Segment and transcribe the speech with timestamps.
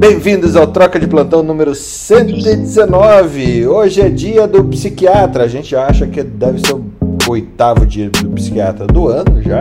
[0.00, 3.66] Bem-vindos ao Troca de Plantão número 119.
[3.66, 5.44] Hoje é dia do psiquiatra.
[5.44, 6.82] A gente acha que deve ser o
[7.28, 9.60] oitavo dia do psiquiatra do ano já,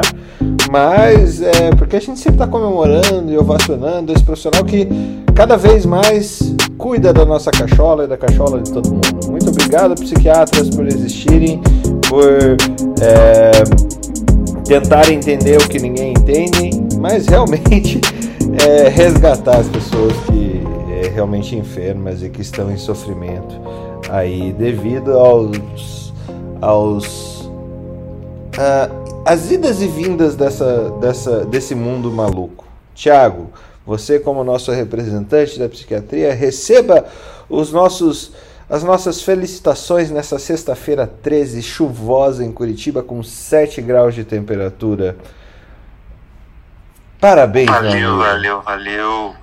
[0.71, 4.87] mas é porque a gente sempre está comemorando e ovacionando esse profissional que
[5.35, 9.29] cada vez mais cuida da nossa cachola e da cachola de todo mundo.
[9.29, 11.61] Muito obrigado, psiquiatras, por existirem,
[12.07, 12.55] por
[13.01, 13.51] é,
[14.63, 17.99] tentar entender o que ninguém entende, mas realmente
[18.57, 20.61] é, resgatar as pessoas que
[21.03, 23.55] é realmente enfermas e que estão em sofrimento
[24.09, 26.13] aí devido aos
[26.61, 27.49] aos
[29.25, 32.65] as idas e vindas dessa, dessa desse mundo maluco.
[32.93, 33.49] Tiago,
[33.85, 37.05] você como nosso representante da psiquiatria, receba
[37.49, 38.31] os nossos
[38.69, 45.17] as nossas felicitações nessa sexta-feira 13, chuvosa em Curitiba, com 7 graus de temperatura.
[47.19, 49.35] Parabéns, Valeu, valeu, valeu.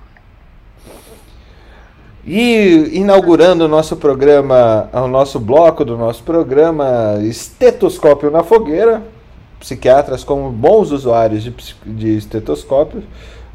[2.25, 9.03] E inaugurando o nosso programa, o nosso bloco do nosso programa Estetoscópio na Fogueira,
[9.59, 11.53] psiquiatras como bons usuários de,
[11.85, 13.03] de estetoscópio,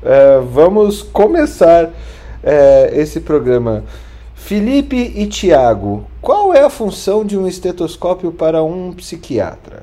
[0.03, 1.91] é, vamos começar
[2.43, 3.85] é, esse programa.
[4.35, 9.83] Felipe e Tiago, qual é a função de um estetoscópio para um psiquiatra?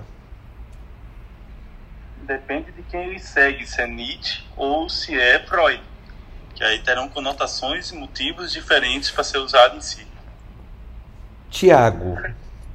[2.30, 5.82] Depende de quem ele segue, se é Nietzsche ou se é Freud,
[6.54, 10.06] que aí terão conotações e motivos diferentes para ser usado em si.
[11.50, 12.22] Tiago,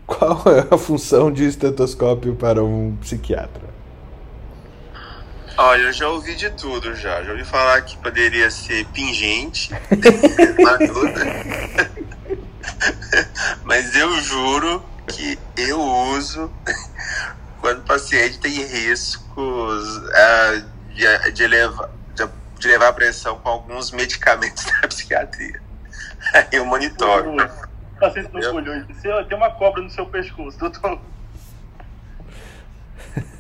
[0.05, 3.73] qual é a função de estetoscópio para um psiquiatra?
[5.57, 7.23] Olha, eu já ouvi de tudo já.
[7.23, 9.71] Já ouvi falar que poderia ser pingente,
[13.63, 16.51] mas eu juro que eu uso
[17.65, 20.63] quando o paciente tem riscos uh,
[20.93, 22.29] de, de, levar, de,
[22.61, 25.63] de, levar a pressão com alguns medicamentos da psiquiatria.
[26.35, 27.35] Aí eu monitoro.
[27.35, 31.01] O paciente não e disse, tem uma cobra no seu pescoço, doutor.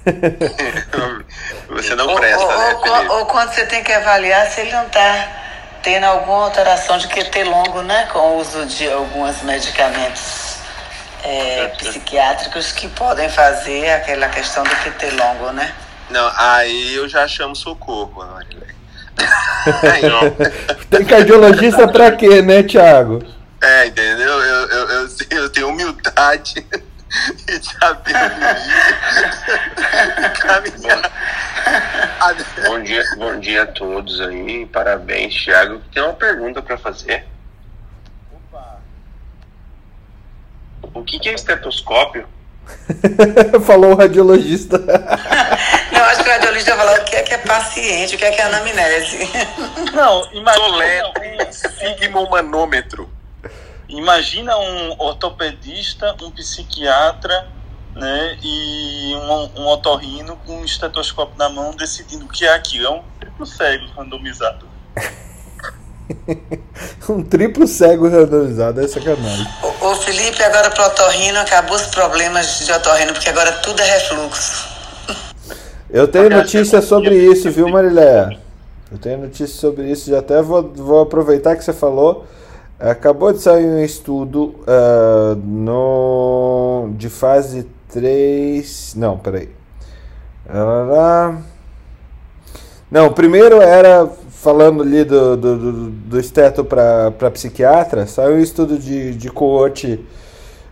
[1.69, 3.11] você não presta, ou, né, Felipe?
[3.11, 5.29] Ou, ou, quando você tem que avaliar se ele não está
[5.83, 8.06] tendo alguma alteração de QT longo, né?
[8.06, 10.44] Com o uso de alguns medicamentos
[11.25, 15.75] é, psiquiátricos que podem fazer aquela questão do QT longo, né?
[16.11, 18.75] Não, aí eu já chamo socorro, Marilene.
[20.91, 23.25] Tem cardiologista pra quê, né, Thiago?
[23.62, 24.29] É, entendeu?
[24.29, 26.55] Eu, eu, eu, eu tenho humildade
[27.49, 28.56] e sabedoria.
[32.67, 35.81] bom, dia, bom dia a todos aí, parabéns, Thiago.
[35.93, 37.27] Tem uma pergunta para fazer.
[40.94, 42.27] O que, que é estetoscópio?
[43.66, 44.78] Falou o radiologista.
[45.93, 48.31] Não, acho que o radiologista falou o que é que é paciente, o que é
[48.31, 49.19] que é anamnese.
[49.93, 53.09] Não, imagina um sigmomanômetro.
[53.88, 57.49] Imagina um ortopedista, um psiquiatra,
[57.94, 62.87] né, e um, um otorrino com um estetoscópio na mão decidindo o que é aquilo.
[62.87, 64.66] É um triplo cego randomizado.
[67.09, 69.47] um triplo cego randomizado, é sacanagem.
[69.84, 73.84] O, o Felipe, agora pro otorrino, acabou os problemas de otorrino, porque agora tudo é
[73.84, 74.69] refluxo.
[75.91, 78.39] Eu tenho notícia sobre isso, viu, Mariléia?
[78.91, 82.25] Eu tenho notícia sobre isso, já até vou, vou aproveitar que você falou.
[82.81, 88.94] Acabou de sair um estudo uh, no, de fase 3.
[88.97, 89.50] Não, peraí.
[92.91, 94.09] Não, o primeiro era
[94.44, 100.05] falando ali do, do, do, esteto para psiquiatra, saiu um estudo de, de coorte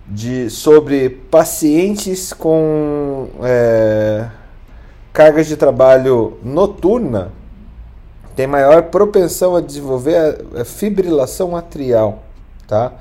[0.06, 4.28] de, sobre pacientes com é,
[5.10, 7.32] cargas de trabalho noturna
[8.36, 12.22] tem maior propensão a desenvolver a fibrilação atrial,
[12.66, 12.92] tá?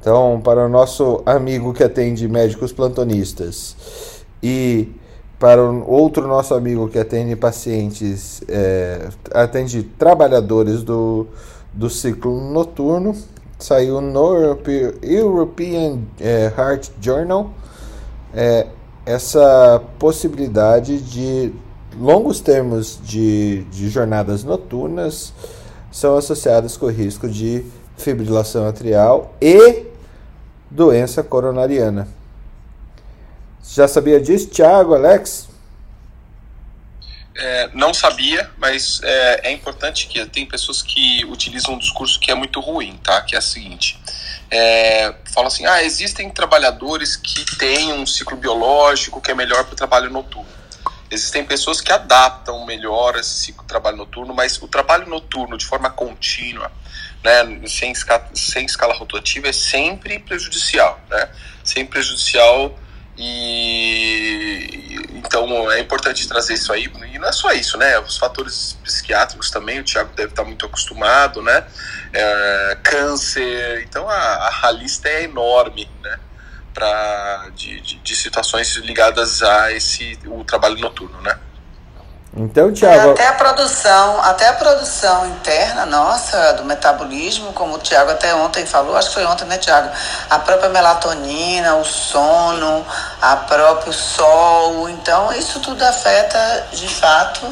[0.00, 4.88] Então, para o nosso amigo que atende médicos plantonistas e
[5.44, 11.26] para outro nosso amigo que atende pacientes, é, atende trabalhadores do,
[11.70, 13.14] do ciclo noturno,
[13.58, 14.56] saiu no
[15.02, 17.50] European é, Heart Journal
[18.34, 18.68] é,
[19.04, 21.52] essa possibilidade de
[22.00, 25.34] longos termos de, de jornadas noturnas
[25.92, 27.66] são associadas com o risco de
[27.98, 29.84] fibrilação atrial e
[30.70, 32.08] doença coronariana.
[33.66, 35.48] Já sabia disso, Thiago, Alex?
[37.36, 42.30] É, não sabia, mas é, é, importante que tem pessoas que utilizam um discurso que
[42.30, 43.20] é muito ruim, tá?
[43.22, 43.98] Que é o seguinte:
[44.50, 49.72] é, fala assim, ah, existem trabalhadores que têm um ciclo biológico que é melhor para
[49.72, 50.46] o trabalho noturno.
[51.10, 55.90] Existem pessoas que adaptam melhor esse ciclo trabalho noturno, mas o trabalho noturno de forma
[55.90, 56.70] contínua
[57.22, 61.28] né, sem, escala, sem escala rotativa é sempre prejudicial, né?
[61.64, 62.78] Sempre prejudicial
[63.16, 66.90] e então é importante trazer isso aí.
[67.12, 67.98] E não é só isso, né?
[67.98, 71.64] Os fatores psiquiátricos também, o Tiago deve estar muito acostumado, né?
[72.12, 76.18] É, câncer, então a, a lista é enorme, né?
[76.72, 81.38] Pra, de, de, de situações ligadas a esse o trabalho noturno, né?
[82.36, 83.12] Então, Tiago.
[83.12, 88.66] Até a produção, até a produção interna nossa do metabolismo, como o Tiago até ontem
[88.66, 89.88] falou, acho que foi ontem, né, Tiago?
[90.28, 92.84] A própria melatonina, o sono,
[93.22, 94.88] a próprio sol.
[94.88, 97.46] Então, isso tudo afeta de fato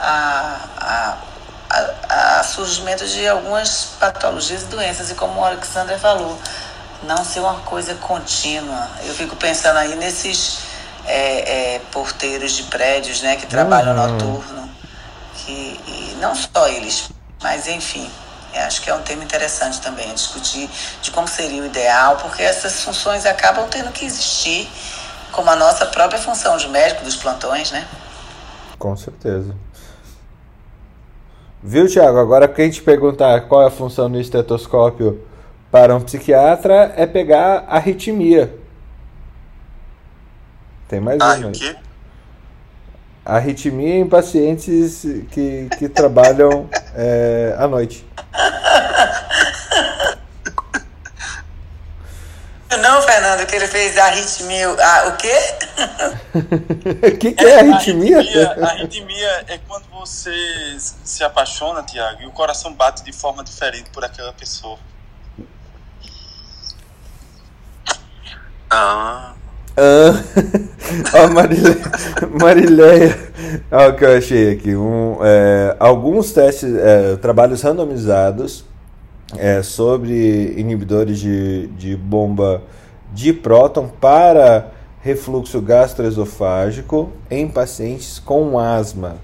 [0.00, 1.14] a, a,
[1.68, 5.10] a, a surgimento de algumas patologias e doenças.
[5.10, 6.38] E como o Alexandre falou,
[7.02, 8.88] não ser uma coisa contínua.
[9.04, 10.60] Eu fico pensando aí nesses
[11.08, 14.12] é, é, porteiros de prédios né, que trabalham uhum.
[14.12, 14.68] noturno.
[15.34, 17.10] Que, e não só eles,
[17.42, 18.08] mas enfim.
[18.54, 20.68] Acho que é um tema interessante também discutir
[21.00, 24.68] de como seria o ideal, porque essas funções acabam tendo que existir,
[25.30, 27.86] como a nossa própria função de médico dos plantões, né?
[28.78, 29.54] Com certeza.
[31.62, 32.18] Viu, Tiago?
[32.18, 35.24] Agora, quem te perguntar qual é a função do estetoscópio
[35.70, 38.54] para um psiquiatra, é pegar a arritmia.
[40.88, 41.52] Tem mais ah, uma.
[43.24, 48.06] Arritmia em pacientes que, que trabalham é, à noite.
[52.80, 54.68] Não, Fernando, que ele fez arritmia.
[54.78, 55.34] Ah, o quê?
[57.06, 58.18] O que, que é, é arritmia?
[58.18, 58.66] arritmia?
[58.66, 64.04] Arritmia é quando você se apaixona, Tiago, e o coração bate de forma diferente por
[64.04, 64.78] aquela pessoa.
[68.70, 69.34] Ah.
[69.80, 71.78] Ah, Marileia,
[72.40, 73.18] Marileia,
[73.70, 74.74] olha o que eu achei aqui.
[74.74, 78.64] Um, é, alguns testes, é, trabalhos randomizados
[79.36, 82.60] é, sobre inibidores de, de bomba
[83.14, 89.16] de próton para refluxo gastroesofágico em pacientes com asma.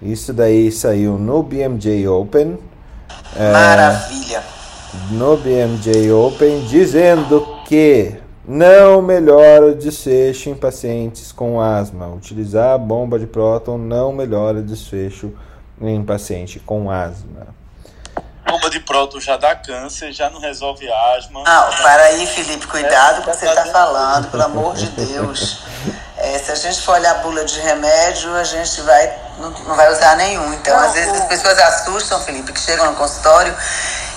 [0.00, 2.58] Isso daí saiu no BMJ Open.
[3.36, 4.42] É, Maravilha!
[5.10, 12.08] No BMJ Open, dizendo que não melhora o desfecho em pacientes com asma.
[12.08, 15.32] Utilizar a bomba de próton não melhora o desfecho
[15.80, 17.46] em paciente com asma.
[18.46, 21.42] Bomba de próton já dá câncer, já não resolve asma.
[21.44, 25.62] Não, para aí, Felipe, cuidado com o que você está falando, pelo amor de Deus.
[26.18, 29.76] É, se a gente for olhar a bula de remédio, a gente vai, não, não
[29.76, 30.52] vai usar nenhum.
[30.54, 33.54] Então, às vezes, as pessoas assustam, Felipe, que chegam no consultório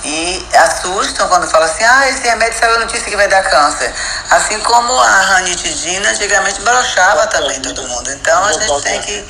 [0.06, 3.92] e assustam quando falam assim, ah, esse remédio saiu a notícia que vai dar câncer.
[4.30, 8.12] Assim como a ranitidina antigamente brochava também todo mundo.
[8.12, 9.26] Então a gente tem que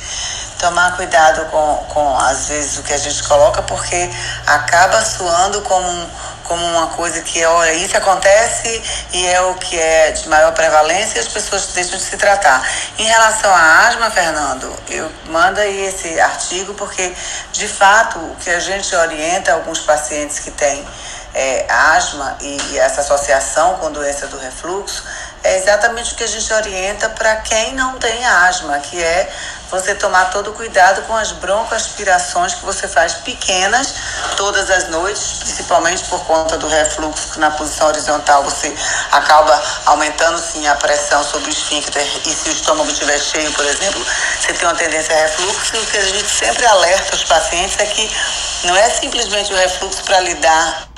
[0.58, 4.10] tomar cuidado com, com às vezes o que a gente coloca, porque
[4.46, 6.06] acaba soando como um
[6.46, 8.82] como uma coisa que, olha, isso acontece
[9.12, 12.66] e é o que é de maior prevalência e as pessoas deixam de se tratar.
[12.98, 17.12] Em relação à asma, Fernando, eu manda aí esse artigo porque,
[17.52, 20.86] de fato, o que a gente orienta alguns pacientes que têm
[21.36, 25.04] é, asma e, e essa associação com doença do refluxo
[25.44, 29.30] é exatamente o que a gente orienta para quem não tem asma, que é
[29.70, 33.94] você tomar todo cuidado com as broncoaspirações que você faz pequenas
[34.36, 38.74] todas as noites, principalmente por conta do refluxo, que na posição horizontal você
[39.12, 43.64] acaba aumentando sim a pressão sobre o esfíncter e se o estômago estiver cheio, por
[43.66, 44.04] exemplo,
[44.40, 45.76] você tem uma tendência a refluxo.
[45.76, 48.16] E o que a gente sempre alerta os pacientes é que
[48.64, 50.95] não é simplesmente o refluxo para lidar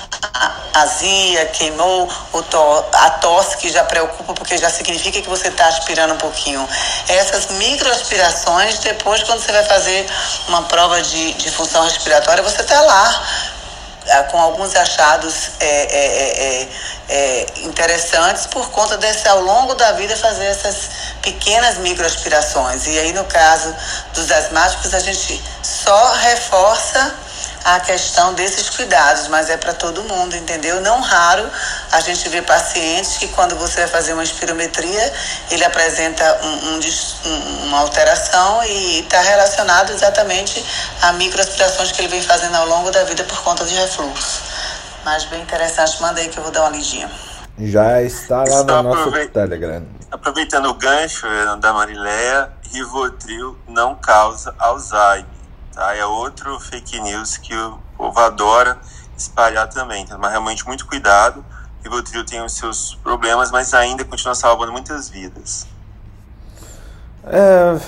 [0.73, 2.07] azia, queimou,
[2.49, 6.67] to, a tosse que já preocupa porque já significa que você está aspirando um pouquinho.
[7.07, 10.07] Essas microaspirações, depois quando você vai fazer
[10.47, 13.23] uma prova de, de função respiratória, você está lá
[14.05, 16.69] é, com alguns achados é é, é, é,
[17.09, 20.89] é, interessantes por conta desse, ao longo da vida, fazer essas
[21.21, 22.87] pequenas microaspirações.
[22.87, 23.75] E aí, no caso
[24.13, 27.13] dos asmáticos, a gente só reforça
[27.75, 30.81] a questão desses cuidados, mas é para todo mundo, entendeu?
[30.81, 31.47] Não raro
[31.91, 35.13] a gente vê pacientes que quando você vai fazer uma espirometria,
[35.51, 40.63] ele apresenta um, um, uma alteração e está relacionado exatamente
[41.01, 44.41] a microaspirações que ele vem fazendo ao longo da vida por conta de refluxo.
[45.05, 47.09] Mas bem interessante, manda aí que eu vou dar uma lidinha.
[47.59, 49.85] Já está lá no nosso Telegram.
[50.09, 55.38] Aproveitando o gancho eh, da Marileia, Rivotril não causa Alzheimer.
[55.73, 55.95] Tá?
[55.95, 58.77] É outro fake news que o povo adora
[59.17, 60.03] espalhar também.
[60.03, 61.43] Então, mas realmente muito cuidado.
[61.79, 65.67] O Rivotril tem os seus problemas, mas ainda continua salvando muitas vidas.
[67.25, 67.79] É,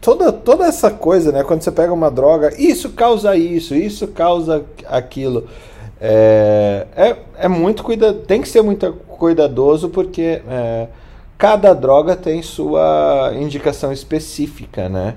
[0.00, 1.42] toda, toda essa coisa, né?
[1.42, 5.48] Quando você pega uma droga, isso causa isso, isso causa aquilo.
[6.00, 10.88] É, é, é muito cuida, tem que ser muito cuidadoso porque é,
[11.38, 15.16] cada droga tem sua indicação específica, né?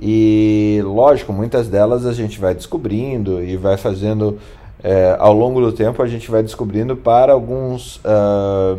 [0.00, 4.38] E lógico, muitas delas a gente vai descobrindo e vai fazendo
[4.82, 8.78] é, ao longo do tempo a gente vai descobrindo para alguns uh,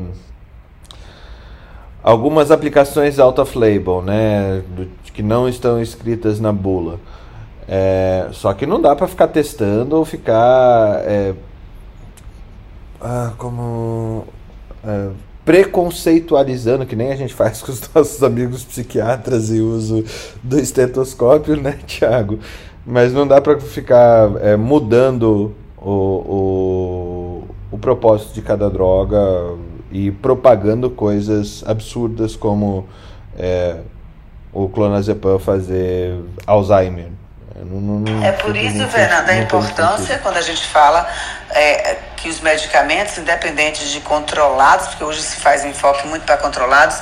[2.04, 7.00] algumas aplicações out of label, né, do, que não estão escritas na bula.
[7.68, 11.34] É, só que não dá para ficar testando ou ficar é,
[13.02, 14.24] ah, como
[14.86, 15.10] é,
[15.48, 20.04] preconceitualizando, que nem a gente faz com os nossos amigos psiquiatras e uso
[20.44, 22.38] do estetoscópio, né, Tiago?
[22.86, 29.18] Mas não dá para ficar é, mudando o, o, o propósito de cada droga
[29.90, 32.86] e propagando coisas absurdas como
[33.38, 33.78] é,
[34.52, 37.08] o clonazepam fazer Alzheimer.
[37.66, 41.08] Não, não, é por isso, Fernanda, a importância quando a gente fala
[41.58, 46.38] é, que os medicamentos, independentes de controlados, porque hoje se faz um enfoque muito para
[46.38, 46.98] controlados,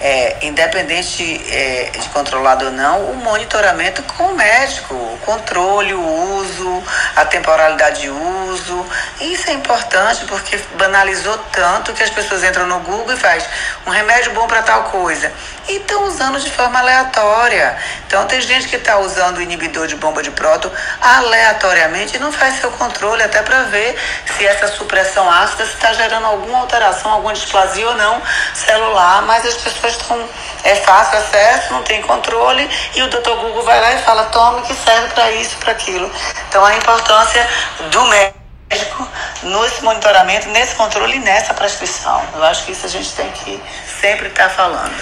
[0.00, 6.36] é, independente é, de controlado ou não, o monitoramento com o médico, o controle, o
[6.36, 6.82] uso,
[7.16, 8.86] a temporalidade de uso.
[9.20, 13.44] Isso é importante porque banalizou tanto que as pessoas entram no Google e faz
[13.86, 15.32] um remédio bom para tal coisa.
[15.68, 17.76] E estão usando de forma aleatória.
[18.06, 22.32] Então tem gente que está usando o inibidor de bomba de próton aleatoriamente e não
[22.32, 27.32] faz seu controle até para ver se essa supressão ácida está gerando alguma alteração, alguma
[27.32, 28.20] displasia ou não
[28.54, 30.28] celular, mas as pessoas estão.
[30.64, 34.62] É fácil acesso, não tem controle, e o doutor Google vai lá e fala: tome
[34.62, 36.10] que serve para isso, para aquilo.
[36.48, 37.46] Então a importância
[37.90, 39.08] do médico
[39.42, 42.22] nesse monitoramento, nesse controle e nessa prescrição.
[42.34, 43.60] Eu acho que isso a gente tem que
[44.00, 44.94] sempre estar tá falando.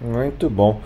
[0.00, 0.80] Muito bom.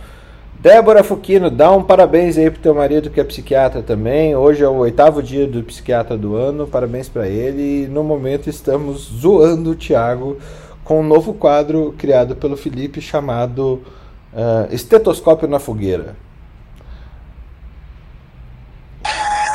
[0.62, 4.36] Débora Fuquino, dá um parabéns aí pro teu marido que é psiquiatra também.
[4.36, 7.82] Hoje é o oitavo dia do psiquiatra do ano, parabéns para ele.
[7.82, 10.40] E no momento estamos zoando o Thiago
[10.84, 13.84] com um novo quadro criado pelo Felipe chamado
[14.32, 16.14] uh, Estetoscópio na Fogueira.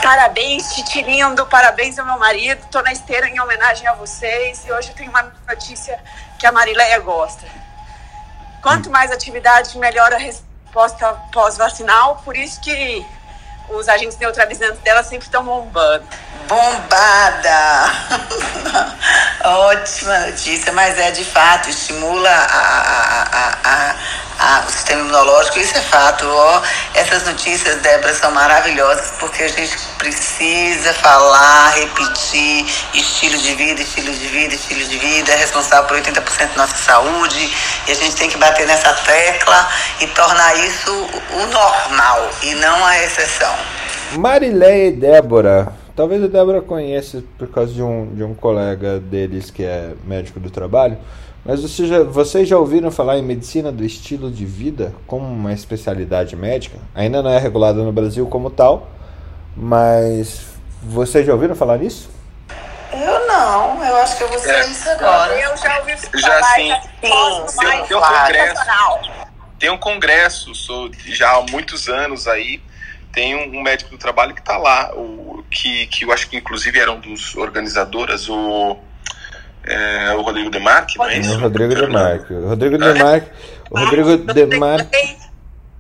[0.04, 2.60] Parabéns, Titi lindo, parabéns ao meu marido.
[2.70, 5.98] Tô na esteira em homenagem a vocês e hoje eu tenho uma notícia
[6.38, 7.46] que a Marileia gosta.
[8.62, 13.06] Quanto mais atividade, melhor a resposta pós-vacinal, por isso que
[13.70, 16.06] os agentes neutralizantes dela sempre estão bombando.
[16.48, 17.92] Bombada!
[19.44, 23.28] Ótima notícia, mas é de fato, estimula a,
[23.64, 23.96] a,
[24.40, 26.26] a, o sistema imunológico, isso é fato.
[26.26, 26.62] Ó,
[26.94, 34.14] essas notícias, Débora, são maravilhosas porque a gente precisa falar, repetir estilo de vida, estilo
[34.14, 37.54] de vida, estilo de vida, é responsável por 80% da nossa saúde
[37.88, 39.70] e a gente tem que bater nessa tecla
[40.00, 40.94] e tornar isso
[41.32, 43.57] o normal e não a exceção.
[44.18, 45.74] Marileia e Débora.
[45.96, 50.40] Talvez a Débora conheça por causa de um, de um colega deles que é médico
[50.40, 50.98] do trabalho.
[51.44, 55.54] Mas você já, vocês já ouviram falar em medicina do estilo de vida como uma
[55.54, 56.78] especialidade médica?
[56.94, 58.90] Ainda não é regulada no Brasil como tal,
[59.56, 60.46] mas
[60.84, 62.10] vocês já ouviram falar nisso?
[62.92, 64.68] Eu não, eu acho que eu vou ser é.
[64.68, 65.34] isso agora.
[65.34, 66.22] Eu já ouvi falar.
[66.22, 68.62] Já sim, sim, tem, tem um congresso.
[69.60, 70.52] Tem um congresso
[71.08, 72.62] já há muitos anos aí
[73.18, 76.38] tem um, um médico do trabalho que está lá, o, que, que eu acho que
[76.38, 78.78] inclusive era um dos organizadoras, o,
[79.64, 81.34] é, o Rodrigo Demarque, não é isso?
[81.34, 82.34] O Rodrigo Demarque.
[82.34, 83.32] O Rodrigo Demarque,
[83.72, 85.18] o Rodrigo Demarque,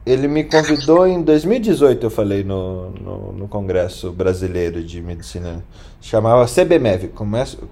[0.03, 5.63] ele me convidou em 2018, eu falei no, no, no Congresso Brasileiro de Medicina,
[6.01, 7.10] chamava CBMEV,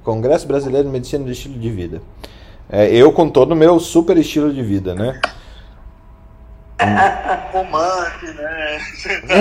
[0.04, 2.04] Congresso Brasileiro de Medicina de Estilo de Vida.
[2.70, 5.20] É, eu com todo o meu super estilo de vida, né?
[7.54, 8.80] Romance, né?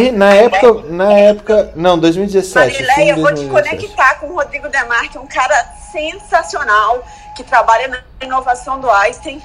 [0.01, 2.83] E na época, na época, não, 2017.
[2.83, 5.55] Marileia, eu vou te conectar com o Rodrigo Demarque, um cara
[5.91, 7.05] sensacional
[7.37, 9.43] que trabalha na inovação do Einstein.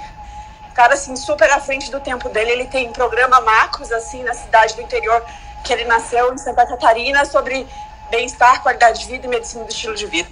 [0.75, 2.51] Cara, assim, super à frente do tempo dele.
[2.51, 5.23] Ele tem programa Marcos, assim, na cidade do interior,
[5.63, 7.65] que ele nasceu em Santa Catarina, sobre
[8.11, 10.29] bem-estar, qualidade de vida e medicina do estilo de vida.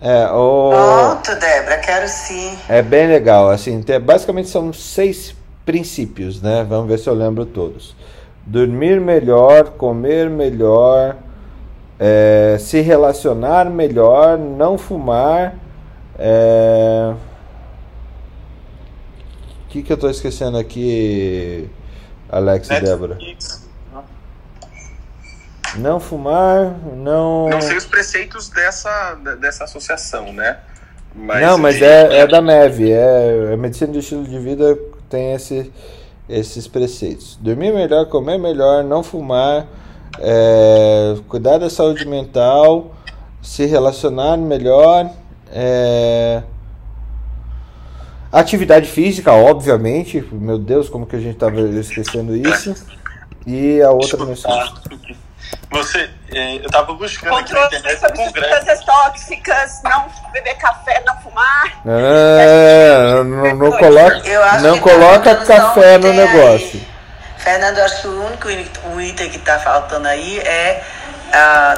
[0.00, 0.70] É, o...
[0.70, 2.58] Pronto, Débora, quero sim.
[2.68, 5.34] É bem legal, assim, basicamente são seis
[5.64, 6.64] princípios, né?
[6.68, 7.96] Vamos ver se eu lembro todos.
[8.46, 11.16] Dormir melhor, comer melhor,
[11.98, 15.54] é, se relacionar melhor, não fumar.
[16.18, 17.14] É...
[19.64, 21.68] O que, que eu estou esquecendo aqui,
[22.28, 23.18] Alex e Débora?
[25.76, 27.48] Não fumar, não.
[27.48, 30.58] Não sei os preceitos dessa, dessa associação, né?
[31.14, 34.76] Mas não, mas é, é da MEV, é, é medicina de estilo de vida
[35.08, 35.72] tem esse,
[36.28, 37.38] esses preceitos.
[37.40, 39.66] Dormir melhor, comer melhor, não fumar,
[40.18, 42.94] é, cuidar da saúde mental,
[43.42, 45.10] se relacionar melhor,
[45.52, 46.42] é,
[48.32, 50.26] atividade física, obviamente.
[50.32, 52.74] Meu Deus, como que a gente estava esquecendo isso?
[53.46, 54.74] E a outra mensagem.
[55.70, 58.48] Você, eh, eu tava buscando aqui na Controle internet sobre congresso.
[58.56, 61.82] substâncias tóxicas, não beber café, não fumar.
[61.86, 66.26] É, não, não coloca, Eu acho não que coloca só um café no item aí.
[66.26, 66.80] negócio.
[67.38, 70.82] Fernando, eu acho que o único item que está faltando aí é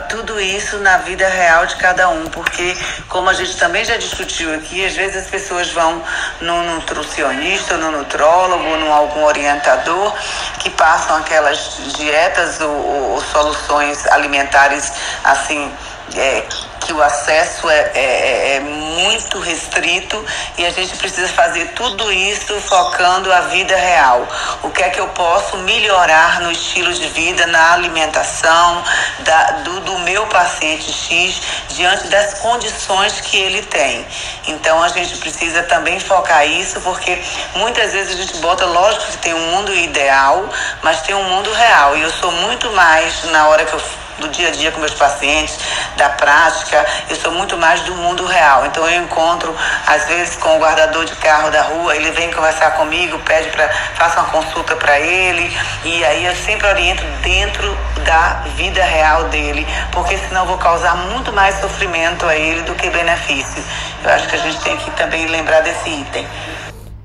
[0.09, 2.77] tudo isso na vida real de cada um, porque
[3.09, 6.03] como a gente também já discutiu aqui, às vezes as pessoas vão
[6.41, 10.15] num nutricionista, no nutrólogo, num algum orientador
[10.59, 14.93] que passam aquelas dietas ou- ou soluções alimentares
[15.25, 15.73] assim
[16.15, 16.45] é,
[16.81, 20.25] que o acesso é, é- é muito restrito
[20.57, 24.27] e a gente precisa fazer tudo isso focando a vida real.
[24.63, 28.85] O que é que eu posso melhorar no estilo de vida, na alimentação
[29.21, 34.07] da- do, do meu paciente X diante das condições que ele tem.
[34.47, 37.21] Então a gente precisa também focar isso porque
[37.57, 40.49] muitas vezes a gente bota, lógico que tem um mundo ideal,
[40.83, 41.97] mas tem um mundo real.
[41.97, 43.81] E eu sou muito mais na hora que eu
[44.19, 45.59] do dia a dia com meus pacientes,
[45.97, 48.67] da prática, eu sou muito mais do mundo real.
[48.67, 49.55] Então eu encontro,
[49.87, 53.69] às vezes, com o guardador de carro da rua, ele vem conversar comigo, pede para
[53.95, 59.67] faça uma consulta para ele, e aí eu sempre oriento dentro da vida real dele,
[59.93, 63.63] porque senão eu vou causar muito mais sofrimento a ele do que benefício.
[64.05, 66.27] Eu acho que a gente tem que também lembrar desse item.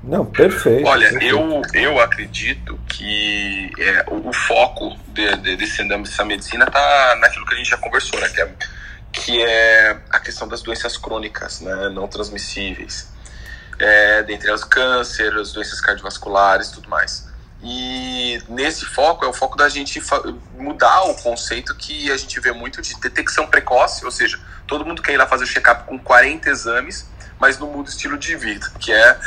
[0.02, 0.86] Não, perfeito.
[0.86, 1.36] Olha, perfeito.
[1.36, 7.46] eu, eu acredito que é, o, o foco de, de, desse, dessa medicina está naquilo
[7.46, 8.28] que a gente já conversou, né?
[8.28, 8.54] Que é,
[9.12, 11.88] que é a questão das doenças crônicas, né?
[11.90, 13.12] Não transmissíveis.
[13.78, 17.30] É, dentre elas, câncer, as doenças cardiovasculares tudo mais.
[17.62, 20.02] E nesse foco é o foco da gente
[20.58, 25.00] mudar o conceito que a gente vê muito de detecção precoce, ou seja, todo mundo
[25.00, 27.08] quer ir lá fazer o check-up com 40 exames,
[27.42, 29.18] mas não muda o estilo de vida, que é,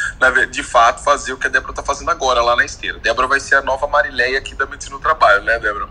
[0.49, 2.97] de fato, fazer o que a Débora está fazendo agora lá na esteira.
[2.99, 5.89] Débora vai ser a nova Marileia aqui da Medicina do Trabalho, né, Débora?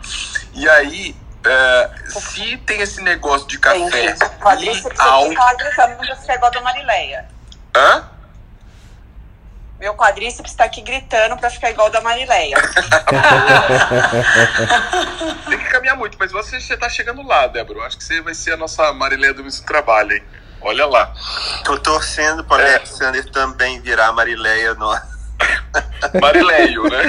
[0.54, 3.90] E aí, é, se tem esse negócio de café O
[4.40, 5.34] quadríceps e álcool...
[5.34, 7.28] pra ficar igual a da Marileia.
[7.76, 8.08] Hã?
[9.78, 12.56] Meu quadríceps tá aqui gritando pra ficar igual da Marileia.
[15.46, 17.80] Tem que caminhar muito, mas você já tá chegando lá, Débora.
[17.80, 20.22] Eu acho que você vai ser a nossa Marileia do Ministro do Trabalho, hein?
[20.64, 21.12] Olha lá.
[21.64, 22.77] Tô torcendo pra É.
[22.77, 24.88] Alexander também virar Marileia no...
[26.20, 27.03] Marileio, né?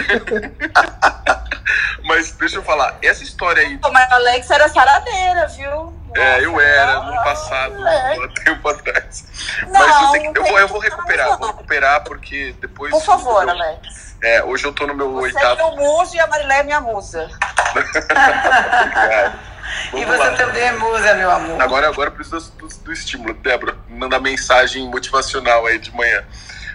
[2.04, 3.78] mas deixa eu falar, essa história aí.
[3.78, 5.94] Pô, mas a Alex era saradeira, viu?
[6.16, 8.18] É, eu era no passado, é.
[8.24, 9.26] há tempo atrás.
[9.64, 12.56] Não, mas eu, sei que, não eu, vou, eu vou que recuperar, vou recuperar porque
[12.62, 12.92] depois.
[12.92, 14.16] Por favor, eu, Alex.
[14.24, 15.56] É, hoje eu tô no meu Você é oitavo.
[15.56, 17.30] meu muso e a Marileia é minha musa.
[19.94, 20.32] E você lá.
[20.32, 21.62] também é musa, meu amor.
[21.62, 23.76] Agora, agora eu preciso do, do estímulo, Débora.
[23.90, 26.24] Manda mensagem motivacional aí de manhã.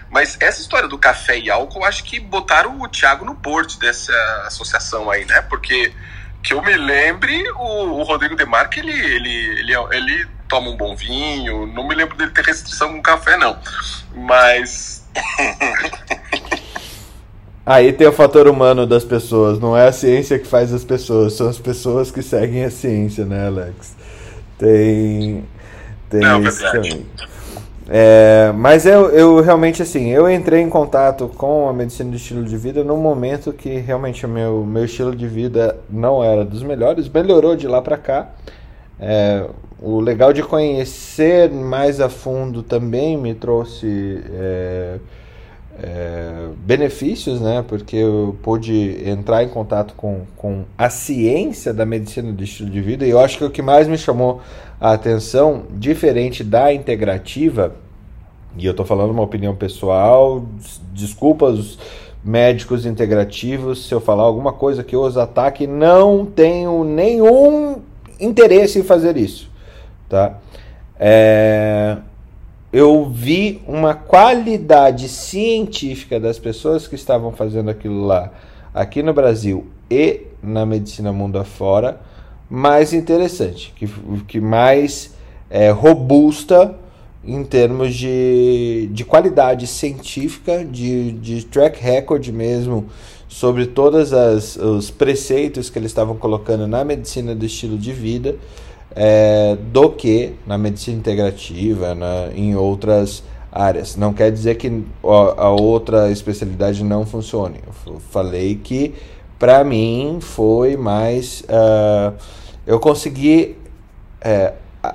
[0.09, 4.13] Mas essa história do café e álcool, acho que botaram o Thiago no board dessa
[4.45, 5.41] associação aí, né?
[5.43, 5.93] Porque
[6.43, 10.95] que eu me lembre, o, o Rodrigo Demarque, ele, ele, ele, ele toma um bom
[10.95, 11.65] vinho.
[11.67, 13.57] Não me lembro dele ter restrição com café, não.
[14.13, 15.07] Mas.
[17.65, 21.33] Aí tem o fator humano das pessoas, não é a ciência que faz as pessoas,
[21.33, 23.95] são as pessoas que seguem a ciência, né, Alex?
[24.57, 25.43] Tem.
[26.09, 26.89] Tem Não, isso verdade.
[26.89, 27.05] também.
[27.93, 32.43] É, mas eu, eu realmente assim, eu entrei em contato com a medicina do estilo
[32.43, 36.63] de vida num momento que realmente o meu, meu estilo de vida não era dos
[36.63, 38.29] melhores, melhorou de lá pra cá.
[38.99, 39.45] É,
[39.81, 44.97] o legal de conhecer mais a fundo também me trouxe é,
[45.81, 47.63] é, benefícios, né?
[47.67, 52.81] Porque eu pude entrar em contato com, com a ciência da medicina do estilo de
[52.81, 54.41] vida e eu acho que o que mais me chamou
[54.79, 57.75] a atenção, diferente da integrativa,
[58.57, 61.77] e eu tô falando uma opinião pessoal, des- desculpa os
[62.23, 67.77] médicos integrativos se eu falar alguma coisa que os ataque, não tenho nenhum
[68.19, 69.49] interesse em fazer isso,
[70.09, 70.37] tá?
[70.99, 71.97] É,
[72.71, 78.31] eu vi uma qualidade científica das pessoas que estavam fazendo aquilo lá
[78.73, 81.99] aqui no Brasil e na medicina mundo afora
[82.49, 83.87] mais interessante, que,
[84.27, 85.13] que mais
[85.49, 86.75] é, robusta
[87.23, 92.87] em termos de, de qualidade científica, de, de track record mesmo,
[93.27, 94.11] sobre todos
[94.57, 98.35] os preceitos que eles estavam colocando na medicina do estilo de vida,
[98.95, 103.95] é, do que na medicina integrativa, na, em outras áreas.
[103.95, 107.59] Não quer dizer que a outra especialidade não funcione.
[107.85, 108.93] Eu falei que
[109.37, 111.41] para mim foi mais.
[111.41, 112.13] Uh,
[112.65, 113.57] eu consegui
[114.23, 114.93] uh,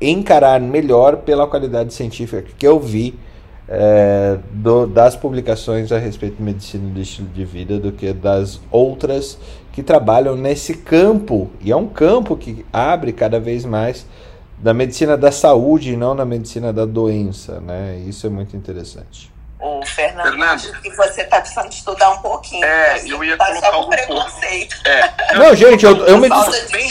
[0.00, 3.18] encarar melhor pela qualidade científica que eu vi
[3.68, 8.60] uh, do, das publicações a respeito de medicina de estilo de vida do que das
[8.70, 9.38] outras
[9.72, 11.50] que trabalham nesse campo.
[11.60, 14.06] E é um campo que abre cada vez mais
[14.58, 18.00] da medicina da saúde e não na medicina da doença, né?
[18.06, 19.32] Isso é muito interessante.
[19.60, 20.82] O Fernando, Fernando.
[20.82, 22.64] que você está precisando estudar um pouquinho.
[22.64, 24.76] É, eu ia tá colocar um preconceito.
[24.84, 25.10] É.
[25.38, 26.28] Não, gente, eu, eu, me,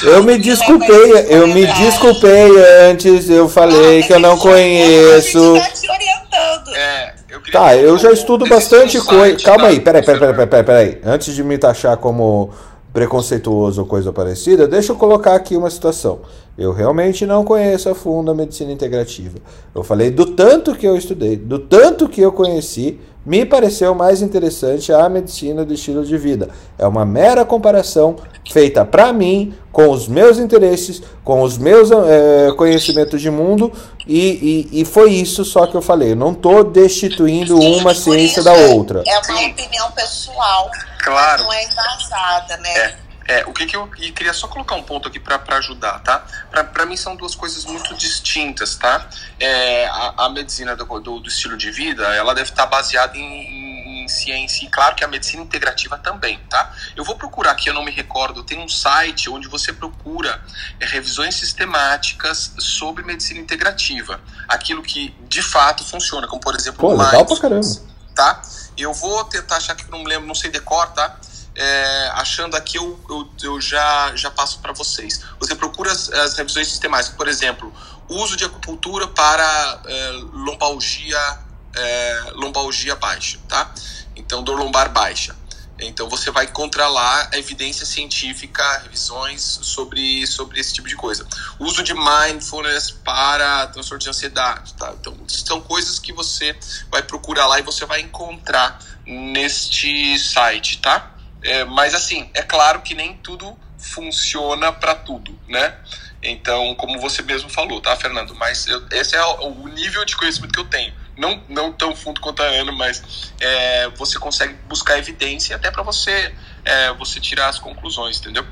[0.04, 5.56] eu me desculpei, eu me desculpei antes, eu falei que eu não conheço.
[5.56, 6.76] A gente tá te orientando.
[6.76, 9.38] É, eu tá, eu já estudo bastante coisa.
[9.44, 11.02] Calma aí, peraí, peraí, peraí, peraí, peraí.
[11.04, 12.54] Antes de me taxar como
[12.94, 16.20] preconceituoso ou coisa parecida, deixa eu colocar aqui uma situação.
[16.62, 19.40] Eu realmente não conheço a fundo a medicina integrativa.
[19.74, 24.22] Eu falei do tanto que eu estudei, do tanto que eu conheci, me pareceu mais
[24.22, 26.50] interessante a medicina do estilo de vida.
[26.78, 28.16] É uma mera comparação
[28.52, 33.72] feita para mim, com os meus interesses, com os meus é, conhecimentos de mundo,
[34.06, 36.12] e, e, e, foi isso só que eu falei.
[36.12, 39.04] Eu não estou destituindo Sim, uma ciência da outra.
[39.08, 40.70] É uma opinião pessoal,
[41.04, 41.44] claro.
[41.44, 42.78] não é embasada, né?
[42.78, 43.01] É.
[43.28, 46.26] É, o que, que eu e queria só colocar um ponto aqui para ajudar, tá?
[46.74, 49.08] Para mim são duas coisas muito distintas, tá?
[49.40, 54.04] É, a, a medicina do, do, do, estilo de vida, ela deve estar baseada em,
[54.04, 56.74] em, ciência, e claro que a medicina integrativa também, tá?
[56.96, 60.42] Eu vou procurar aqui, eu não me recordo, tem um site onde você procura
[60.80, 66.80] é, revisões sistemáticas sobre medicina integrativa, aquilo que de fato funciona, como por exemplo...
[66.80, 67.68] Pô, legal pra caramba.
[68.16, 68.42] Tá?
[68.78, 71.18] Eu vou tentar achar que não me lembro, não sei decor, tá?
[71.56, 75.22] É, achando aqui, eu, eu, eu, já, já passo para vocês.
[75.40, 77.74] Você procura as, as, revisões sistemáticas, por exemplo,
[78.08, 81.40] uso de acupuntura para é, lombalgia,
[81.76, 83.74] é, lombalgia baixa, tá?
[84.16, 85.36] Então, dor lombar baixa.
[85.84, 91.26] Então, você vai encontrar lá a evidência científica, revisões sobre, sobre esse tipo de coisa.
[91.60, 94.94] Uso de mindfulness para transtorno de ansiedade, tá?
[95.00, 96.56] Então, são coisas que você
[96.92, 101.12] vai procurar lá e você vai encontrar neste site, tá?
[101.44, 105.76] É, mas assim, é claro que nem tudo funciona para tudo, né?
[106.24, 108.36] Então, como você mesmo falou, tá, Fernando?
[108.36, 110.94] Mas eu, esse é o, o, nível de conhecimento que eu tenho.
[111.18, 115.82] Não, não tão fundo quanto a Ana, mas é, você consegue buscar evidência até para
[115.82, 118.46] você, é, você tirar as conclusões, entendeu?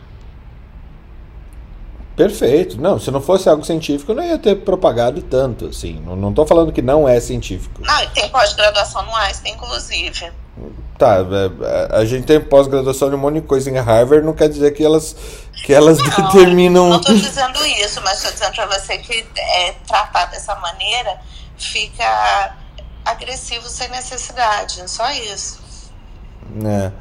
[2.16, 2.82] Perfeito.
[2.82, 6.02] Não, se não fosse algo científico, eu não ia ter propagado tanto, assim.
[6.06, 7.82] Não, não tô falando que não é científico.
[7.88, 10.30] Ah, tem pós-graduação no Einstein, inclusive.
[10.98, 14.34] Tá, é, é, a gente tem pós-graduação de um monte de coisa em Harvard, não
[14.34, 15.16] quer dizer que elas,
[15.66, 16.90] que elas não, determinam.
[16.90, 21.18] Não estou dizendo isso, mas estou dizendo para você que é, tratar dessa maneira
[21.58, 22.56] fica
[23.06, 25.60] agressivo sem necessidade, só isso.
[26.66, 26.92] É.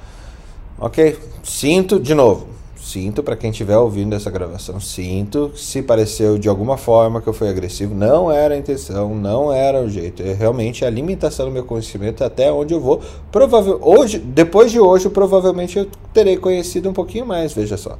[0.78, 2.57] Ok, sinto de novo
[2.88, 7.34] Sinto para quem estiver ouvindo essa gravação, sinto se pareceu de alguma forma que eu
[7.34, 10.22] fui agressivo, não era a intenção, não era o jeito.
[10.22, 13.02] É realmente a limitação do meu conhecimento até onde eu vou.
[13.30, 17.98] Provável hoje, depois de hoje, provavelmente eu terei conhecido um pouquinho mais, veja só.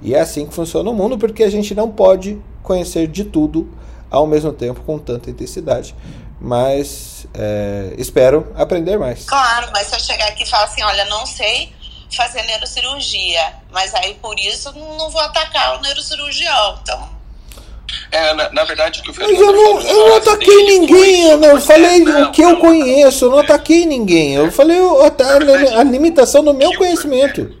[0.00, 3.68] E é assim que funciona o mundo, porque a gente não pode conhecer de tudo
[4.10, 5.94] ao mesmo tempo com tanta intensidade.
[6.40, 9.26] Mas é, espero aprender mais.
[9.26, 11.78] Claro, mas se eu chegar aqui e falar assim, olha, não sei
[12.16, 17.20] fazer neurocirurgia, mas aí por isso não vou atacar o neurocirurgião, então...
[18.12, 21.38] É, na, na verdade, o que o Mas eu não, eu não ataquei ninguém, eu
[21.38, 24.34] não falei não, o que eu conheço, eu não ataquei ninguém.
[24.34, 27.59] Eu falei a, a limitação do meu conhecimento.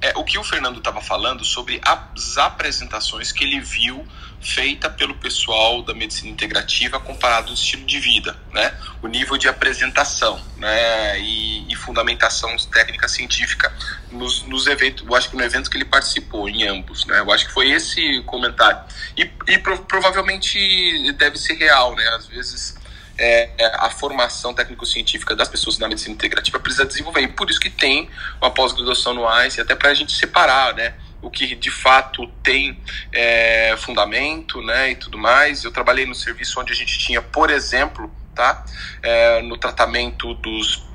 [0.00, 4.06] É, o que o Fernando estava falando sobre as apresentações que ele viu
[4.40, 8.72] feita pelo pessoal da medicina integrativa comparado ao estilo de vida, né?
[9.02, 11.18] O nível de apresentação, né?
[11.18, 13.72] E, e fundamentação técnica científica
[14.12, 17.18] nos, nos, eventos, eu acho que no evento que ele participou, em ambos, né?
[17.18, 18.80] Eu acho que foi esse comentário.
[19.16, 22.08] E, e pro, provavelmente deve ser real, né?
[22.10, 22.77] Às vezes
[23.18, 27.22] é, a formação técnico-científica das pessoas na medicina integrativa precisa desenvolver.
[27.22, 28.08] E por isso que tem
[28.40, 30.94] uma pós-graduação no ICE, até para a gente separar, né?
[31.20, 32.80] o que de fato tem
[33.12, 35.64] é, fundamento, né, e tudo mais.
[35.64, 38.64] Eu trabalhei no serviço onde a gente tinha, por exemplo, tá,
[39.02, 40.86] é, no tratamento dos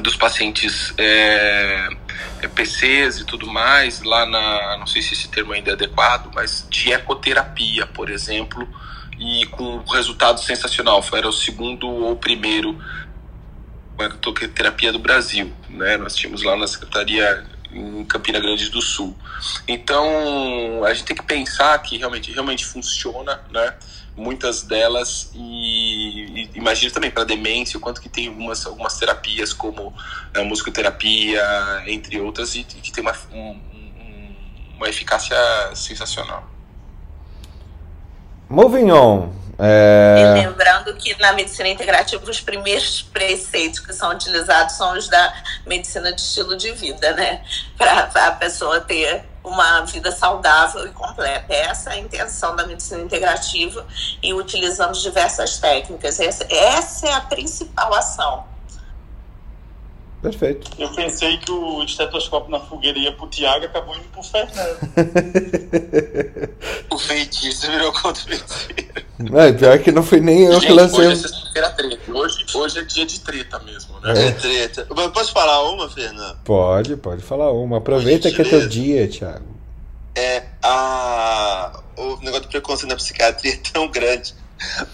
[0.00, 1.88] dos pacientes é,
[2.42, 6.32] é PCs e tudo mais, lá na, não sei se esse termo ainda é adequado,
[6.34, 8.68] mas de ecoterapia, por exemplo,
[9.18, 11.02] e com resultado sensacional.
[11.02, 12.78] Foi, era o segundo ou primeiro
[13.98, 15.96] ecoterapia do Brasil, né?
[15.96, 19.16] Nós tínhamos lá na Secretaria em Campina Grande do Sul.
[19.66, 23.74] Então, a gente tem que pensar que realmente, realmente funciona, né?
[24.16, 29.52] Muitas delas, e, e imagina também para demência, o quanto que tem algumas, algumas terapias,
[29.52, 29.92] como
[30.32, 31.42] a musicoterapia,
[31.86, 33.60] entre outras, e que tem uma, um,
[34.76, 35.36] uma eficácia
[35.74, 36.53] sensacional.
[38.48, 39.32] Moving on.
[39.58, 40.32] E É...
[40.34, 45.32] lembrando que na medicina integrativa os primeiros preceitos que são utilizados são os da
[45.66, 47.42] medicina de estilo de vida, né?
[47.78, 51.52] Para a pessoa ter uma vida saudável e completa.
[51.52, 53.86] Essa é a intenção da medicina integrativa
[54.22, 56.18] e utilizamos diversas técnicas.
[56.18, 58.53] Essa, essa é a principal ação.
[60.24, 60.70] Perfeito.
[60.78, 64.78] Eu pensei que o estetoscópio na fogueira ia pro Tiago acabou indo pro Fernando.
[66.90, 69.04] O feitiço virou contra o feiticeiro.
[69.36, 71.06] É, pior que não foi nem eu que Gente, lancei.
[71.06, 72.12] hoje é sexta-feira treta.
[72.12, 74.28] Hoje, hoje é dia de treta mesmo, né?
[74.28, 74.86] É treta.
[74.94, 76.38] Mas posso falar uma, Fernando?
[76.44, 77.78] Pode, pode falar uma.
[77.78, 79.44] Aproveita que é teu dia, Thiago.
[80.14, 81.80] É, a...
[81.96, 84.34] o negócio do preconceito na psiquiatria é tão grande,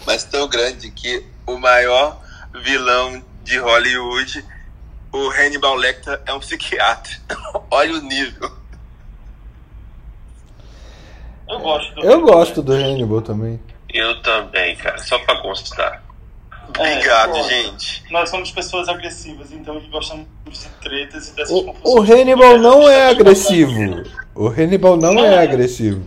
[0.06, 2.18] mas tão grande que o maior
[2.64, 4.44] vilão de Hollywood,
[5.12, 7.12] o Hannibal Lecter, é um psiquiatra.
[7.70, 8.50] Olha o nível.
[11.48, 13.60] Eu gosto do Eu gosto do Hannibal também.
[13.92, 16.02] Eu também, cara, só pra constar.
[16.78, 18.04] É, Obrigado, pô, gente.
[18.10, 22.08] Nós somos pessoas agressivas, então gostamos de tretas e dessas O, confusões.
[22.08, 24.04] o Hannibal não é agressivo.
[24.34, 26.04] O Hannibal não é agressivo.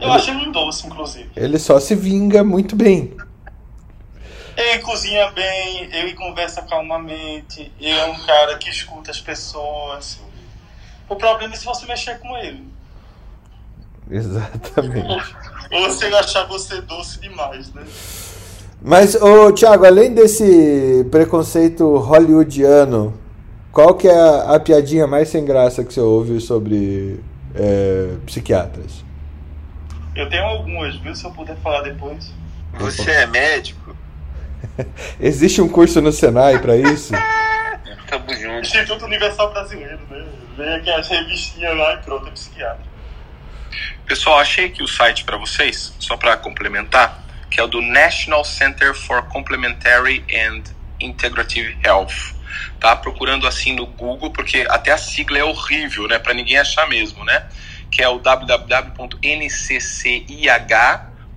[0.00, 1.30] Eu achei ele um doce, inclusive.
[1.36, 3.16] Ele só se vinga muito bem.
[4.56, 10.18] Ele cozinha bem, ele conversa calmamente, ele é um cara que escuta as pessoas.
[11.08, 12.66] O problema é se você mexer com ele.
[14.10, 15.34] Exatamente.
[15.70, 17.84] Ou se ele achar você doce demais, né?
[18.80, 23.18] Mas, ô, Thiago, além desse preconceito hollywoodiano,
[23.72, 27.20] qual que é a, a piadinha mais sem graça que você ouve sobre
[27.54, 29.04] é, psiquiatras?
[30.14, 31.14] Eu tenho algumas, viu?
[31.14, 32.32] Se eu puder falar depois.
[32.78, 33.94] Você é médico?
[35.20, 37.12] Existe um curso no Senai pra isso?
[38.08, 38.60] Tamo junto.
[38.60, 40.24] Instituto Universal Brasileiro, né?
[40.56, 42.84] Vem aqui as revistinhas lá e pronto, é psiquiatra.
[44.06, 48.44] Pessoal, achei aqui o site para vocês, só para complementar, que é o do National
[48.44, 50.62] Center for Complementary and
[51.00, 52.34] Integrative Health.
[52.80, 56.88] Tá procurando assim no Google, porque até a sigla é horrível, né, para ninguém achar
[56.88, 57.46] mesmo, né?
[57.90, 58.18] Que é o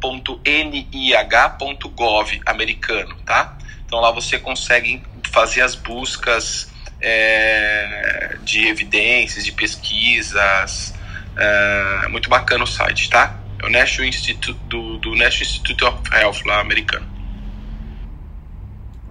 [0.01, 3.57] www.nccih.nih.gov americano, tá?
[3.85, 10.93] Então lá você consegue fazer as buscas é, de evidências, de pesquisas,
[11.37, 13.35] é muito bacana o site, tá?
[13.61, 17.05] É o National Institute do, do National Institute of Health lá americano.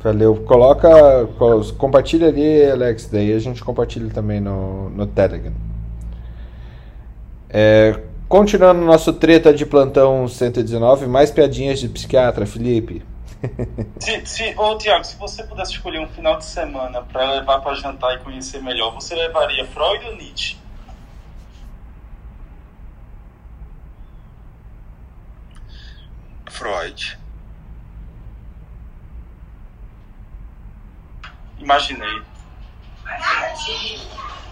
[0.02, 0.36] Valeu.
[0.44, 0.88] Coloca.
[1.38, 3.06] co- Compartilha ali, Alex.
[3.10, 5.52] Daí a gente compartilha também no, no Telegram.
[7.50, 7.98] É,
[8.28, 13.02] continuando nosso treta de plantão 119, mais piadinhas de psiquiatra, Felipe.
[14.00, 17.72] Se, se, ô, Tiago, se você pudesse escolher um final de semana pra levar pra
[17.74, 20.56] jantar e conhecer melhor, você levaria Freud ou Nietzsche?
[26.50, 27.16] Freud.
[31.60, 32.22] Imaginei.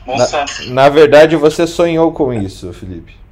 [0.07, 3.26] Moça, Na verdade, você sonhou com isso, Felipe.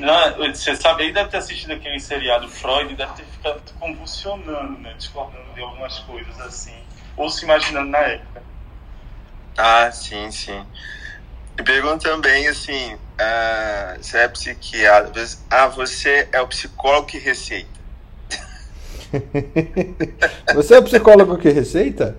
[0.00, 4.78] Não, você sabe, ele deve ter assistido aquele seriado Freud e deve ter ficado convulsionando,
[4.80, 4.94] né?
[4.96, 6.74] Discordando de algumas coisas assim.
[7.16, 8.42] Ou se imaginando na época.
[9.56, 10.64] Ah, sim, sim.
[11.58, 15.12] E pergunto também, assim, ah, você é psiquiatra.
[15.50, 17.80] Ah, você é o psicólogo que receita.
[20.54, 22.16] Você é o psicólogo que receita?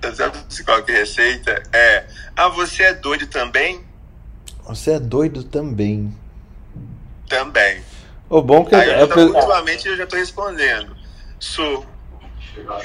[0.00, 1.60] Você é o psicólogo que receita?
[1.72, 2.06] É.
[2.36, 3.84] Ah, você é doido também?
[4.64, 6.14] Você é doido também.
[7.28, 7.82] Também.
[8.28, 10.96] O bom que Aí eu é, já tô, ultimamente eu já tô respondendo.
[11.38, 11.86] Sou.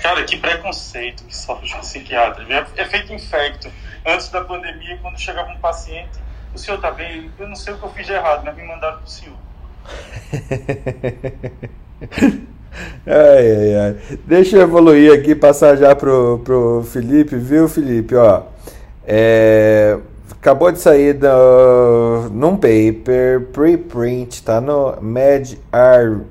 [0.01, 2.49] Cara, que preconceito que sofre os psiquiatras.
[2.49, 3.71] É, é feito infecto.
[4.05, 6.19] Antes da pandemia, quando chegava um paciente,
[6.53, 7.31] o senhor tá bem?
[7.39, 9.37] Eu não sei o que eu fiz de errado, mas me mandaram pro senhor.
[13.05, 13.97] Ai, ai, ai.
[14.25, 18.15] Deixa eu evoluir aqui, passar já pro, pro Felipe, viu, Felipe?
[18.15, 18.43] Ó,
[19.05, 19.97] é,
[20.31, 26.21] acabou de sair do, num paper preprint, tá no MedR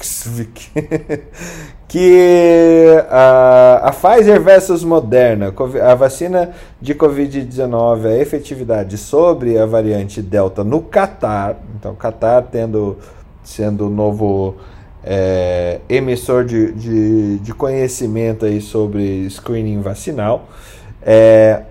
[0.00, 0.48] XIV,
[1.88, 5.52] que a, a Pfizer versus Moderna,
[5.82, 12.96] a vacina de Covid-19, a efetividade sobre a variante Delta no Catar, então Catar tendo
[13.42, 14.56] sendo o novo
[15.04, 20.48] é, emissor de, de, de, conhecimento aí sobre screening vacinal.
[21.02, 21.62] É,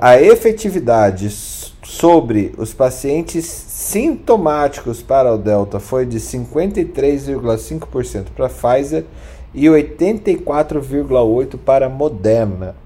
[0.00, 9.04] a efetividade sobre os pacientes sintomáticos para o Delta foi de 53,5% para Pfizer
[9.52, 12.76] e 84,8% para Moderna.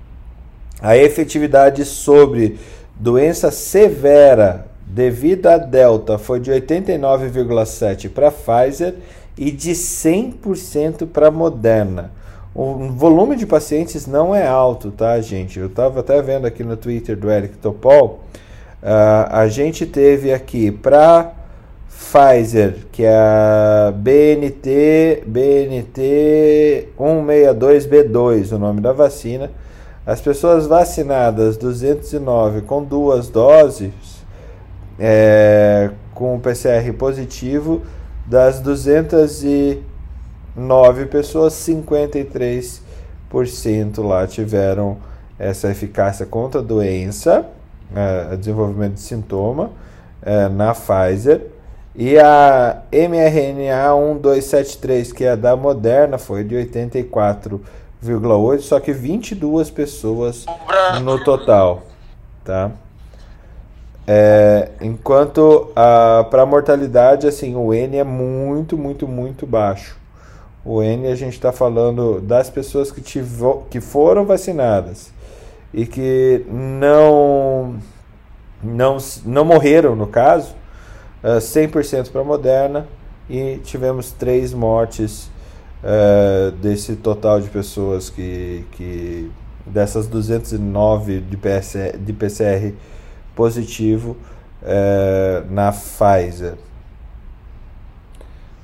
[0.80, 2.58] A efetividade sobre
[2.96, 8.94] doença severa devido a Delta foi de 89,7% para Pfizer
[9.38, 12.10] e de 100% para Moderna.
[12.54, 15.60] O volume de pacientes não é alto, tá, gente?
[15.60, 18.20] Eu estava até vendo aqui no Twitter do Eric Topol.
[18.82, 21.32] Uh, a gente teve aqui para
[21.88, 29.50] Pfizer, que é a BNT, BNT 162B2, o nome da vacina.
[30.06, 33.92] As pessoas vacinadas 209 com duas doses,
[34.98, 37.82] é, com PCR positivo,
[38.28, 44.98] das 209 pessoas, 53% lá tiveram
[45.38, 47.46] essa eficácia contra a doença,
[47.96, 49.70] é, desenvolvimento de sintoma,
[50.20, 51.46] é, na Pfizer.
[51.94, 60.44] E a mRNA 1273, que é da Moderna, foi de 84,8, só que 22 pessoas
[61.02, 61.84] no total,
[62.44, 62.72] tá?
[64.10, 65.70] É, enquanto
[66.30, 69.98] para a mortalidade, assim, o N é muito, muito, muito baixo.
[70.64, 75.12] O N a gente está falando das pessoas que, tivo, que foram vacinadas
[75.74, 77.76] e que não,
[78.64, 80.54] não, não morreram, no caso,
[81.22, 82.88] 100% para a Moderna
[83.28, 85.30] e tivemos três mortes
[85.84, 89.30] uh, desse total de pessoas que, que
[89.66, 92.74] dessas 209 de, PS, de PCR
[93.38, 94.16] positivo
[94.64, 96.54] é, na Pfizer.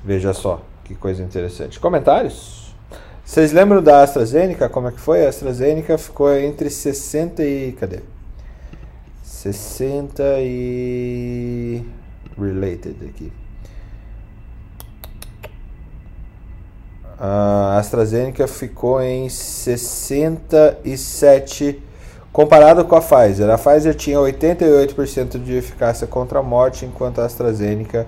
[0.03, 1.79] Veja só que coisa interessante.
[1.79, 2.75] Comentários?
[3.23, 4.67] Vocês lembram da AstraZeneca?
[4.67, 5.25] Como é que foi?
[5.25, 7.71] A AstraZeneca ficou entre 60 e.
[7.71, 8.01] Cadê?
[9.23, 11.81] 60 e.
[12.37, 13.31] Related aqui.
[17.17, 21.81] A AstraZeneca ficou em 67
[22.35, 27.23] Comparado com a Pfizer, a Pfizer tinha 88% de eficácia contra a morte, enquanto a
[27.23, 28.05] AstraZeneca.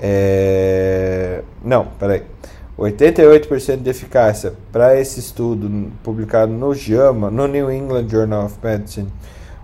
[0.00, 1.42] É...
[1.60, 2.22] Não, peraí.
[2.78, 9.08] 88% de eficácia para esse estudo publicado no JAMA, no New England Journal of Medicine.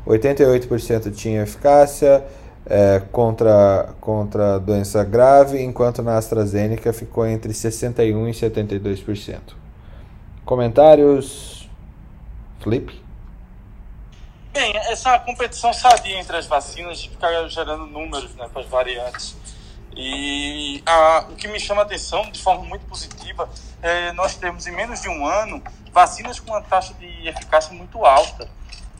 [0.04, 2.24] 88% tinha eficácia
[2.68, 9.38] é, contra, contra doença grave, enquanto na AstraZeneca ficou entre 61% e 72%.
[10.44, 11.70] Comentários?
[12.58, 13.05] Felipe?
[14.56, 19.36] Bem, essa competição sadia entre as vacinas fica gerando números né, para as variantes.
[19.94, 23.50] E a, o que me chama a atenção, de forma muito positiva,
[23.82, 28.02] é nós temos em menos de um ano vacinas com uma taxa de eficácia muito
[28.06, 28.48] alta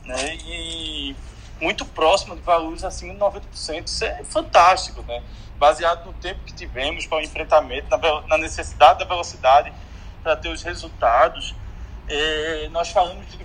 [0.05, 1.15] né, e
[1.59, 3.87] muito próxima de valores acima de 90%.
[3.87, 5.23] Isso é fantástico, né?
[5.57, 9.73] baseado no tempo que tivemos para o enfrentamento, na, na necessidade da velocidade
[10.21, 11.55] para ter os resultados.
[12.07, 13.43] É, nós falamos de que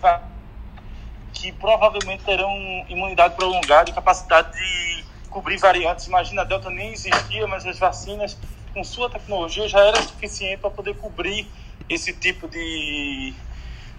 [1.58, 2.54] provavelmente terão
[2.88, 6.06] imunidade prolongada e capacidade de cobrir variantes.
[6.06, 8.36] Imagina, a Delta nem existia, mas as vacinas,
[8.72, 11.48] com sua tecnologia, já era suficiente para poder cobrir
[11.88, 13.34] esse tipo de,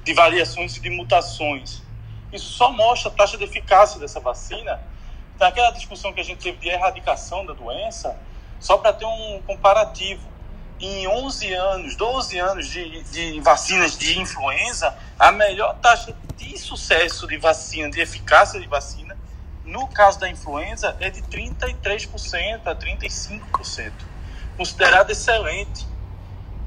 [0.04, 1.82] de variações e de mutações.
[2.32, 4.80] Isso só mostra a taxa de eficácia dessa vacina.
[5.40, 8.18] Naquela discussão que a gente teve de erradicação da doença,
[8.60, 10.33] só para ter um comparativo
[10.86, 17.26] em 11 anos, 12 anos de, de vacinas de influenza, a melhor taxa de sucesso
[17.26, 19.18] de vacina, de eficácia de vacina,
[19.64, 23.94] no caso da influenza, é de 33% a 35%.
[24.58, 25.88] Considerado excelente.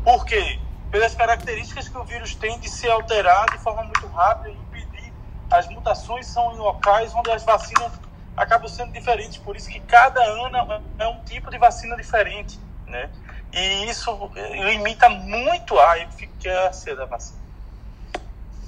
[0.02, 0.58] Por quê?
[0.90, 5.12] Pelas características que o vírus tem de se alterar de forma muito rápida e impedir.
[5.50, 7.92] As mutações são em locais onde as vacinas
[8.34, 9.36] acabam sendo diferentes.
[9.36, 12.58] Por isso que cada ano é um tipo de vacina diferente.
[12.86, 13.10] Né?
[13.56, 17.38] E isso limita muito a eficácia da vacina.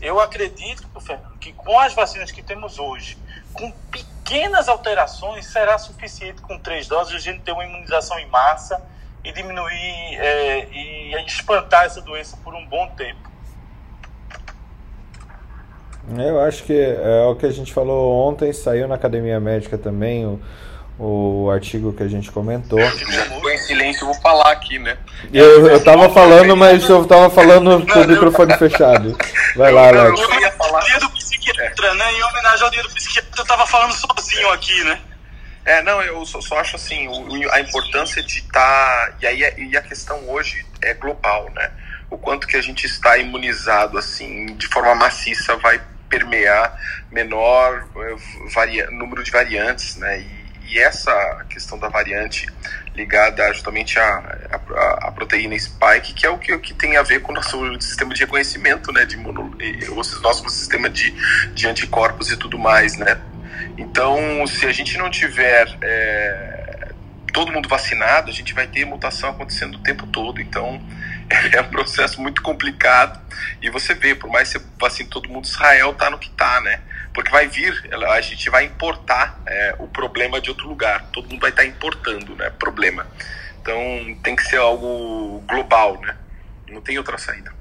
[0.00, 3.18] Eu acredito, Fernando, que com as vacinas que temos hoje,
[3.52, 8.82] com pequenas alterações, será suficiente com três doses a gente ter uma imunização em massa
[9.22, 13.28] e diminuir é, e espantar essa doença por um bom tempo.
[16.16, 20.24] Eu acho que é o que a gente falou ontem, saiu na Academia Médica também.
[20.24, 20.40] O
[20.98, 22.80] o artigo que a gente comentou.
[22.80, 24.98] Já ficou em silêncio, eu vou falar aqui, né?
[25.32, 29.16] Eu, eu tava falando, mas eu tava falando com o microfone fechado.
[29.54, 30.20] Vai lá, Alex.
[30.20, 30.80] Eu ia falar.
[30.80, 32.12] Dia do psiquiatra, né?
[32.14, 35.00] Em homenagem ao dia do psiquiatra, eu tava falando sozinho aqui, né?
[35.64, 39.08] É, não, eu só, só acho assim, o, a importância de estar.
[39.08, 41.70] Tá, e aí e a questão hoje é global, né?
[42.10, 46.74] O quanto que a gente está imunizado, assim, de forma maciça, vai permear
[47.12, 48.16] menor eh,
[48.54, 50.20] varia, número de variantes, né?
[50.20, 50.37] E,
[50.68, 52.46] e, essa questão da variante
[52.94, 57.20] ligada justamente à, à, à, proteína spike, que é o que, que tem a ver
[57.20, 59.04] com o nosso sistema de reconhecimento, né?
[59.04, 61.12] De o nosso sistema de,
[61.54, 63.20] de anticorpos e tudo mais, né?
[63.76, 66.88] Então, se a gente não tiver é,
[67.32, 70.40] todo mundo vacinado, a gente vai ter mutação acontecendo o tempo todo.
[70.40, 70.82] Então,
[71.52, 73.20] é um processo muito complicado.
[73.62, 76.60] E você vê, por mais que você vacine todo mundo, Israel está no que está,
[76.60, 76.80] né?
[77.18, 77.74] Porque vai vir,
[78.12, 81.04] a gente vai importar é, o problema de outro lugar.
[81.12, 82.48] Todo mundo vai estar importando, né?
[82.48, 83.08] Problema.
[83.60, 83.76] Então,
[84.22, 86.16] tem que ser algo global, né?
[86.68, 87.52] Não tem outra saída.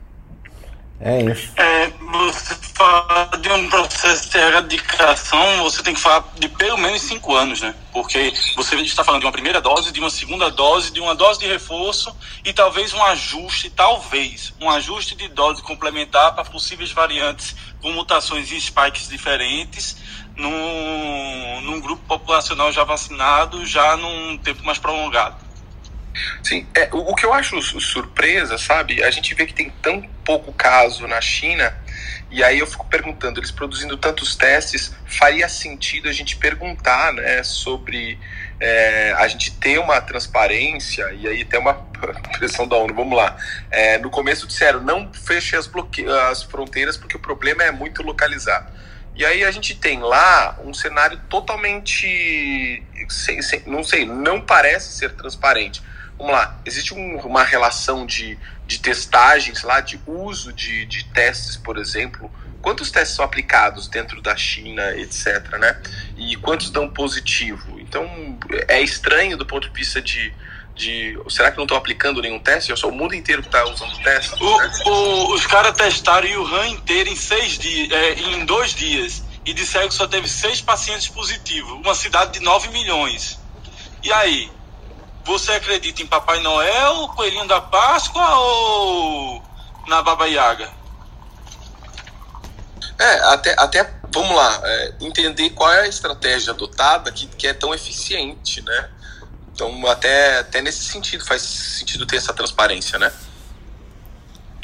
[1.00, 1.52] É isso.
[1.58, 7.04] É, você fala de um processo de erradicação, você tem que falar de pelo menos
[7.04, 7.76] cinco anos, né?
[7.93, 11.39] Porque você está falando de uma primeira dose, de uma segunda dose, de uma dose
[11.39, 17.56] de reforço e talvez um ajuste, talvez, um ajuste de dose complementar para possíveis variantes
[17.80, 19.98] com mutações e spikes diferentes
[20.36, 25.47] num, num grupo populacional já vacinado, já num tempo mais prolongado.
[26.43, 29.03] Sim, é, o, o, que eu acho surpresa, sabe?
[29.03, 31.74] A gente vê que tem tão pouco caso na China,
[32.30, 37.41] e aí eu fico perguntando, eles produzindo tantos testes, faria sentido a gente perguntar, né,
[37.43, 38.20] sobre
[38.59, 41.74] é, a gente ter uma transparência, e aí tem uma
[42.38, 43.38] pressão da ONU, vamos lá.
[43.72, 48.03] É, no começo disseram, não feche as, bloque as fronteiras porque o problema é muito
[48.03, 48.76] localizado.
[49.15, 54.95] E aí a gente tem lá um cenário totalmente, sem, sem, não sei, não parece
[54.95, 55.82] ser transparente
[56.18, 61.55] vamos lá, existe um, uma relação de, de testagens lá, de uso de, de testes,
[61.55, 62.32] por exemplo.
[62.61, 65.80] Quantos testes são aplicados dentro da China, etc., né?
[66.18, 67.80] E quantos dão positivo?
[67.80, 68.38] Então,
[68.68, 70.34] é estranho do ponto de vista de,
[70.76, 72.72] de será que não estão aplicando nenhum teste?
[72.72, 74.41] É só o mundo inteiro que está usando testes?
[74.41, 74.72] O, né?
[74.86, 79.53] o, os caras testaram o Wuhan inteiro em seis dias, é, em dois dias e
[79.53, 83.39] disseram que só teve seis pacientes positivos, uma cidade de 9 milhões.
[84.03, 84.51] E aí,
[85.28, 89.43] você acredita em Papai Noel, Coelhinho da Páscoa ou
[89.86, 90.71] na Baba Yaga?
[92.97, 97.53] É, até, até vamos lá, é, entender qual é a estratégia adotada que, que é
[97.53, 98.89] tão eficiente, né?
[99.53, 103.11] Então, até, até nesse sentido, faz sentido ter essa transparência, né?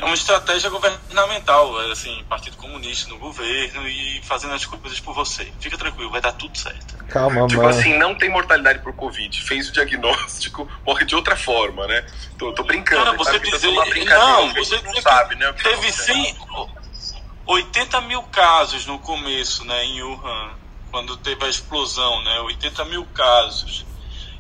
[0.04, 5.52] É uma estratégia governamental, assim, Partido Comunista no governo e fazendo as coisas por você.
[5.60, 6.98] Fica tranquilo, vai dar tudo certo.
[7.06, 7.70] Calma, tipo mano.
[7.74, 9.42] assim, não tem mortalidade por Covid.
[9.42, 12.06] Fez o diagnóstico, morre de outra forma, né?
[12.38, 13.06] Tô, tô brincando.
[13.06, 13.72] Cara, você dizer,
[14.06, 15.52] não, você não sabe, né?
[15.54, 16.38] Teve 100,
[17.46, 20.52] 80 mil casos no começo, né, em Wuhan,
[20.92, 22.40] quando teve a explosão, né?
[22.42, 23.86] 80 mil casos.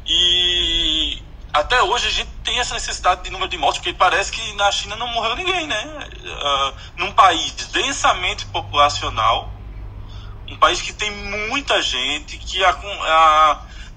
[0.05, 1.21] E
[1.53, 4.71] até hoje a gente tem essa necessidade de número de mortes, porque parece que na
[4.71, 6.09] China não morreu ninguém, né?
[6.23, 9.51] Uh, num país densamente populacional,
[10.47, 12.59] um país que tem muita gente, que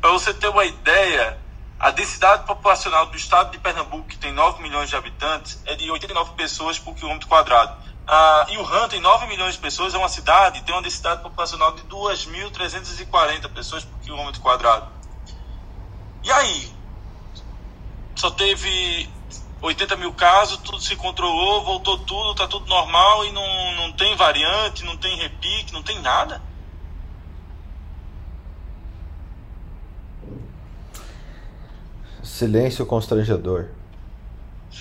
[0.01, 1.39] para você ter uma ideia,
[1.81, 5.91] a densidade populacional do estado de Pernambuco, que tem 9 milhões de habitantes, é de
[5.91, 7.73] 89 pessoas por quilômetro quadrado.
[8.07, 11.23] Uh, e o Han tem 9 milhões de pessoas, é uma cidade, tem uma densidade
[11.23, 14.87] populacional de 2.340 pessoas por quilômetro quadrado.
[16.23, 16.76] E aí,
[18.17, 19.09] só teve
[19.61, 24.17] 80 mil casos, tudo se controlou, voltou tudo, tá tudo normal e não, não tem
[24.17, 26.41] variante, não tem repique, não tem nada.
[32.23, 33.69] Silêncio constrangedor.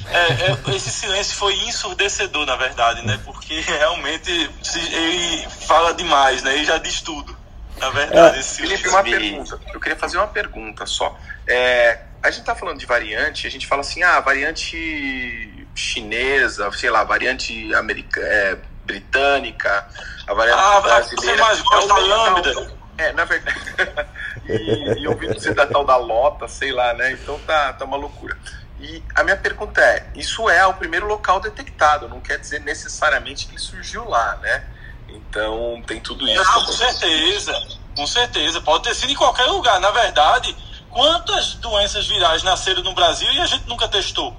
[0.07, 3.19] É, é, esse silêncio foi ensurdecedor, na verdade, né?
[3.23, 6.55] Porque realmente ele fala demais, né?
[6.55, 7.37] Ele já diz tudo.
[7.77, 9.59] Na verdade, é, Felipe, uma pergunta.
[9.73, 11.17] Eu queria fazer uma pergunta só.
[11.47, 16.89] É, a gente tá falando de variante, a gente fala assim, ah, variante chinesa, sei
[16.89, 19.87] lá, variante americana, é, britânica,
[20.27, 21.37] a variante ah, brasileira.
[21.37, 22.71] Você mais gosta é lambda.
[22.97, 23.59] É, na verdade.
[24.47, 27.11] e, e ouvi dizer da tal da lota, sei lá, né?
[27.11, 28.37] Então tá, tá uma loucura.
[28.79, 33.47] E a minha pergunta é: isso é o primeiro local detectado, não quer dizer necessariamente
[33.47, 34.63] que surgiu lá, né?
[35.09, 36.43] Então tem tudo isso.
[36.43, 38.61] Não, com certeza, com certeza.
[38.61, 39.79] Pode ter sido em qualquer lugar.
[39.79, 40.55] Na verdade,
[40.95, 44.33] quantas doenças virais nasceram no Brasil e a gente nunca testou?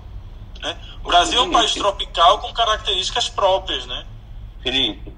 [0.63, 0.75] Né?
[1.05, 4.07] O Brasil é um país tropical com características próprias, né?
[4.63, 5.13] Felipe,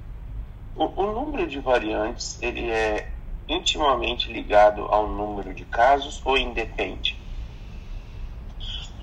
[0.74, 3.12] o, o número de variantes ele é
[3.48, 7.16] intimamente ligado ao número de casos ou independe?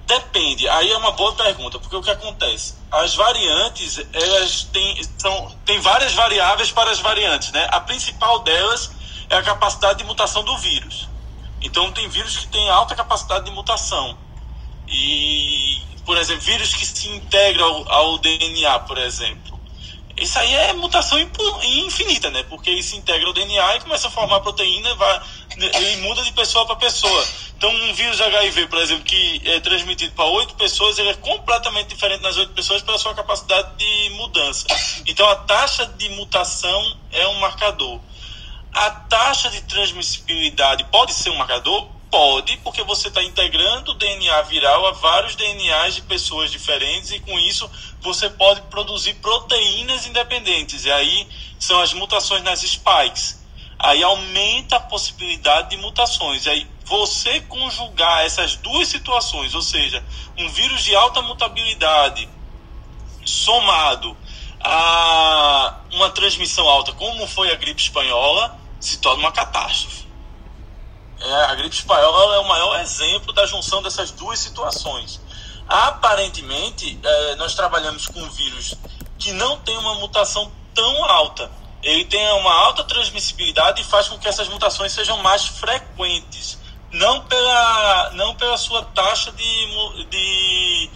[0.06, 0.68] Depende.
[0.68, 2.76] Aí é uma boa pergunta, porque o que acontece?
[2.92, 7.66] As variantes, elas têm, são, têm várias variáveis para as variantes, né?
[7.72, 8.92] A principal delas
[9.30, 11.15] é a capacidade de mutação do vírus.
[11.66, 14.16] Então, tem vírus que têm alta capacidade de mutação.
[14.88, 19.60] E, por exemplo, vírus que se integram ao, ao DNA, por exemplo.
[20.16, 21.20] Isso aí é mutação
[21.64, 22.44] infinita, né?
[22.44, 25.22] Porque ele se integra ao DNA e começa a formar proteína vai,
[25.58, 27.28] e muda de pessoa para pessoa.
[27.58, 31.88] Então, um vírus HIV, por exemplo, que é transmitido para oito pessoas, ele é completamente
[31.88, 34.68] diferente nas oito pessoas pela sua capacidade de mudança.
[35.06, 38.00] Então, a taxa de mutação é um marcador.
[38.76, 41.88] A taxa de transmissibilidade pode ser um marcador?
[42.12, 47.22] Pode, porque você está integrando o DNA viral a vários DNAs de pessoas diferentes e
[47.22, 47.72] com isso
[48.02, 50.84] você pode produzir proteínas independentes.
[50.84, 51.26] E aí
[51.58, 53.42] são as mutações nas spikes.
[53.80, 56.46] Aí aumenta a possibilidade de mutações.
[56.46, 60.04] E aí você conjugar essas duas situações, ou seja,
[60.38, 62.28] um vírus de alta mutabilidade
[63.24, 64.18] somado
[64.60, 70.06] a uma transmissão alta, como foi a gripe espanhola, se torna uma catástrofe.
[71.20, 75.22] É, a gripe espanhola é o maior exemplo da junção dessas duas situações.
[75.68, 78.76] Aparentemente, é, nós trabalhamos com um vírus
[79.18, 81.50] que não tem uma mutação tão alta.
[81.82, 86.60] Ele tem uma alta transmissibilidade e faz com que essas mutações sejam mais frequentes.
[86.92, 90.90] Não pela, não pela sua taxa de, de,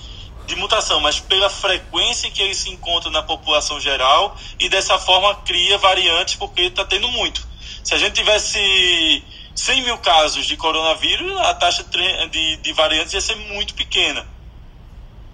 [0.46, 5.36] de mutação, mas pela frequência que ele se encontra na população geral e dessa forma
[5.36, 7.49] cria variantes porque está tendo muito.
[7.90, 9.24] Se a gente tivesse
[9.56, 11.84] 100 mil casos de coronavírus, a taxa
[12.30, 14.28] de, de variantes ia ser muito pequena.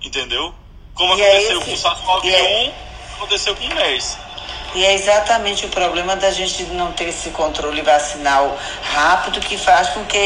[0.01, 0.56] Entendeu?
[0.93, 2.74] Como e é aconteceu é com o SARS-CoV-1, é...
[3.16, 4.18] aconteceu com o MERS.
[4.74, 8.58] E é exatamente o problema da gente não ter esse controle vacinal
[8.93, 10.18] rápido que faz com que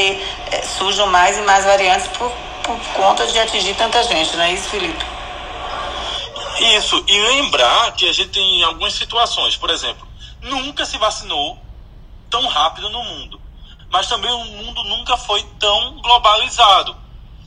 [0.52, 4.54] é, surjam mais e mais variantes por, por conta de atingir tanta gente, não é
[4.54, 5.04] isso, Felipe?
[6.78, 10.08] Isso, e lembrar que a gente tem algumas situações, por exemplo,
[10.44, 11.58] nunca se vacinou
[12.30, 13.42] tão rápido no mundo.
[13.90, 16.96] Mas também o mundo nunca foi tão globalizado.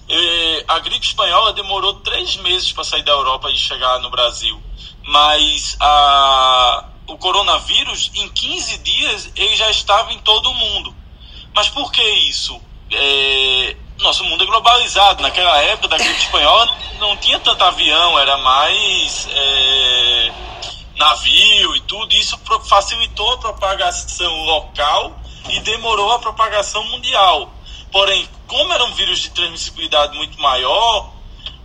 [0.09, 4.61] É, a gripe espanhola demorou três meses para sair da Europa e chegar no Brasil.
[5.05, 10.95] Mas a, o coronavírus, em 15 dias, ele já estava em todo o mundo.
[11.55, 12.61] Mas por que isso?
[12.91, 15.23] É, nosso mundo é globalizado.
[15.23, 19.29] Naquela época da gripe espanhola não, tinha tanto avião, era mais.
[19.31, 20.33] É,
[20.97, 22.39] navio e tudo, isso
[22.69, 25.19] facilitou a propagação local
[25.49, 27.53] e demorou a propagação mundial.
[27.91, 31.13] Porém, como era um vírus de transmissibilidade muito maior,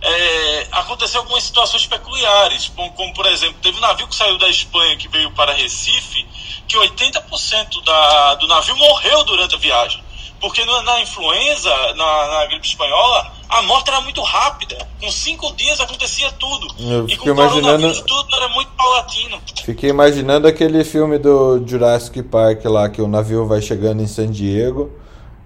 [0.00, 4.48] é, aconteceu algumas situações peculiares, como, como, por exemplo, teve um navio que saiu da
[4.48, 6.26] Espanha que veio para Recife,
[6.68, 10.02] que 80% da, do navio morreu durante a viagem.
[10.40, 14.76] Porque na, influenza, na, na gripe espanhola, a morte era muito rápida.
[15.00, 16.68] Com cinco dias acontecia tudo.
[16.78, 18.04] Eu e com imaginando...
[18.04, 19.40] tudo era muito paulatino.
[19.64, 24.30] Fiquei imaginando aquele filme do Jurassic Park lá, que o navio vai chegando em San
[24.30, 24.92] Diego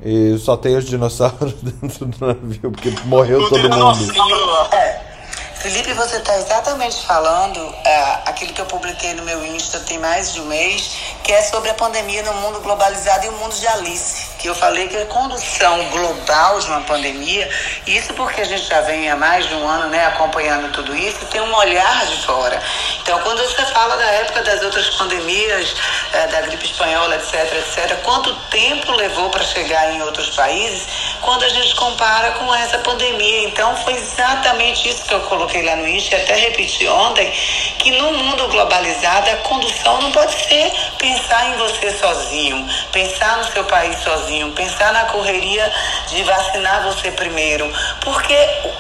[0.05, 4.75] e só tem os dinossauros dentro do navio, porque morreu o todo mundo.
[4.75, 5.13] É.
[5.55, 10.33] Felipe, você está exatamente falando é, aquilo que eu publiquei no meu Insta tem mais
[10.33, 13.67] de um mês, que é sobre a pandemia no mundo globalizado e o mundo de
[13.69, 17.49] Alice eu falei que a condução global de uma pandemia,
[17.87, 21.25] isso porque a gente já vem há mais de um ano né, acompanhando tudo isso,
[21.27, 22.61] tem um olhar de fora.
[23.01, 25.75] Então, quando você fala da época das outras pandemias,
[26.13, 30.87] é, da gripe espanhola, etc., etc., quanto tempo levou para chegar em outros países,
[31.21, 33.45] quando a gente compara com essa pandemia.
[33.45, 37.31] Então, foi exatamente isso que eu coloquei lá no Insta até repeti ontem,
[37.79, 43.45] que no mundo globalizado, a condução não pode ser pensar em você sozinho, pensar no
[43.53, 45.71] seu país sozinho sozinho, pensar na correria
[46.09, 47.71] de vacinar você primeiro,
[48.01, 48.37] porque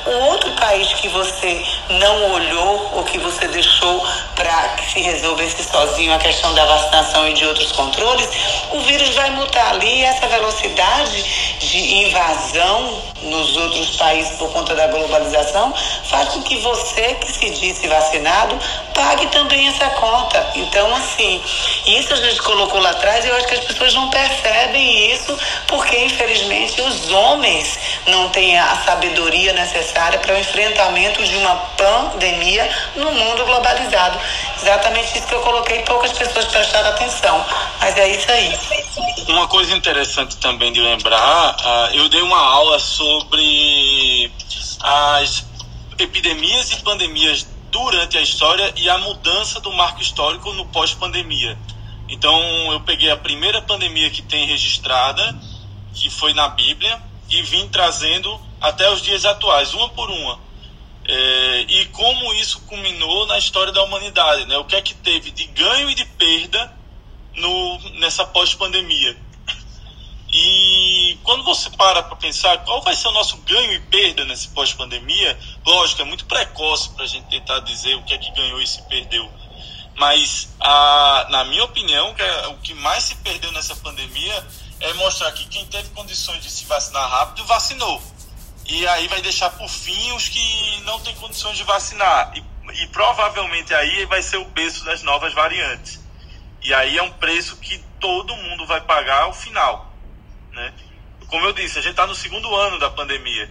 [0.06, 5.62] o outro país que você não olhou ou que você deixou para que se resolvesse
[5.64, 8.28] sozinho a questão da vacinação e de outros controles,
[8.70, 11.22] o vírus vai mutar ali e essa velocidade
[11.58, 15.72] de invasão nos outros países por conta da globalização
[16.04, 18.58] faz com que você que se disse vacinado
[18.94, 20.50] pague também essa conta.
[20.54, 21.40] Então, assim,
[21.86, 25.38] isso a gente colocou lá atrás e eu acho que as pessoas não percebem isso
[25.66, 32.68] porque infelizmente os homens não têm a sabedoria necessária para o enfrentamento de uma pandemia
[32.96, 34.18] no mundo globalizado.
[34.60, 37.44] Exatamente isso que eu coloquei, poucas pessoas prestaram atenção,
[37.80, 38.58] mas é isso aí.
[39.28, 44.30] Uma coisa interessante também de lembrar, uh, eu dei uma aula sobre
[44.80, 45.44] as
[45.98, 51.56] epidemias e pandemias durante a história e a mudança do marco histórico no pós-pandemia.
[52.12, 55.34] Então, eu peguei a primeira pandemia que tem registrada,
[55.94, 60.38] que foi na Bíblia, e vim trazendo até os dias atuais, uma por uma.
[61.08, 64.58] É, e como isso culminou na história da humanidade, né?
[64.58, 66.70] O que é que teve de ganho e de perda
[67.34, 69.16] no, nessa pós-pandemia.
[70.30, 74.48] E quando você para para pensar qual vai ser o nosso ganho e perda nesse
[74.48, 78.60] pós-pandemia, lógico, é muito precoce para a gente tentar dizer o que é que ganhou
[78.60, 79.30] e se perdeu.
[79.96, 84.46] Mas, a, na minha opinião, é, o que mais se perdeu nessa pandemia
[84.80, 88.02] é mostrar que quem teve condições de se vacinar rápido, vacinou.
[88.66, 92.32] E aí vai deixar por fim os que não têm condições de vacinar.
[92.34, 96.00] E, e provavelmente aí vai ser o preço das novas variantes.
[96.62, 99.92] E aí é um preço que todo mundo vai pagar ao final.
[100.52, 100.72] Né?
[101.28, 103.50] Como eu disse, a gente está no segundo ano da pandemia.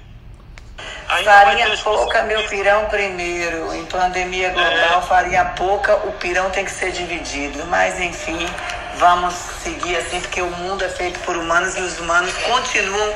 [1.10, 3.74] Ainda farinha pouca, meu pirão primeiro.
[3.74, 5.02] Em pandemia global, é...
[5.02, 7.66] farinha pouca, o pirão tem que ser dividido.
[7.68, 8.48] Mas enfim,
[8.96, 13.14] vamos seguir assim, porque o mundo é feito por humanos e os humanos continuam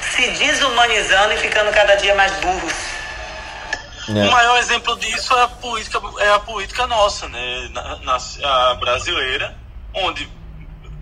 [0.00, 2.74] se desumanizando e ficando cada dia mais burros.
[4.08, 4.12] É.
[4.12, 7.68] O maior exemplo disso é a política, é a política nossa, né?
[7.70, 9.56] Na, na, a brasileira,
[9.94, 10.28] onde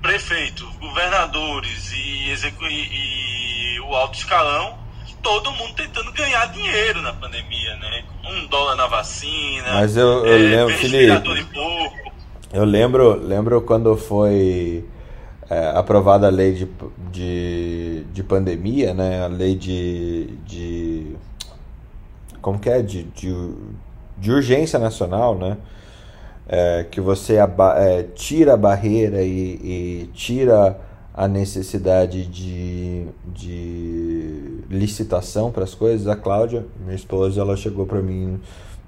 [0.02, 4.78] prefeitos, governadores e, e, e, o alto escalão,
[5.22, 8.04] todo mundo tentando ganhar dinheiro na pandemia, né?
[8.24, 9.74] Um dólar na vacina.
[9.74, 11.56] Mas eu, eu é, lembro, Felipe,
[12.52, 14.84] eu lembro, lembro quando foi
[15.48, 16.68] é, aprovada a lei de,
[17.10, 19.24] de, de pandemia, né?
[19.24, 21.16] A lei de, de
[22.40, 22.82] como que é?
[22.82, 23.54] De, de,
[24.18, 25.56] de urgência nacional, né?
[26.52, 30.76] é, que você é, tira a barreira e, e, tira
[31.14, 38.00] a necessidade de, de licitação para as coisas, a Cláudia, minha esposa, ela chegou para
[38.00, 38.40] mim,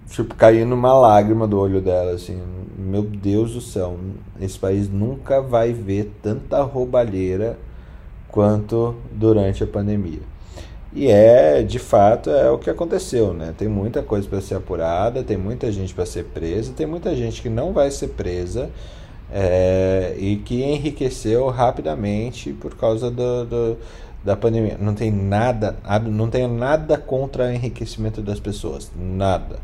[0.08, 2.40] tipo, caindo uma lágrima do olho dela, assim,
[2.78, 3.96] meu Deus do céu,
[4.40, 7.58] esse país nunca vai ver tanta roubalheira
[8.28, 10.20] quanto durante a pandemia.
[10.94, 13.54] E é, de fato, é o que aconteceu, né?
[13.56, 17.40] Tem muita coisa para ser apurada, tem muita gente para ser presa, tem muita gente
[17.40, 18.70] que não vai ser presa
[19.30, 23.78] é, e que enriqueceu rapidamente por causa do, do,
[24.24, 24.76] da pandemia.
[24.80, 25.76] Não tem nada,
[26.10, 29.58] não tenho nada contra o enriquecimento das pessoas, nada.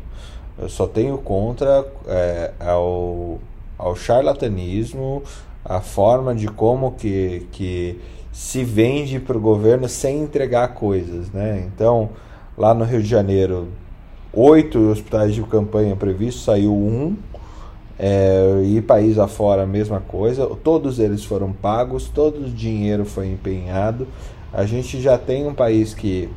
[0.57, 3.39] Eu só tenho contra é, ao,
[3.77, 5.23] ao charlatanismo,
[5.63, 7.99] a forma de como que, que
[8.31, 11.69] se vende para o governo sem entregar coisas, né?
[11.73, 12.09] Então,
[12.57, 13.69] lá no Rio de Janeiro,
[14.33, 17.15] oito hospitais de campanha previstos, saiu um,
[17.99, 23.27] é, e país afora a mesma coisa, todos eles foram pagos, todo o dinheiro foi
[23.27, 24.07] empenhado.
[24.53, 26.29] A gente já tem um país que,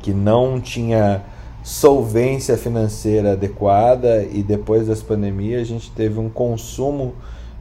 [0.00, 1.22] que não tinha
[1.62, 7.14] solvência financeira adequada e depois das pandemias a gente teve um consumo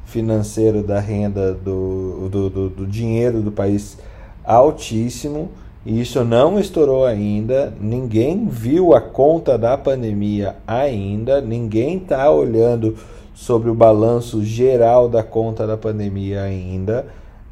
[0.05, 3.97] financeiro da renda do, do, do, do dinheiro do país
[4.43, 5.51] altíssimo.
[5.85, 12.95] Isso não estourou ainda, ninguém viu a conta da pandemia ainda, ninguém está olhando
[13.33, 17.07] sobre o balanço geral da conta da pandemia ainda.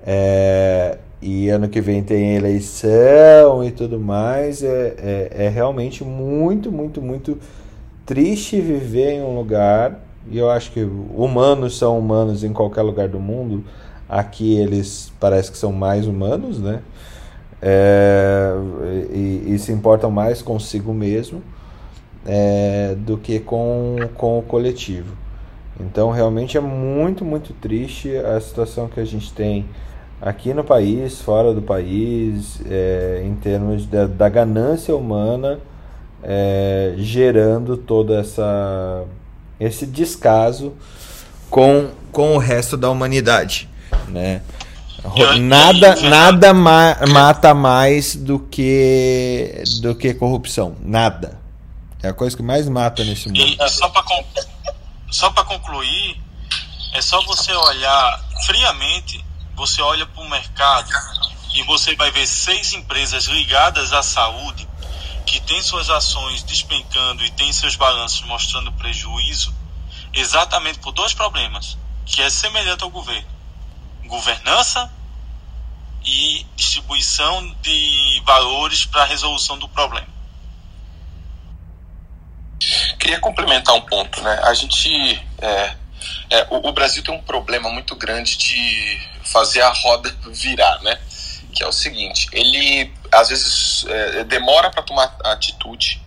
[0.05, 4.63] É, e ano que vem tem eleição e tudo mais.
[4.63, 7.37] É, é, é realmente muito, muito, muito
[8.05, 9.99] triste viver em um lugar
[10.29, 13.63] e eu acho que humanos são humanos em qualquer lugar do mundo.
[14.07, 16.81] Aqui eles parece que são mais humanos, né?
[17.61, 18.53] É,
[19.11, 21.43] e, e, se importam mais consigo mesmo
[22.25, 25.13] é, do que com, com o coletivo.
[25.79, 29.65] Então, realmente é muito, muito triste a situação que a gente tem
[30.21, 35.59] aqui no país, fora do país, é, em termos da, da ganância humana,
[36.23, 39.05] é, gerando toda essa
[39.59, 40.73] esse descaso
[41.49, 43.69] com, com o resto da humanidade,
[44.07, 44.41] né?
[45.39, 51.39] Nada, nada ma mata mais do que do que corrupção, nada.
[52.01, 53.39] É a coisa que mais mata nesse mundo.
[53.39, 54.03] E só para
[55.09, 56.21] só para concluir,
[56.93, 59.23] é só você olhar friamente,
[59.55, 60.89] você olha para o mercado
[61.53, 64.67] e você vai ver seis empresas ligadas à saúde
[65.25, 69.53] que tem suas ações despencando e tem seus balanços mostrando prejuízo,
[70.13, 73.27] exatamente por dois problemas, que é semelhante ao governo:
[74.09, 74.91] governança
[76.03, 80.07] e distribuição de valores para a resolução do problema.
[82.99, 84.39] Queria complementar um ponto, né?
[84.43, 85.75] A gente, é,
[86.29, 90.99] é, o, o Brasil tem um problema muito grande de fazer a roda virar, né?
[91.53, 96.01] Que é o seguinte: ele às vezes é, demora para tomar atitude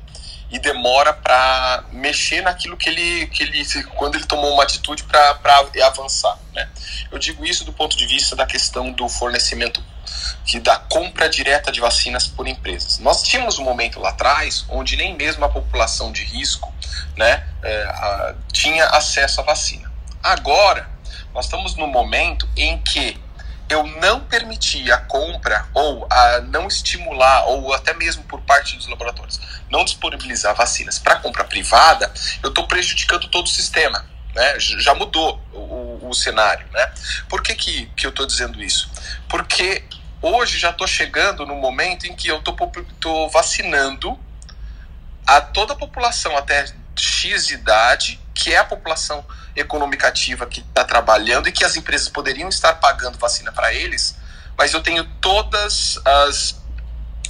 [0.52, 3.64] e demora para mexer naquilo que ele, que ele
[3.96, 5.40] quando ele tomou uma atitude para
[5.86, 6.38] avançar.
[6.52, 6.68] Né?
[7.10, 9.82] Eu digo isso do ponto de vista da questão do fornecimento
[10.44, 12.98] que da compra direta de vacinas por empresas.
[12.98, 16.70] Nós tínhamos um momento lá atrás onde nem mesmo a população de risco
[17.16, 19.90] né, é, a, tinha acesso à vacina.
[20.22, 20.86] Agora,
[21.32, 23.18] nós estamos no momento em que
[23.68, 28.88] eu não permitir a compra ou a não estimular, ou até mesmo por parte dos
[28.88, 29.40] laboratórios,
[29.70, 34.04] não disponibilizar vacinas para compra privada, eu estou prejudicando todo o sistema.
[34.34, 34.58] Né?
[34.58, 36.66] Já mudou o, o, o cenário.
[36.72, 36.92] Né?
[37.28, 38.90] Por que, que, que eu estou dizendo isso?
[39.28, 39.84] Porque
[40.20, 44.18] hoje já estou chegando no momento em que eu estou vacinando
[45.26, 46.64] a toda a população até
[46.96, 49.24] X idade, que é a população
[49.54, 54.16] econômica ativa que está trabalhando e que as empresas poderiam estar pagando vacina para eles,
[54.56, 56.56] mas eu tenho todas as,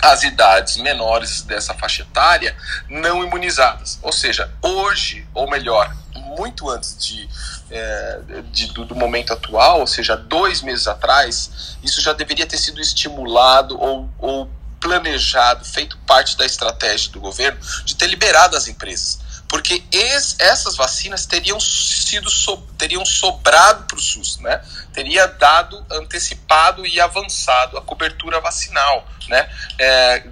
[0.00, 2.56] as idades menores dessa faixa etária
[2.88, 3.98] não imunizadas.
[4.02, 5.94] Ou seja, hoje, ou melhor,
[6.36, 7.28] muito antes de,
[7.70, 8.20] é,
[8.50, 12.80] de do, do, momento atual, ou seja, dois meses atrás, isso já deveria ter sido
[12.80, 14.50] estimulado ou, ou
[14.80, 19.21] planejado, feito parte da estratégia do governo de ter liberado as empresas
[19.52, 24.62] porque es, essas vacinas teriam sido so, teriam sobrado para o SUS, né?
[24.94, 29.46] Teria dado antecipado e avançado a cobertura vacinal, né?
[29.78, 30.22] É,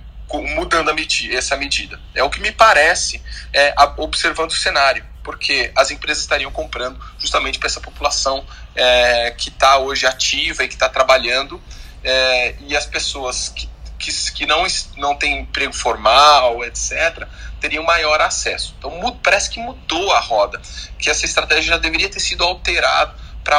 [0.57, 0.91] mudando
[1.33, 2.01] essa medida.
[2.15, 7.59] É o que me parece é, observando o cenário, porque as empresas estariam comprando justamente
[7.59, 8.43] para essa população
[8.75, 11.63] é, que está hoje ativa e que está trabalhando,
[12.03, 13.69] é, e as pessoas que,
[13.99, 14.67] que, que não,
[14.97, 17.29] não têm emprego formal, etc.,
[17.61, 18.75] teriam maior acesso.
[18.79, 20.61] Então parece que mudou a roda,
[20.99, 23.57] que essa estratégia já deveria ter sido alterada para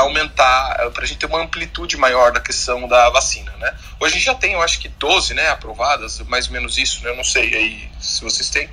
[0.00, 3.74] aumentar, para a gente ter uma amplitude maior da questão da vacina, né?
[4.00, 7.02] Hoje a gente já tem, eu acho que 12, né, aprovadas, mais ou menos isso,
[7.04, 7.10] né?
[7.10, 8.68] Eu não sei aí se vocês têm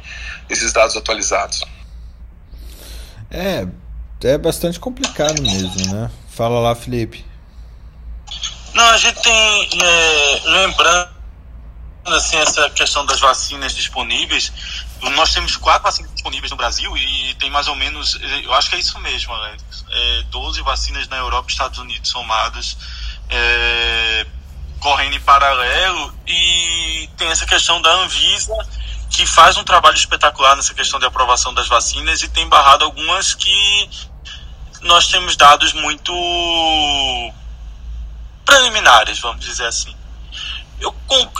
[0.49, 1.63] esses dados atualizados.
[3.29, 3.67] É,
[4.23, 6.09] é bastante complicado mesmo, né?
[6.29, 7.23] Fala lá, Felipe.
[8.73, 11.12] Não, a gente tem, é, lembrando
[12.05, 14.51] assim essa questão das vacinas disponíveis,
[15.01, 18.75] nós temos quatro vacinas disponíveis no Brasil e tem mais ou menos, eu acho que
[18.75, 22.77] é isso mesmo, Alex, é, 12 vacinas na Europa e Estados Unidos somadas,
[23.29, 24.25] é,
[24.79, 28.53] correndo em paralelo e tem essa questão da Anvisa
[29.09, 33.33] que faz um trabalho espetacular nessa questão de aprovação das vacinas e tem barrado algumas
[33.33, 33.89] que
[34.81, 36.13] nós temos dados muito
[38.45, 39.95] preliminares, vamos dizer assim.
[40.83, 40.93] Eu,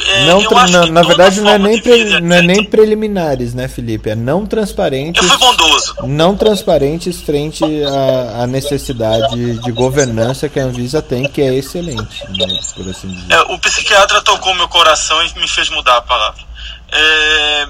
[0.07, 3.67] é, não, eu na, na verdade não é, nem pre, não é nem preliminares, né,
[3.67, 4.09] Felipe?
[4.09, 5.21] É não transparentes.
[5.21, 5.95] Eu fui bondoso.
[6.03, 12.23] Não transparentes frente à, à necessidade de governança que a Anvisa tem, que é excelente,
[12.29, 13.33] né, por assim dizer.
[13.33, 16.41] É, o psiquiatra tocou meu coração e me fez mudar a palavra.
[16.89, 17.67] É,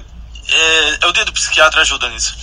[0.48, 2.36] é, é o dedo do psiquiatra ajuda nisso.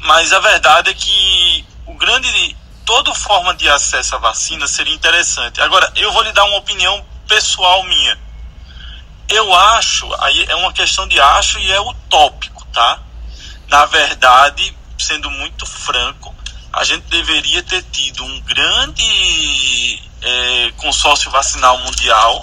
[0.00, 2.54] Mas a verdade é que o grande
[2.84, 5.58] toda forma de acesso à vacina seria interessante.
[5.60, 8.27] Agora, eu vou lhe dar uma opinião pessoal minha
[9.48, 13.00] eu acho, aí é uma questão de acho e é utópico, tá?
[13.68, 16.34] Na verdade, sendo muito franco,
[16.70, 22.42] a gente deveria ter tido um grande é, consórcio vacinal mundial,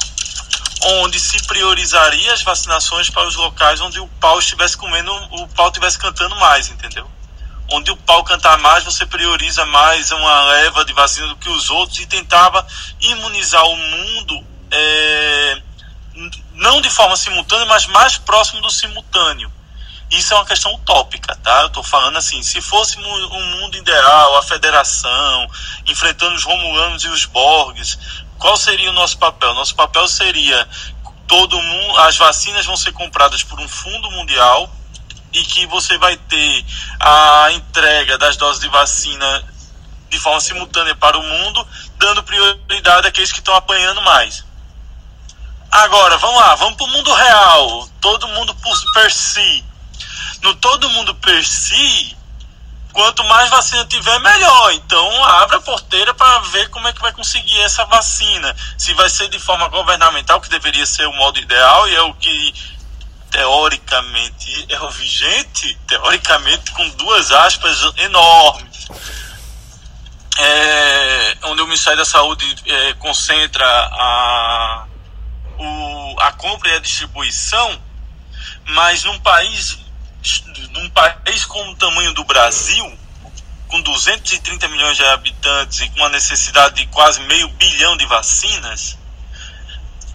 [1.01, 5.67] onde se priorizaria as vacinações para os locais onde o pau estivesse comendo, o pau
[5.67, 7.09] estivesse cantando mais, entendeu?
[7.71, 11.69] Onde o pau cantar mais, você prioriza mais uma leva de vacina do que os
[11.69, 12.65] outros e tentava
[12.99, 15.61] imunizar o mundo é,
[16.55, 19.51] não de forma simultânea, mas mais próximo do simultâneo.
[20.11, 21.61] Isso é uma questão utópica, tá?
[21.61, 25.49] Eu estou falando assim, se fosse um mundo ideal, a federação,
[25.87, 27.97] enfrentando os Romulanos e os Borges,
[28.37, 29.53] qual seria o nosso papel?
[29.53, 30.67] Nosso papel seria
[31.27, 34.71] todo mundo, as vacinas vão ser compradas por um fundo mundial
[35.33, 36.65] e que você vai ter
[36.99, 39.43] a entrega das doses de vacina
[40.09, 44.45] de forma simultânea para o mundo, dando prioridade àqueles que estão apanhando mais.
[45.75, 47.89] Agora, vamos lá, vamos para o mundo real.
[47.99, 49.65] Todo mundo por, per si.
[50.41, 52.15] No todo mundo per si,
[52.93, 54.71] quanto mais vacina tiver, melhor.
[54.71, 58.55] Então, abre a porteira para ver como é que vai conseguir essa vacina.
[58.77, 62.13] Se vai ser de forma governamental, que deveria ser o modo ideal, e é o
[62.13, 62.53] que
[63.29, 68.87] teoricamente é o vigente, teoricamente com duas aspas enormes.
[70.37, 74.85] É, onde o Ministério da Saúde é, concentra a
[75.57, 77.81] o, a compra e a distribuição,
[78.65, 79.77] mas num país,
[80.71, 82.97] num país com o tamanho do Brasil,
[83.67, 88.97] com 230 milhões de habitantes e com uma necessidade de quase meio bilhão de vacinas,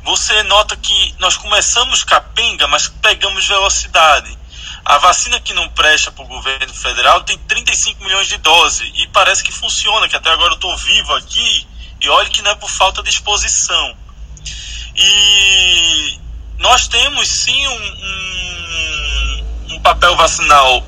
[0.03, 4.39] você nota que nós começamos capenga, mas pegamos velocidade.
[4.85, 9.07] A vacina que não presta para o governo federal tem 35 milhões de doses e
[9.09, 11.67] parece que funciona, que até agora eu estou vivo aqui
[12.01, 13.97] e olhe que não é por falta de exposição.
[15.01, 16.21] E
[16.59, 17.83] nós temos sim um,
[19.73, 20.85] um, um papel vacinal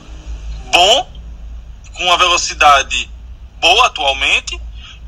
[0.71, 1.13] bom,
[1.95, 3.11] com uma velocidade
[3.61, 4.61] boa atualmente,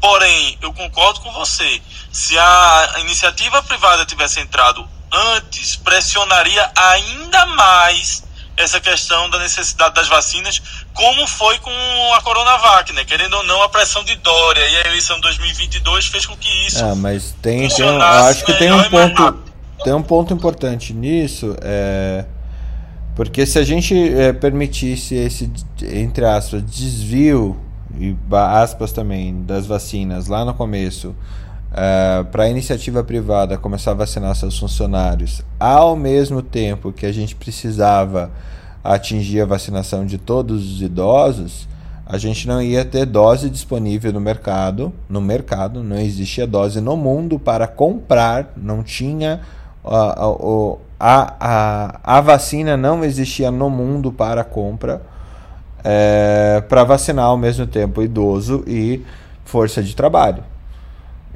[0.04, 1.80] Porém, eu concordo com você.
[2.12, 8.22] Se a iniciativa privada tivesse entrado antes, pressionaria ainda mais
[8.56, 11.70] essa questão da necessidade das vacinas, como foi com
[12.14, 13.04] a Coronavac, né?
[13.04, 16.84] Querendo ou não, a pressão de Dória e a eleição 2022 fez com que isso.
[16.84, 19.38] Ah, mas tem, tem um, acho que tem um ponto,
[19.82, 22.24] tem um ponto importante nisso, é
[23.14, 25.50] porque se a gente é, permitisse esse
[25.82, 27.60] entre aspas desvio
[27.96, 31.14] e aspas também das vacinas lá no começo
[31.74, 37.10] Uh, para a iniciativa privada começar a vacinar seus funcionários, ao mesmo tempo que a
[37.10, 38.30] gente precisava
[38.84, 41.66] atingir a vacinação de todos os idosos,
[42.06, 44.92] a gente não ia ter dose disponível no mercado.
[45.08, 49.40] No mercado não existia dose no mundo para comprar, não tinha
[49.84, 50.30] a,
[51.00, 55.02] a, a, a vacina não existia no mundo para compra
[55.82, 59.04] é, para vacinar ao mesmo tempo idoso e
[59.44, 60.44] força de trabalho.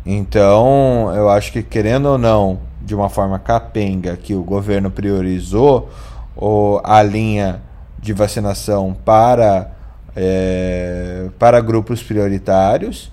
[0.05, 5.91] Então, eu acho que querendo ou não, de uma forma capenga, que o governo priorizou
[6.35, 7.61] ou a linha
[7.99, 9.71] de vacinação para,
[10.15, 13.13] é, para grupos prioritários.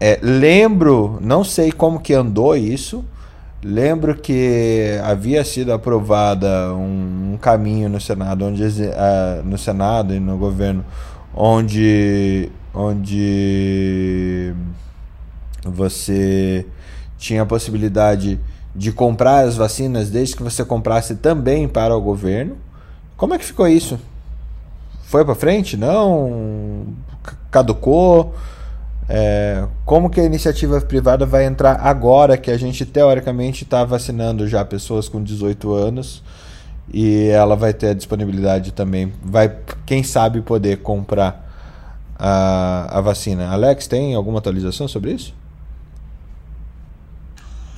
[0.00, 3.04] É, lembro, não sei como que andou isso,
[3.62, 10.18] lembro que havia sido aprovada um, um caminho no Senado, onde, uh, no Senado e
[10.18, 10.84] no governo,
[11.34, 14.54] onde, onde
[15.64, 16.66] você
[17.18, 18.40] tinha a possibilidade
[18.74, 22.56] de comprar as vacinas desde que você comprasse também para o governo.
[23.16, 23.98] Como é que ficou isso?
[25.02, 25.76] Foi para frente?
[25.76, 26.86] Não?
[27.50, 28.34] Caducou?
[29.08, 34.46] É, como que a iniciativa privada vai entrar agora que a gente teoricamente está vacinando
[34.46, 36.22] já pessoas com 18 anos
[36.92, 39.52] e ela vai ter a disponibilidade também, vai
[39.84, 41.48] quem sabe poder comprar
[42.16, 43.48] a, a vacina.
[43.48, 45.34] Alex, tem alguma atualização sobre isso?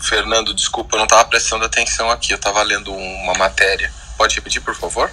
[0.03, 3.90] Fernando, desculpa, eu não estava prestando atenção aqui, eu estava lendo uma matéria.
[4.18, 5.09] Pode repetir, por favor?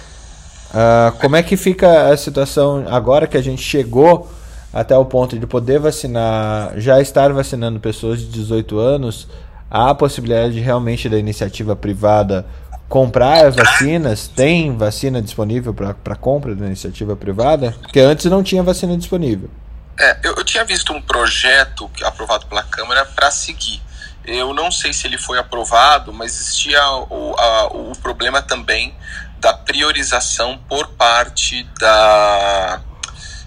[0.70, 4.30] Uh, como é que fica a situação agora que a gente chegou
[4.72, 9.28] até o ponto de poder vacinar, já estar vacinando pessoas de 18 anos?
[9.70, 12.44] Há a possibilidade de, realmente da iniciativa privada
[12.88, 14.26] comprar as vacinas?
[14.26, 17.76] Tem vacina disponível para compra da iniciativa privada?
[17.80, 19.48] Porque antes não tinha vacina disponível.
[19.98, 23.80] É, eu, eu tinha visto um projeto aprovado pela Câmara para seguir
[24.24, 28.94] eu não sei se ele foi aprovado, mas existia o, a, o problema também
[29.38, 32.80] da priorização por parte da,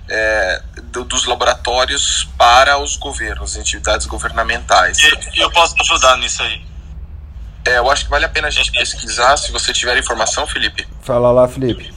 [0.09, 4.97] é, do, dos laboratórios para os governos, entidades governamentais.
[4.99, 6.65] E, eu posso ajudar nisso aí.
[7.65, 10.85] É, eu acho que vale a pena a gente pesquisar, se você tiver informação, Felipe.
[11.01, 11.93] Fala lá, Felipe.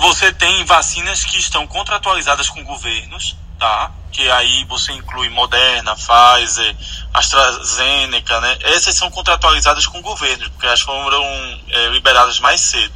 [0.00, 3.90] Você tem vacinas que estão contratualizadas com governos, tá?
[4.12, 6.76] Que aí você inclui Moderna, Pfizer,
[7.16, 8.58] AstraZeneca, né?
[8.60, 11.24] Essas são contratualizadas com governos, porque elas foram
[11.68, 12.94] é, liberadas mais cedo.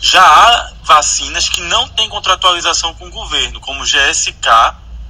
[0.00, 4.48] Já há vacinas que não têm contratualização com o governo, como GSK,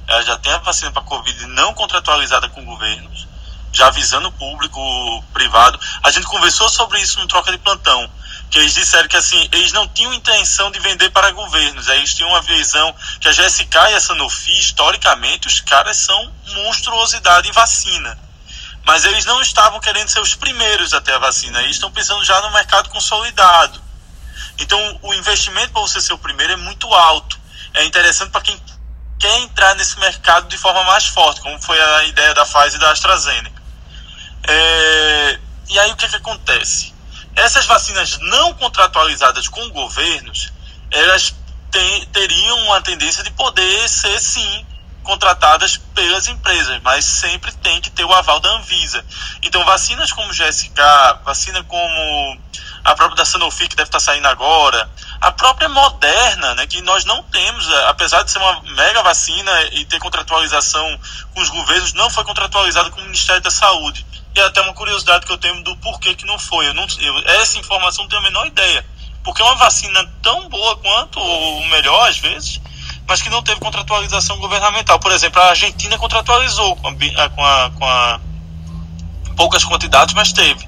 [0.09, 3.29] ela já tem a vacina para Covid não contratualizada com governos,
[3.73, 5.79] já avisando o público, privado.
[6.03, 8.11] A gente conversou sobre isso no troca de plantão
[8.51, 12.31] que eles disseram que assim, eles não tinham intenção de vender para governos, eles tinham
[12.31, 16.33] uma visão que a GSK e a Sanofi, historicamente, os caras são
[16.65, 18.19] monstruosidade em vacina.
[18.85, 22.25] Mas eles não estavam querendo ser os primeiros a ter a vacina, eles estão pensando
[22.25, 23.81] já no mercado consolidado.
[24.59, 27.39] Então, o investimento para você ser o primeiro é muito alto.
[27.75, 28.61] É interessante para quem
[29.19, 32.79] quer entrar nesse mercado de forma mais forte, como foi a ideia da Pfizer e
[32.79, 33.63] da AstraZeneca.
[34.49, 35.39] É...
[35.69, 36.93] E aí o que, é que acontece?
[37.37, 40.53] Essas vacinas não contratualizadas com governos,
[40.91, 41.35] elas
[41.71, 44.67] tem, teriam uma tendência de poder ser sim
[45.03, 49.05] contratadas pelas empresas, mas sempre tem que ter o aval da Anvisa.
[49.43, 50.81] Então, vacinas como GSK,
[51.25, 52.41] vacina como
[52.85, 54.91] a própria da Sanofi, que deve estar saindo agora,
[55.21, 59.85] a própria Moderna, né, que nós não temos, apesar de ser uma mega vacina e
[59.85, 60.99] ter contratualização
[61.35, 64.07] com os governos, não foi contratualizada com o Ministério da Saúde.
[64.35, 66.69] E é até uma curiosidade que eu tenho do porquê que não foi.
[66.69, 68.87] Eu não, eu, essa informação não tenho a menor ideia.
[69.23, 72.61] Porque uma vacina tão boa quanto, ou melhor às vezes,
[73.11, 75.01] mas que não teve contratualização governamental.
[75.01, 78.21] Por exemplo, a Argentina contratualizou com a, com a, com a
[79.37, 80.65] poucas quantidades, mas teve.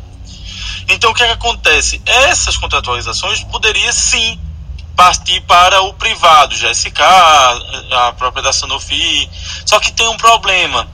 [0.88, 2.02] Então o que, é que acontece?
[2.04, 4.40] Essas contratualizações poderiam sim
[4.96, 9.30] partir para o privado, GSK, a própria da Sanofi.
[9.64, 10.88] Só que tem um problema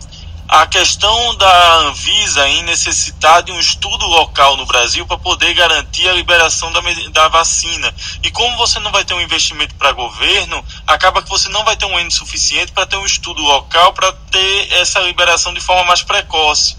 [0.48, 6.08] a questão da Anvisa em necessitar de um estudo local no Brasil para poder garantir
[6.08, 6.80] a liberação da,
[7.12, 7.94] da vacina.
[8.22, 11.76] E como você não vai ter um investimento para governo, acaba que você não vai
[11.76, 15.84] ter um ente suficiente para ter um estudo local para ter essa liberação de forma
[15.84, 16.78] mais precoce.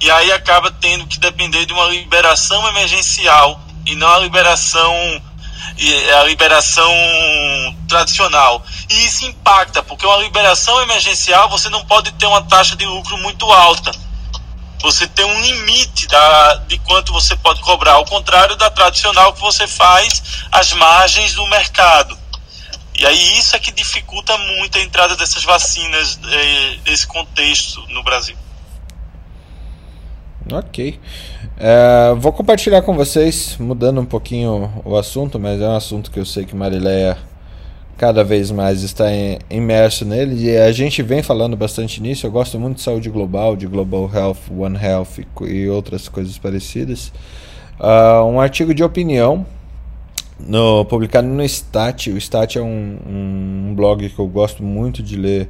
[0.00, 5.22] E aí acaba tendo que depender de uma liberação emergencial e não a liberação
[6.20, 6.92] a liberação
[7.88, 8.64] tradicional.
[8.90, 13.16] E isso impacta, porque uma liberação emergencial você não pode ter uma taxa de lucro
[13.18, 13.90] muito alta.
[14.80, 19.40] Você tem um limite da, de quanto você pode cobrar, ao contrário da tradicional que
[19.40, 22.16] você faz às margens do mercado.
[22.98, 28.02] E aí isso é que dificulta muito a entrada dessas vacinas eh, desse contexto no
[28.02, 28.36] Brasil.
[30.52, 31.00] Ok.
[31.60, 36.20] É, vou compartilhar com vocês, mudando um pouquinho o assunto, mas é um assunto que
[36.20, 37.18] eu sei que Marileia
[37.96, 39.06] cada vez mais está
[39.50, 42.24] imerso nele e a gente vem falando bastante nisso.
[42.24, 47.12] Eu gosto muito de saúde global, de Global Health, One Health e outras coisas parecidas.
[47.80, 49.44] Uh, um artigo de opinião
[50.38, 52.08] no, publicado no Stat.
[52.10, 55.48] O Stat é um, um blog que eu gosto muito de ler,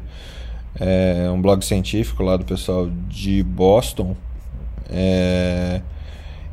[0.80, 4.16] é um blog científico lá do pessoal de Boston.
[4.90, 5.82] É,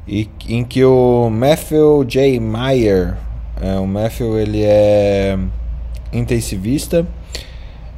[0.07, 2.39] e, em que o Matthew J.
[2.39, 3.15] Meyer,
[3.61, 5.37] é, o Matthew ele é
[6.13, 7.05] intensivista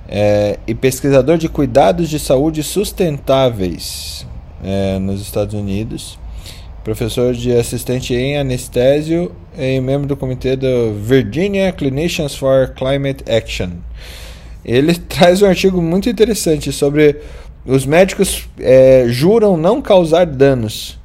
[0.07, 4.25] é, e pesquisador de cuidados de saúde sustentáveis
[4.63, 6.17] é, nos Estados Unidos,
[6.83, 13.71] professor de assistente em anestésio e membro do comitê do Virginia Clinicians for Climate Action.
[14.63, 17.17] Ele traz um artigo muito interessante sobre
[17.65, 20.97] os médicos é, juram não causar danos.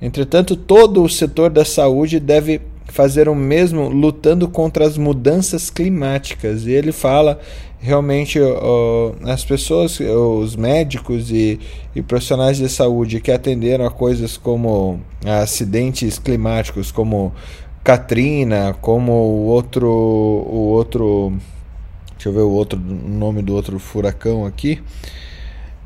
[0.00, 6.66] Entretanto, todo o setor da saúde deve fazer o mesmo lutando contra as mudanças climáticas.
[6.66, 7.38] E ele fala
[7.80, 11.60] realmente uh, as pessoas, os médicos e,
[11.94, 17.32] e, profissionais de saúde que atenderam a coisas como acidentes climáticos, como
[17.84, 21.32] Katrina, como o outro, o outro,
[22.14, 24.80] deixa eu ver o outro o nome do outro furacão aqui.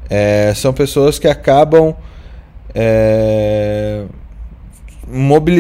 [0.09, 1.95] É, são pessoas que acabam
[2.75, 4.05] é,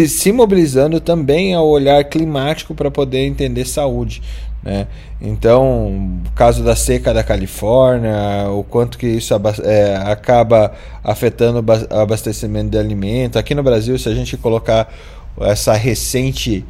[0.08, 4.22] se mobilizando também ao olhar climático para poder entender saúde.
[4.62, 4.86] Né?
[5.20, 9.34] Então, o caso da seca da Califórnia, o quanto que isso
[9.64, 13.38] é, acaba afetando o abastecimento de alimento.
[13.38, 14.92] Aqui no Brasil, se a gente colocar
[15.40, 16.64] essa recente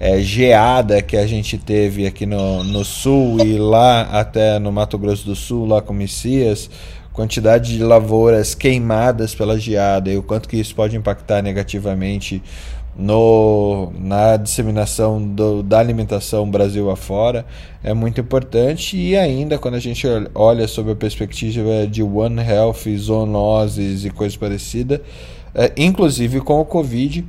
[0.00, 4.98] é, geada que a gente teve aqui no, no sul e lá até no Mato
[4.98, 6.70] Grosso do Sul, lá com Messias,
[7.14, 12.42] quantidade de lavouras queimadas pela geada e o quanto que isso pode impactar negativamente
[12.96, 17.46] no, na disseminação do, da alimentação Brasil afora
[17.84, 22.96] é muito importante e ainda quando a gente olha sobre a perspectiva de One Health,
[22.98, 25.00] zoonoses e coisas parecidas,
[25.54, 27.24] é, inclusive com o Covid,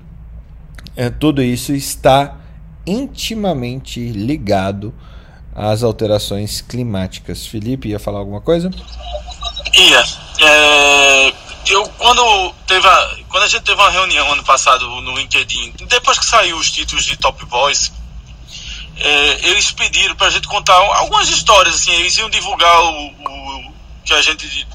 [0.96, 2.40] é, tudo isso está
[2.88, 4.92] intimamente ligado
[5.54, 7.46] às alterações climáticas.
[7.46, 8.72] Felipe, ia falar alguma coisa?
[9.74, 10.06] Ia.
[10.40, 11.34] É,
[11.68, 16.20] eu, quando, teve a, quando a gente teve uma reunião ano passado no LinkedIn, depois
[16.20, 17.92] que saiu os títulos de Top Voice,
[18.98, 23.74] é, eles pediram para a gente contar algumas histórias, assim, eles iam divulgar o, o,
[24.06, 24.68] que a gente,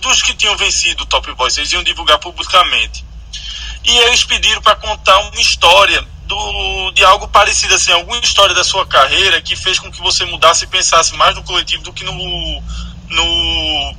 [0.00, 3.04] dos que tinham vencido o Top Voice, eles iam divulgar publicamente.
[3.84, 8.64] E eles pediram para contar uma história do, de algo parecido, assim, alguma história da
[8.64, 12.04] sua carreira que fez com que você mudasse e pensasse mais no coletivo do que
[12.04, 13.96] no, no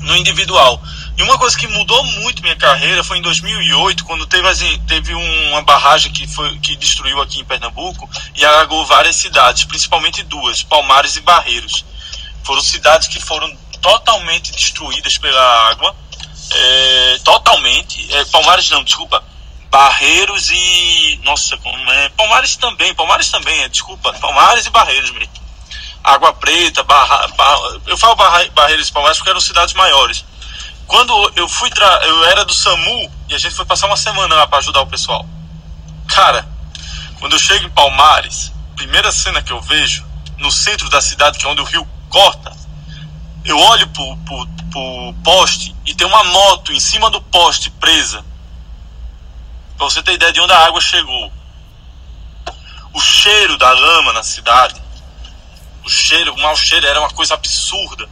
[0.00, 0.82] no individual.
[1.16, 5.62] E uma coisa que mudou muito minha carreira foi em 2008, quando teve, teve uma
[5.62, 11.16] barragem que, foi, que destruiu aqui em Pernambuco e alagou várias cidades, principalmente duas, Palmares
[11.16, 11.84] e Barreiros.
[12.44, 13.52] Foram cidades que foram
[13.82, 15.94] totalmente destruídas pela água,
[16.50, 18.06] é, totalmente.
[18.14, 19.22] É, Palmares não, desculpa.
[19.70, 21.20] Barreiros e.
[21.24, 22.08] Nossa, como é?
[22.10, 24.12] Palmares também, Palmares também, é, desculpa.
[24.14, 25.47] Palmares e Barreiros mesmo.
[26.02, 30.24] Água Preta, Barra, Barra, eu falo Barra, Barreiras Palmares porque eram cidades maiores.
[30.86, 31.86] Quando eu fui, tra...
[32.04, 34.86] eu era do SAMU e a gente foi passar uma semana lá para ajudar o
[34.86, 35.26] pessoal.
[36.08, 36.48] Cara,
[37.20, 40.06] quando eu chego em Palmares, primeira cena que eu vejo,
[40.38, 42.56] no centro da cidade, que é onde o rio corta,
[43.44, 48.24] eu olho pro, pro, pro poste e tem uma moto em cima do poste presa.
[49.76, 51.32] Pra você ter ideia de onde a água chegou.
[52.94, 54.80] O cheiro da lama na cidade
[55.88, 58.08] o cheiro, o mau cheiro era uma coisa absurda.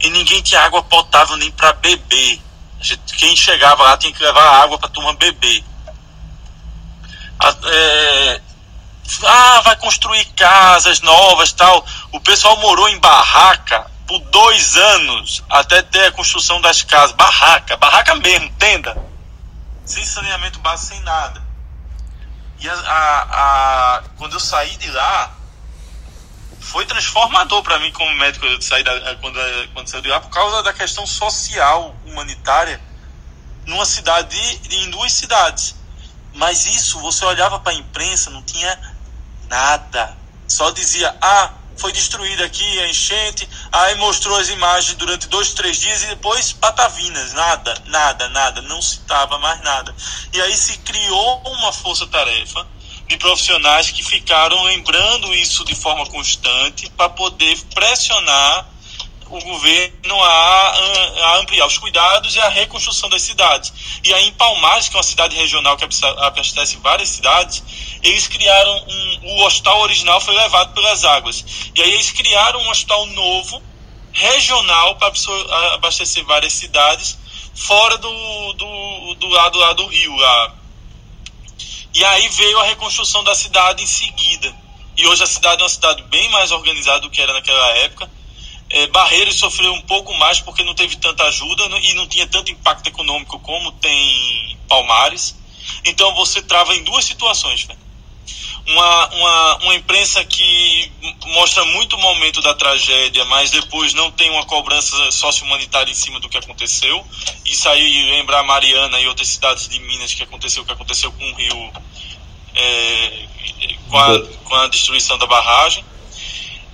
[0.00, 2.40] E ninguém tinha água potável nem para beber.
[2.80, 5.62] Gente, quem chegava lá tinha que levar água para turma beber.
[7.64, 8.40] É,
[9.24, 11.84] ah, vai construir casas novas tal.
[12.10, 17.76] O pessoal morou em barraca por dois anos até ter a construção das casas, barraca,
[17.76, 18.96] barraca mesmo, tenda,
[19.84, 21.42] sem saneamento básico, sem nada.
[22.58, 23.22] E a, a,
[23.96, 25.32] a quando eu saí de lá,
[26.62, 29.38] foi transformador para mim como médico eu saí da, quando,
[29.74, 32.80] quando saí de lá por causa da questão social, humanitária,
[33.66, 34.36] numa cidade,
[34.70, 35.74] em duas cidades.
[36.34, 38.96] Mas isso, você olhava para a imprensa, não tinha
[39.48, 40.16] nada.
[40.48, 45.78] Só dizia, ah, foi destruída aqui a enchente, aí mostrou as imagens durante dois, três
[45.78, 49.94] dias e depois patavinas, nada, nada, nada, não citava mais nada.
[50.32, 52.66] E aí se criou uma força-tarefa
[53.08, 58.72] de profissionais que ficaram lembrando isso de forma constante para poder pressionar
[59.32, 60.68] o governo a,
[61.24, 63.72] a, ampliar os cuidados e a reconstrução das cidades.
[64.04, 65.84] E aí em Palmares, que é uma cidade regional que
[66.18, 67.62] abastece várias cidades,
[68.02, 71.44] eles criaram um, o hospital original foi levado pelas águas.
[71.74, 73.62] E aí eles criaram um hospital novo,
[74.12, 75.10] regional, para
[75.74, 77.16] abastecer várias cidades,
[77.54, 80.14] fora do, do, do lado lá do rio.
[80.14, 80.61] Lá.
[81.94, 84.54] E aí veio a reconstrução da cidade em seguida.
[84.96, 88.10] E hoje a cidade é uma cidade bem mais organizada do que era naquela época.
[88.70, 92.50] É, Barreiros sofreu um pouco mais porque não teve tanta ajuda e não tinha tanto
[92.50, 95.36] impacto econômico como tem Palmares.
[95.84, 97.66] Então você trava em duas situações.
[97.66, 97.76] Né?
[98.66, 100.92] Uma, uma, uma imprensa que
[101.26, 106.20] mostra muito o momento da tragédia, mas depois não tem uma cobrança sócio-humanitária em cima
[106.20, 107.04] do que aconteceu.
[107.44, 111.34] Isso aí lembrar Mariana e outras cidades de Minas que aconteceu que aconteceu com o
[111.34, 111.72] Rio
[112.54, 113.26] é,
[113.88, 115.84] com, a, com a destruição da barragem.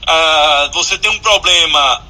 [0.07, 2.03] Ah, você tem um problema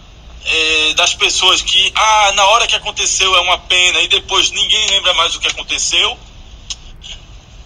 [0.44, 4.88] é, das pessoas que, ah, na hora que aconteceu é uma pena e depois ninguém
[4.88, 6.18] lembra mais do que aconteceu.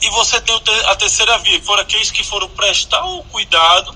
[0.03, 3.94] E você tem a terceira via, que foram aqueles que foram prestar o cuidado,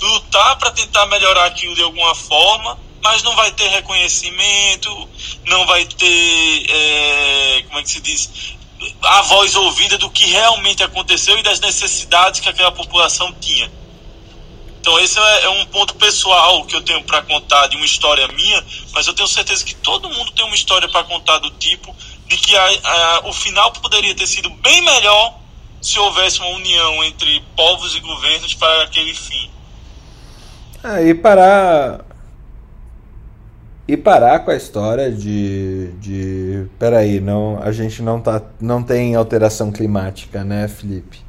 [0.00, 5.08] lutar para tentar melhorar aquilo de alguma forma, mas não vai ter reconhecimento,
[5.44, 8.56] não vai ter, é, como é que se diz,
[9.02, 13.70] a voz ouvida do que realmente aconteceu e das necessidades que aquela população tinha.
[14.80, 18.26] Então esse é, é um ponto pessoal que eu tenho para contar de uma história
[18.28, 21.94] minha, mas eu tenho certeza que todo mundo tem uma história para contar do tipo
[22.26, 25.38] de que a, a, o final poderia ter sido bem melhor
[25.80, 29.50] se houvesse uma união entre povos e governos para aquele fim.
[30.82, 32.04] Ah, e parar.
[33.86, 35.92] E parar com a história de.
[36.00, 41.24] de peraí, não, a gente não, tá, não tem alteração climática, né, Felipe?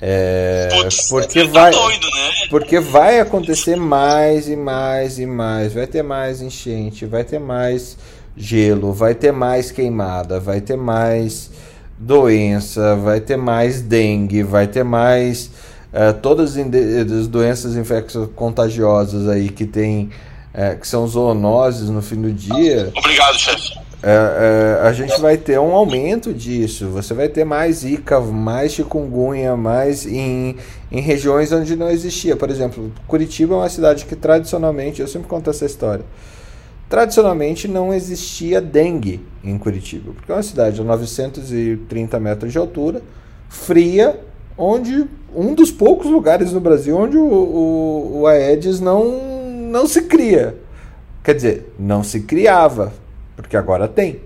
[0.00, 2.30] É, Putz, porque tá vai doido, né?
[2.50, 7.96] porque vai acontecer mais e mais e mais vai ter mais enchente vai ter mais
[8.36, 11.50] gelo, vai ter mais queimada, vai ter mais
[11.98, 15.50] doença, vai ter mais dengue, vai ter mais
[15.92, 20.10] uh, todas as doenças infecciosas contagiosas aí que tem
[20.54, 22.92] uh, que são zoonoses no fim do dia.
[22.94, 23.78] Obrigado, chefe.
[23.96, 26.88] Uh, a gente vai ter um aumento disso.
[26.90, 30.56] Você vai ter mais Zika, mais chikungunya, mais em,
[30.92, 32.36] em regiões onde não existia.
[32.36, 36.04] Por exemplo, Curitiba é uma cidade que tradicionalmente, eu sempre conto essa história
[36.88, 43.02] Tradicionalmente não existia dengue em Curitiba, porque é uma cidade a 930 metros de altura,
[43.48, 44.20] fria,
[44.56, 49.20] onde um dos poucos lugares no Brasil onde o, o, o Aedes não,
[49.70, 50.56] não se cria.
[51.24, 52.92] Quer dizer, não se criava,
[53.36, 54.20] porque agora tem.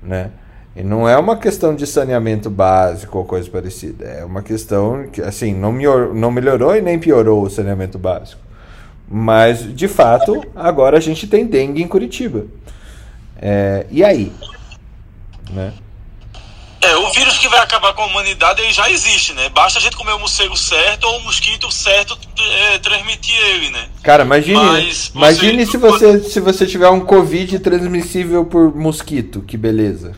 [0.00, 0.30] Né?
[0.76, 4.04] E não é uma questão de saneamento básico ou coisa parecida.
[4.04, 5.72] É uma questão que, assim, não,
[6.14, 8.40] não melhorou e nem piorou o saneamento básico.
[9.10, 12.46] Mas, de fato, agora a gente tem dengue em Curitiba.
[13.40, 14.32] É, e aí?
[15.50, 15.72] Né?
[16.80, 19.48] É, o vírus que vai acabar com a humanidade ele já existe, né?
[19.48, 23.88] Basta a gente comer o morcego certo ou o mosquito certo é, transmitir ele, né?
[24.02, 25.70] Cara, imagine, Mas imagine você...
[25.70, 30.16] se você se você tiver um Covid transmissível por mosquito, que beleza.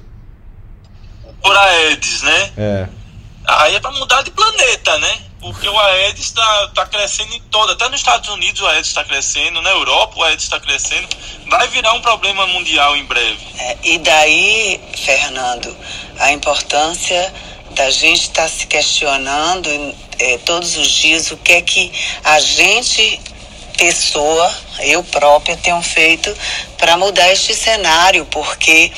[1.42, 2.50] Por Aedes, né?
[2.58, 2.88] É.
[3.46, 5.18] Aí é pra mudar de planeta, né?
[5.40, 9.04] Porque o Aedes está tá crescendo em toda, até nos Estados Unidos o Aedes está
[9.04, 11.08] crescendo, na Europa o Aedes está crescendo,
[11.48, 13.38] vai virar um problema mundial em breve.
[13.58, 15.74] É, e daí, Fernando,
[16.18, 17.34] a importância
[17.70, 19.68] da gente estar tá se questionando
[20.18, 21.92] é, todos os dias o que é que
[22.24, 23.20] a gente
[23.78, 26.34] pessoa, eu própria, tenho feito
[26.78, 28.90] para mudar este cenário, porque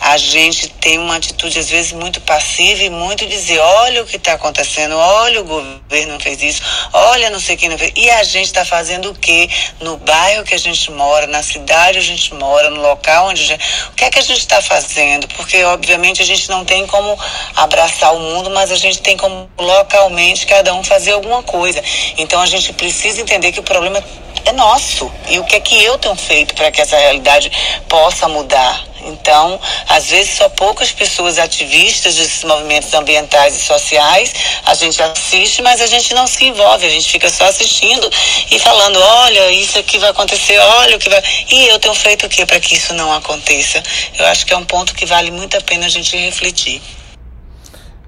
[0.00, 4.16] a gente tem uma atitude às vezes muito passiva e muito dizer, olha o que
[4.16, 7.92] está acontecendo, olha o governo fez isso, olha não sei quem não fez.
[7.96, 9.48] E a gente está fazendo o quê?
[9.80, 13.88] No bairro que a gente mora, na cidade a gente mora, no local onde gente...
[13.90, 15.26] O que é que a gente está fazendo?
[15.28, 17.18] Porque, obviamente, a gente não tem como
[17.56, 21.82] abraçar o mundo, mas a gente tem como localmente cada um fazer alguma coisa.
[22.16, 24.02] Então a gente precisa entender que o problema
[24.48, 25.10] é nosso.
[25.28, 27.50] E o que é que eu tenho feito para que essa realidade
[27.88, 28.88] possa mudar?
[29.04, 34.34] Então, às vezes, só poucas pessoas ativistas desses movimentos ambientais e sociais,
[34.64, 38.10] a gente assiste, mas a gente não se envolve, a gente fica só assistindo
[38.50, 41.22] e falando: olha, isso aqui vai acontecer, olha o que vai.
[41.48, 43.82] E eu tenho feito o que para que isso não aconteça?
[44.18, 46.82] Eu acho que é um ponto que vale muito a pena a gente refletir.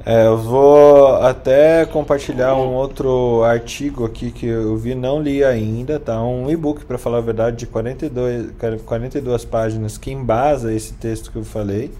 [0.04, 6.00] É, eu vou até compartilhar um outro artigo aqui que eu vi, não li ainda,
[6.00, 6.22] tá?
[6.22, 8.52] Um e-book, para falar a verdade, de 42,
[8.86, 11.92] 42 páginas que embasa esse texto que eu falei.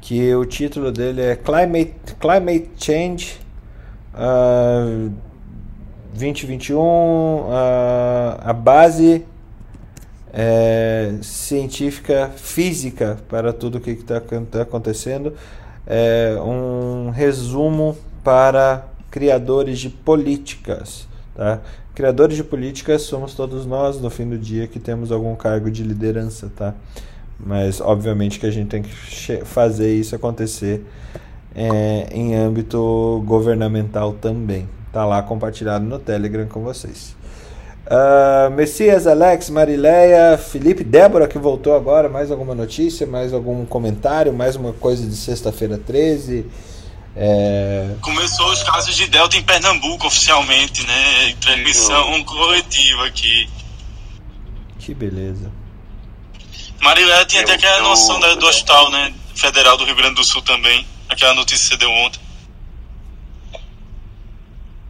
[0.00, 3.38] Que o título dele é Climate, Climate Change
[4.12, 5.12] uh,
[6.12, 7.46] 2021, uh,
[8.40, 9.24] a base
[10.32, 15.34] é, científica física para tudo o que está tá acontecendo
[15.86, 21.06] é, um resumo para criadores de políticas.
[21.34, 21.60] Tá?
[21.94, 25.82] Criadores de políticas somos todos nós no fim do dia que temos algum cargo de
[25.82, 26.74] liderança, tá?
[27.38, 28.90] Mas obviamente que a gente tem que
[29.44, 30.84] fazer isso acontecer
[31.54, 34.68] é, em âmbito governamental também.
[34.92, 37.16] Tá lá compartilhado no Telegram com vocês.
[37.86, 44.32] Uh, Messias, Alex, Marileia, Felipe, Débora que voltou agora, mais alguma notícia, mais algum comentário,
[44.32, 46.46] mais uma coisa de sexta-feira 13?
[47.14, 47.94] É...
[48.02, 51.34] Começou os casos de Delta em Pernambuco oficialmente, né?
[51.40, 53.48] Transmissão coletiva aqui.
[54.80, 55.50] Que beleza.
[56.80, 59.14] Marileia tinha até aquela noção do hospital, né?
[59.34, 60.86] Federal do Rio Grande do Sul também.
[61.08, 62.20] Aquela notícia que você deu ontem.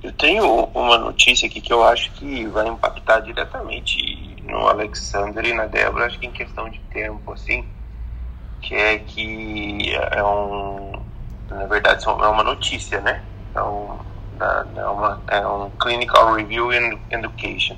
[0.07, 5.53] Eu tenho uma notícia aqui que eu acho que vai impactar diretamente no Alexander e
[5.53, 7.67] na Débora, acho que em questão de tempo, assim,
[8.63, 10.93] que é que é um,
[11.51, 13.25] na verdade, é uma notícia, né?
[13.53, 13.99] É um,
[14.77, 17.75] é uma, é um Clinical Review in Education,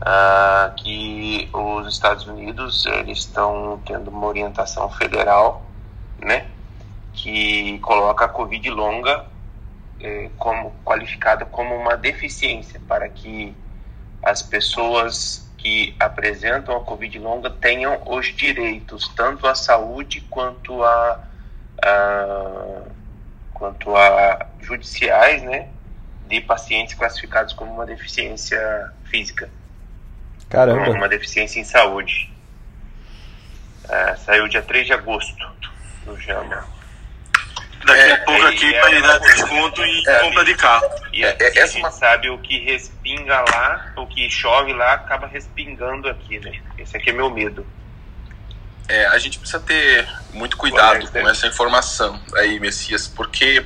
[0.00, 5.66] uh, que os Estados Unidos eles estão tendo uma orientação federal,
[6.20, 6.46] né?
[7.12, 9.31] Que coloca a Covid longa
[10.00, 13.54] é, como qualificada como uma deficiência para que
[14.22, 21.20] as pessoas que apresentam a Covid longa tenham os direitos tanto à saúde quanto a,
[21.82, 22.82] a
[23.54, 25.68] quanto a judiciais, né,
[26.26, 29.48] de pacientes classificados como uma deficiência física.
[30.48, 30.90] Caramba.
[30.90, 32.28] Uma deficiência em saúde.
[33.88, 35.48] É, saiu dia 3 de agosto
[36.04, 36.66] no JAMA.
[37.84, 40.88] Daqui é, a pouco aqui vai dar desconto em é, compra de carro.
[41.12, 41.90] E é, é, essa uma...
[41.90, 46.60] sabe o que respinga lá, o que chove lá, acaba respingando aqui, né?
[46.78, 47.66] Esse aqui é meu medo.
[48.88, 53.64] É, a gente precisa ter muito cuidado com essa informação aí, Messias, porque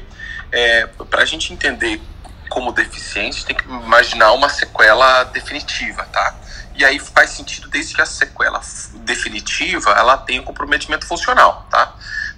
[0.53, 2.01] é, para a gente entender
[2.49, 6.35] como deficiente, tem que imaginar uma sequela definitiva, tá?
[6.75, 8.61] E aí faz sentido desde que a sequela
[8.97, 11.95] definitiva ela tenha um comprometimento funcional, tá?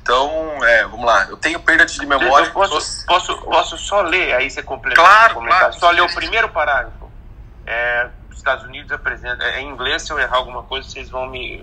[0.08, 1.26] Então, é, vamos lá.
[1.28, 2.46] Eu tenho perda de memória.
[2.46, 5.02] Eu posso, posso, posso só ler, aí você complementa.
[5.02, 5.72] Claro, claro.
[5.74, 7.10] Só ler o primeiro parágrafo.
[7.66, 9.46] É, os Estados Unidos apresentam.
[9.46, 11.62] É, em inglês, se eu errar alguma coisa, vocês vão me.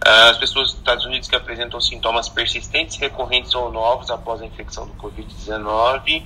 [0.00, 4.86] As pessoas dos Estados Unidos que apresentam sintomas persistentes, recorrentes ou novos após a infecção
[4.86, 6.24] do Covid-19,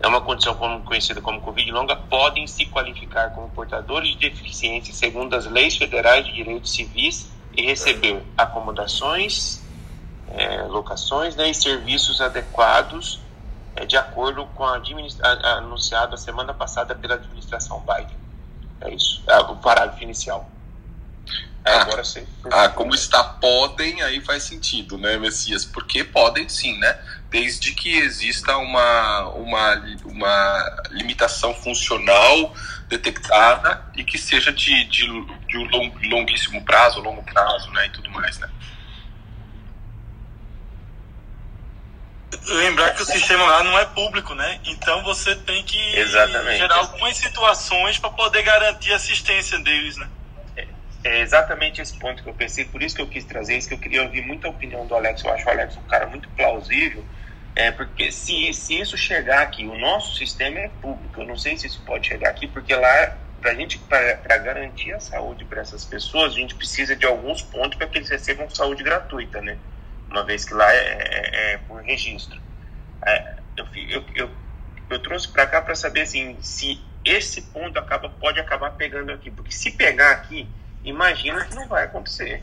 [0.00, 4.94] é uma condição como, conhecida como Covid longa, podem se qualificar como portadores de deficiência
[4.94, 9.61] segundo as leis federais de direitos civis e receber acomodações
[10.34, 13.20] é, locações né, e serviços adequados
[13.76, 14.80] é, de acordo com a,
[15.22, 18.16] a anunciado a semana passada pela administração Biden.
[18.80, 20.50] É isso, é o parágrafo inicial.
[21.64, 22.26] Ah, Agora sim.
[22.50, 25.64] Ah, como está podem, aí faz sentido, né, Messias?
[25.64, 26.98] Porque podem sim, né?
[27.30, 32.52] Desde que exista uma, uma, uma limitação funcional
[32.88, 35.06] detectada e que seja de, de,
[35.46, 37.86] de um longuíssimo prazo, longo prazo, né?
[37.86, 38.48] E tudo mais, né?
[42.46, 44.60] Lembrar que o sistema lá não é público, né?
[44.66, 46.58] Então você tem que exatamente.
[46.58, 50.08] gerar algumas situações para poder garantir a assistência deles, né?
[50.56, 50.66] É,
[51.04, 53.74] é, exatamente esse ponto que eu pensei, por isso que eu quis trazer isso, que
[53.74, 55.22] eu queria ouvir muita opinião do Alex.
[55.22, 57.04] Eu acho o Alex um cara muito plausível,
[57.54, 61.56] é porque se, se isso chegar aqui, o nosso sistema é público, eu não sei
[61.56, 65.84] se isso pode chegar aqui, porque lá para gente para garantir a saúde para essas
[65.84, 69.58] pessoas, a gente precisa de alguns pontos para que eles recebam saúde gratuita, né?
[70.12, 72.40] Uma vez que lá é, é, é por registro.
[73.04, 74.30] É, eu, eu, eu,
[74.90, 79.30] eu, trouxe para cá para saber assim, se esse ponto acaba, pode acabar pegando aqui,
[79.30, 80.48] porque se pegar aqui,
[80.84, 82.42] imagina que não vai acontecer.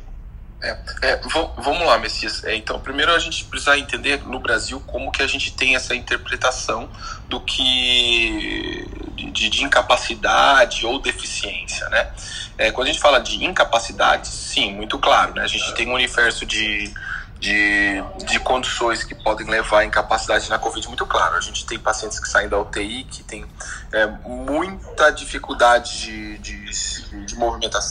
[0.62, 1.22] É, é,
[1.58, 2.44] vamos lá, Messias.
[2.44, 5.96] É, então, primeiro a gente precisa entender no Brasil como que a gente tem essa
[5.96, 6.90] interpretação
[7.30, 8.86] do que
[9.32, 12.12] de, de incapacidade ou deficiência, né?
[12.58, 15.44] É, quando a gente fala de incapacidade, sim, muito claro, né?
[15.44, 16.94] A gente tem um universo de,
[17.40, 21.36] de, de condições que podem levar à incapacidade na Covid muito claro.
[21.36, 23.46] A gente tem pacientes que saem da UTI, que tem
[23.92, 27.36] é, muita dificuldade de, de, de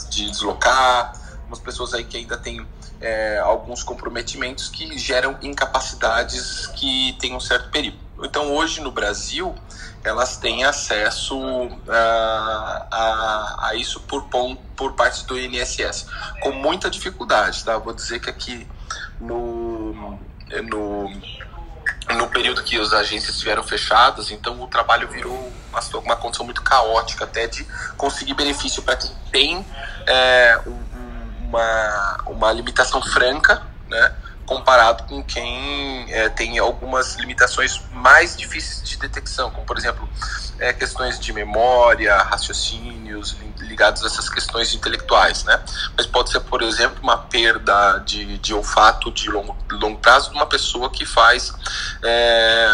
[0.09, 1.13] de deslocar,
[1.47, 2.65] umas pessoas aí que ainda têm
[3.01, 7.97] é, alguns comprometimentos que geram incapacidades que têm um certo perigo.
[8.21, 9.55] Então, hoje no Brasil,
[10.03, 11.39] elas têm acesso
[11.87, 14.27] a, a, a isso por,
[14.75, 16.05] por parte do INSS,
[16.41, 17.63] com muita dificuldade.
[17.63, 17.77] Tá?
[17.77, 18.67] Vou dizer que aqui
[19.19, 20.19] no,
[20.63, 21.09] no,
[22.15, 26.61] no período que as agências estiveram fechadas, então o trabalho virou uma, uma condição muito
[26.61, 27.65] caótica, até de
[27.97, 29.65] conseguir benefício para quem tem
[30.07, 30.59] é,
[31.41, 34.15] uma, uma limitação franca, né?
[34.45, 40.09] comparado com quem é, tem algumas limitações mais difíceis de detecção, como por exemplo
[40.57, 43.37] é, questões de memória, raciocínios
[43.69, 45.63] ligados a essas questões intelectuais, né?
[45.95, 50.35] Mas pode ser, por exemplo, uma perda de, de olfato de longo, longo prazo de
[50.35, 51.53] uma pessoa que faz
[52.03, 52.67] é,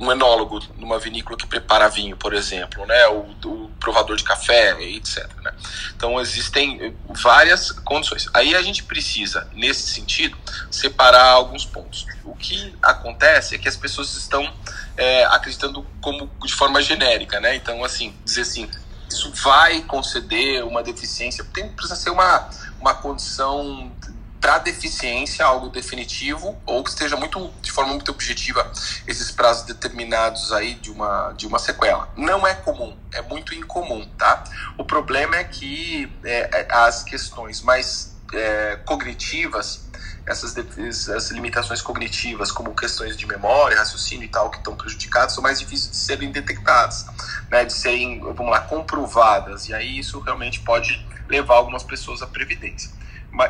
[0.00, 3.06] um enólogo numa vinícola que prepara vinho, por exemplo, né?
[3.08, 5.28] O, o provador de café, etc.
[5.42, 5.52] Né?
[5.94, 8.26] Então existem várias condições.
[8.32, 10.36] Aí a gente precisa, nesse sentido,
[10.70, 12.06] separar alguns pontos.
[12.24, 14.50] O que acontece é que as pessoas estão
[14.96, 17.54] é, acreditando como de forma genérica, né?
[17.54, 18.70] Então assim dizer assim,
[19.10, 22.48] isso vai conceder uma deficiência, tem precisa ser uma
[22.80, 23.92] uma condição
[24.40, 28.72] para deficiência algo definitivo ou que esteja muito de forma muito objetiva
[29.06, 32.08] esses prazos determinados aí de uma de uma sequela.
[32.16, 34.44] Não é comum é muito incomum tá?
[34.78, 39.89] O problema é que é, é as questões mais é, cognitivas
[40.30, 45.42] essas, essas limitações cognitivas como questões de memória raciocínio e tal que estão prejudicadas são
[45.42, 47.06] mais difíceis de serem detectadas
[47.50, 49.68] né de serem vamos lá comprovadas.
[49.68, 52.99] E aí isso realmente pode levar algumas pessoas à previdência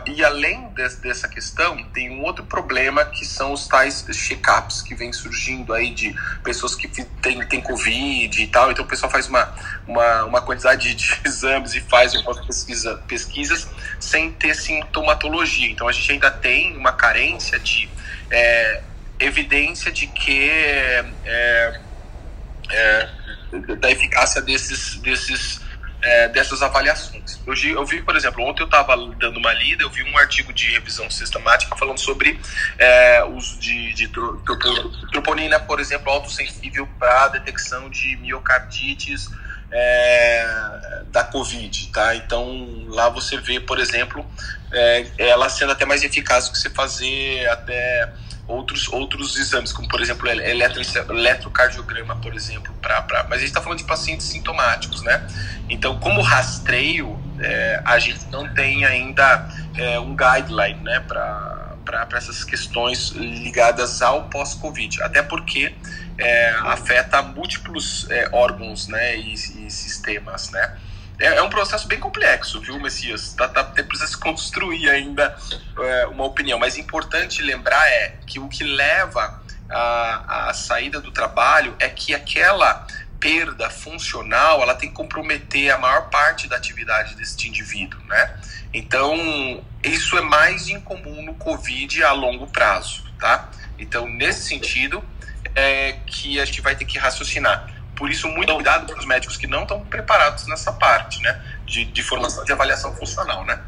[0.07, 5.11] e além dessa questão, tem um outro problema que são os tais check-ups que vem
[5.13, 8.71] surgindo aí de pessoas que têm, têm Covid e tal.
[8.71, 9.53] Então o pessoal faz uma,
[9.87, 15.71] uma, uma quantidade de exames e faz algumas pesquisa, pesquisas sem ter sintomatologia.
[15.71, 17.89] Então a gente ainda tem uma carência de
[18.31, 18.83] é,
[19.19, 21.81] evidência de que é, é,
[23.79, 25.61] da eficácia desses, desses
[26.03, 27.39] é, dessas avaliações.
[27.47, 30.53] Eu, eu, vi, por exemplo, ontem eu estava dando uma lida, eu vi um artigo
[30.53, 32.39] de revisão sistemática falando sobre
[32.79, 34.09] é, uso de, de
[35.13, 39.29] troponina, por exemplo, autossensível para detecção de miocardites
[39.71, 42.15] é, da Covid, tá?
[42.17, 44.25] Então lá você vê, por exemplo,
[44.73, 48.13] é, ela sendo até mais eficaz do que você fazer até
[48.47, 53.49] outros, outros exames, como por exemplo eletro, eletrocardiograma, por exemplo, pra, pra, mas a gente
[53.49, 55.23] está falando de pacientes sintomáticos, né?
[55.69, 62.45] Então, como rastreio, é, a gente não tem ainda é, um guideline, né, para essas
[62.45, 65.75] questões ligadas ao pós-Covid, até porque
[66.19, 70.77] é, afeta múltiplos é, órgãos né, e, e sistemas, né?
[71.21, 73.35] É, é um processo bem complexo, viu, Messias?
[73.35, 75.37] Tá, tá, precisa se construir ainda
[75.79, 76.59] é, uma opinião.
[76.59, 82.15] Mas importante lembrar é que o que leva a, a saída do trabalho é que
[82.15, 82.87] aquela
[83.21, 88.41] perda funcional ela tem que comprometer a maior parte da atividade desse indivíduo, né?
[88.73, 93.51] Então, isso é mais incomum no Covid a longo prazo, tá?
[93.79, 95.05] Então, nesse sentido,
[95.55, 99.37] é que a gente vai ter que raciocinar por isso, muito cuidado para os médicos
[99.37, 101.39] que não estão preparados nessa parte, né?
[101.67, 103.63] De, de formação de avaliação funcional, né?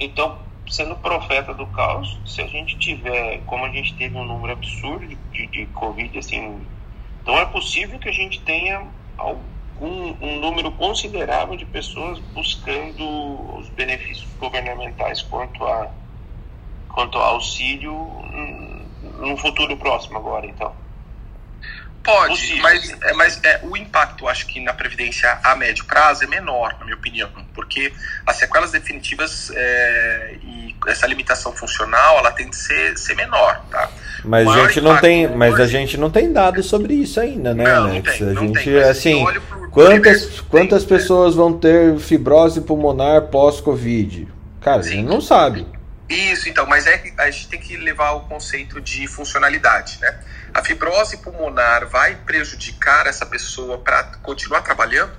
[0.00, 4.54] Então, sendo profeta do caos, se a gente tiver, como a gente teve um número
[4.54, 6.66] absurdo de, de, de Covid, assim,
[7.26, 8.86] não é possível que a gente tenha
[9.18, 9.44] algum
[9.78, 15.90] um número considerável de pessoas buscando os benefícios governamentais quanto a
[16.88, 17.92] quanto ao auxílio
[19.18, 20.83] no futuro próximo agora, então.
[22.04, 22.62] Pode, Possível.
[22.62, 26.76] mas, é, mas é, o impacto, acho que na Previdência a médio prazo é menor,
[26.78, 27.90] na minha opinião, porque
[28.26, 33.88] as sequelas definitivas é, e essa limitação funcional, ela tem de ser, ser menor, tá?
[34.22, 37.64] Mas a gente não tem, mas a gente não tem dados sobre isso ainda, né,
[37.64, 38.20] não, Alex?
[38.20, 39.26] Não tem, a gente, tem, assim,
[39.70, 44.28] quantas, quantas pessoas vão ter fibrose pulmonar pós-Covid?
[44.60, 44.88] Cara, Sim.
[44.88, 45.66] a gente não sabe.
[46.08, 50.20] Isso, então, mas é que a gente tem que levar o conceito de funcionalidade, né?
[50.52, 55.16] A fibrose pulmonar vai prejudicar essa pessoa para continuar trabalhando?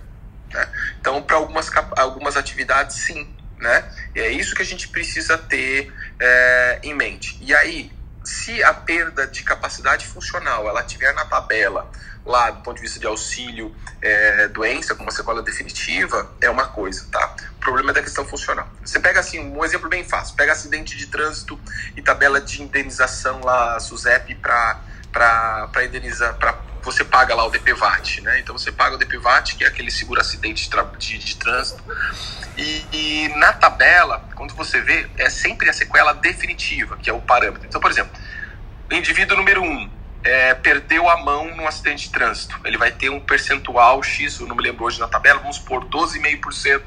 [0.53, 0.67] Né?
[0.99, 3.33] Então, para algumas, algumas atividades, sim.
[3.57, 3.83] Né?
[4.13, 7.37] E é isso que a gente precisa ter é, em mente.
[7.41, 7.91] E aí,
[8.25, 11.89] se a perda de capacidade funcional ela tiver na tabela
[12.25, 16.67] lá do ponto de vista de auxílio é, doença, com uma sequela definitiva, é uma
[16.67, 17.35] coisa, tá?
[17.57, 18.67] O problema é da questão funcional.
[18.83, 21.59] Você pega assim, um exemplo bem fácil, pega acidente de trânsito
[21.95, 26.53] e tabela de indenização lá, SUSEP, para indenizar, para
[26.85, 28.39] você paga lá o DPVAT, né?
[28.39, 31.83] Então você paga o DPVAT, que é aquele seguro acidente de, de, de trânsito.
[32.57, 37.19] E, e, na tabela, quando você vê, é sempre a sequela definitiva, que é o
[37.19, 37.67] parâmetro.
[37.67, 38.13] Então, por exemplo,
[38.89, 39.91] o indivíduo número 1 um,
[40.23, 42.59] é, perdeu a mão num acidente de trânsito.
[42.63, 45.85] Ele vai ter um percentual X, eu não me lembro hoje na tabela, vamos supor
[45.85, 46.83] 12,5%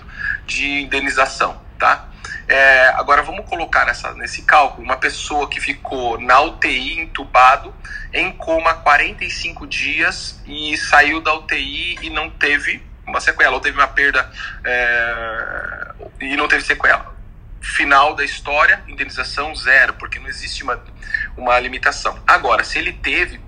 [0.46, 2.07] de indenização, tá?
[2.46, 7.74] É, agora vamos colocar nessa, nesse cálculo uma pessoa que ficou na UTI entubado
[8.12, 13.76] em coma 45 dias e saiu da UTI e não teve uma sequela, ou teve
[13.76, 14.30] uma perda
[14.64, 17.16] é, e não teve sequela.
[17.60, 20.82] Final da história, indenização zero, porque não existe uma,
[21.36, 22.18] uma limitação.
[22.26, 23.40] Agora, se ele teve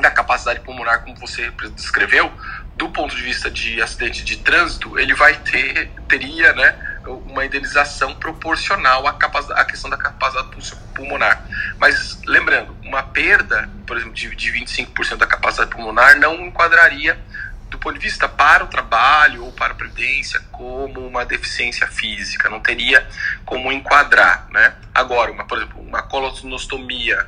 [0.00, 2.32] da capacidade pulmonar, como você descreveu,
[2.76, 8.14] do ponto de vista de acidente de trânsito, ele vai ter, teria, né, uma indenização
[8.14, 10.48] proporcional à, à questão da capacidade
[10.94, 11.44] pulmonar.
[11.78, 17.18] Mas lembrando, uma perda, por exemplo, de, de 25% da capacidade pulmonar não enquadraria
[17.70, 22.50] do ponto de vista para o trabalho ou para a previdência como uma deficiência física,
[22.50, 23.06] não teria
[23.44, 24.74] como enquadrar, né?
[24.92, 27.26] Agora, uma, por exemplo, uma colonostomia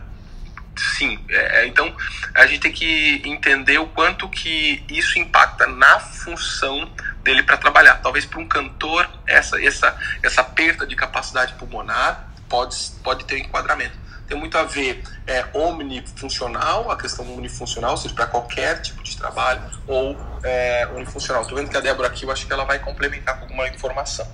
[0.77, 1.19] sim.
[1.29, 1.95] É, é, então
[2.35, 6.91] a gente tem que entender o quanto que isso impacta na função
[7.23, 7.97] dele para trabalhar.
[8.03, 14.03] Talvez para um cantor essa essa essa perda de capacidade pulmonar pode pode ter enquadramento.
[14.27, 19.17] Tem muito a ver é, omnifuncional, a questão unifuncional, ou seja, para qualquer tipo de
[19.17, 21.43] trabalho, ou é, unifuncional.
[21.43, 24.27] Estou vendo que a Débora aqui, eu acho que ela vai complementar com alguma informação.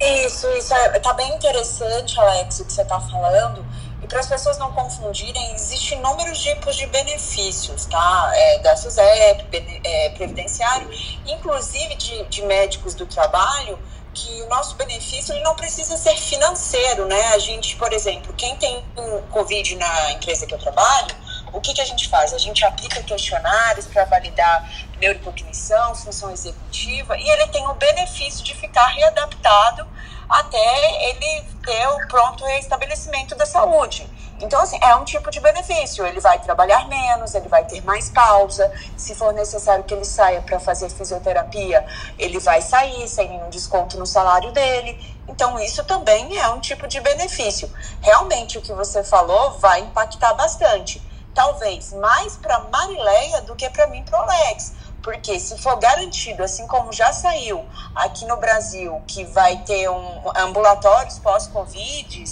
[0.00, 0.74] Isso, isso.
[0.74, 3.64] É, bem interessante, Alex, o que você está falando.
[4.04, 8.30] E para as pessoas não confundirem, existem inúmeros tipos de benefícios, tá?
[8.34, 10.90] É, da SUSEP, é, previdenciário,
[11.26, 13.78] inclusive de, de médicos do trabalho,
[14.12, 17.28] que o nosso benefício ele não precisa ser financeiro, né?
[17.28, 21.16] A gente, por exemplo, quem tem um Covid na empresa que eu trabalho,
[21.50, 22.34] o que, que a gente faz?
[22.34, 24.70] A gente aplica questionários para validar
[25.00, 29.86] neurocognição, função executiva, e ele tem o benefício de ficar readaptado
[30.28, 34.08] até ele ter o pronto restabelecimento da saúde.
[34.40, 36.04] Então, assim, é um tipo de benefício.
[36.04, 38.70] Ele vai trabalhar menos, ele vai ter mais pausa.
[38.96, 41.84] Se for necessário que ele saia para fazer fisioterapia,
[42.18, 44.98] ele vai sair sem nenhum desconto no salário dele.
[45.28, 47.70] Então, isso também é um tipo de benefício.
[48.02, 51.00] Realmente, o que você falou vai impactar bastante.
[51.32, 54.72] Talvez mais para Marileia do que para mim, para o Alex
[55.04, 57.62] porque se for garantido, assim como já saiu
[57.94, 62.24] aqui no Brasil, que vai ter um ambulatórios pós-Covid,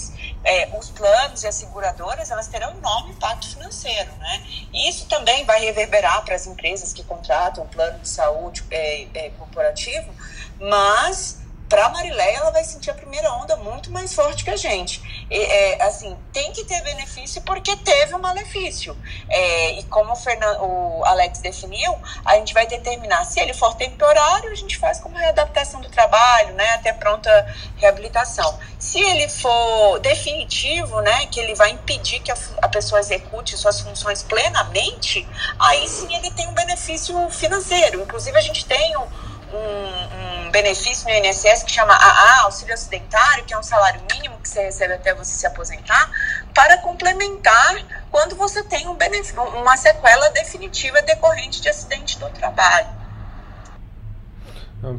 [0.43, 4.43] é, os planos e as seguradoras elas terão um enorme impacto financeiro, né?
[4.73, 10.11] Isso também vai reverberar para as empresas que contratam plano de saúde é, é, corporativo,
[10.59, 11.42] mas
[11.73, 15.03] para a Marileia, ela vai sentir a primeira onda muito mais forte que a gente.
[15.31, 18.95] E, é, assim, tem que ter benefício porque teve um malefício.
[19.27, 24.51] É, e como o, o Alex definiu, a gente vai determinar se ele for temporário,
[24.51, 27.31] a gente faz como readaptação do trabalho, né, até pronta
[27.79, 28.59] reabilitação.
[28.79, 33.81] Se ele for definitivo, né, que ele vai impedir que a, a pessoa execute suas
[33.81, 35.27] funções plenamente,
[35.59, 38.03] aí sim ele tem um benefício financeiro.
[38.03, 43.45] Inclusive, a gente tem um um, um, benefício no INSS que chama AA, auxílio acidentário,
[43.45, 46.11] que é um salário mínimo que você recebe até você se aposentar,
[46.55, 47.77] para complementar
[48.11, 53.03] quando você tem um benefício, uma sequela definitiva decorrente de acidente do trabalho.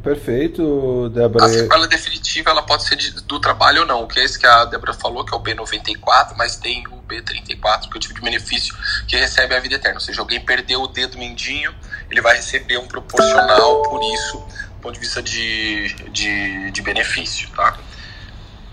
[0.02, 1.44] Perfeito, Débora.
[1.44, 4.48] A sequela definitiva ela pode ser de, do trabalho ou não, que é esse que
[4.48, 8.14] a Débora falou, que é o B94, mas tem o B34, que é o tipo
[8.14, 8.74] de benefício
[9.06, 9.98] que recebe a vida eterna.
[9.98, 11.76] Ou seja, alguém perdeu o dedo mindinho,
[12.10, 17.50] ele vai receber um proporcional por isso, do ponto de vista de, de, de benefício,
[17.52, 17.78] tá?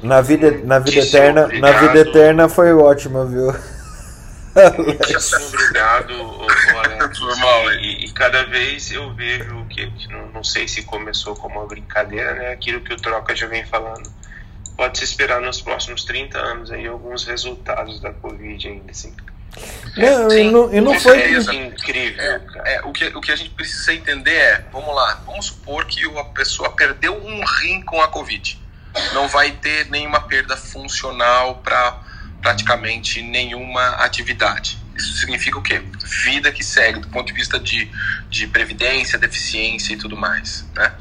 [0.02, 3.55] Na vida, na vida eterna, na vida eterna foi ótima, viu?
[5.48, 6.15] Obrigado,
[6.77, 7.20] Alex.
[7.81, 12.35] E, e, cada vez eu vejo que, não, não, sei se começou como uma brincadeira,
[12.35, 12.52] né?
[12.52, 14.11] Aquilo que o Troca já vem falando.
[14.77, 19.15] Pode se esperar nos próximos 30 anos aí alguns resultados da Covid ainda, assim.
[19.97, 22.22] Não, Sim, e não, e não foi incrível.
[22.64, 25.85] É, é, o, que, o que a gente precisa entender é, vamos lá, vamos supor
[25.86, 28.60] que a pessoa perdeu um rim com a Covid.
[29.12, 32.01] Não vai ter nenhuma perda funcional para
[32.40, 34.78] praticamente nenhuma atividade.
[34.97, 35.82] Isso significa o quê?
[36.24, 37.90] Vida que segue do ponto de vista de,
[38.28, 40.66] de previdência, deficiência e tudo mais.
[40.74, 40.93] Né?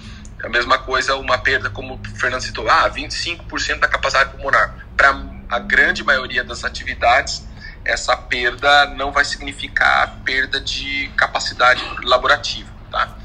[0.42, 4.88] É a mesma coisa, uma perda, como o Fernando citou, ah, 25% da capacidade pulmonar.
[4.96, 7.44] Para a grande maioria das atividades,
[7.90, 13.18] essa perda não vai significar perda de capacidade laborativa, tá?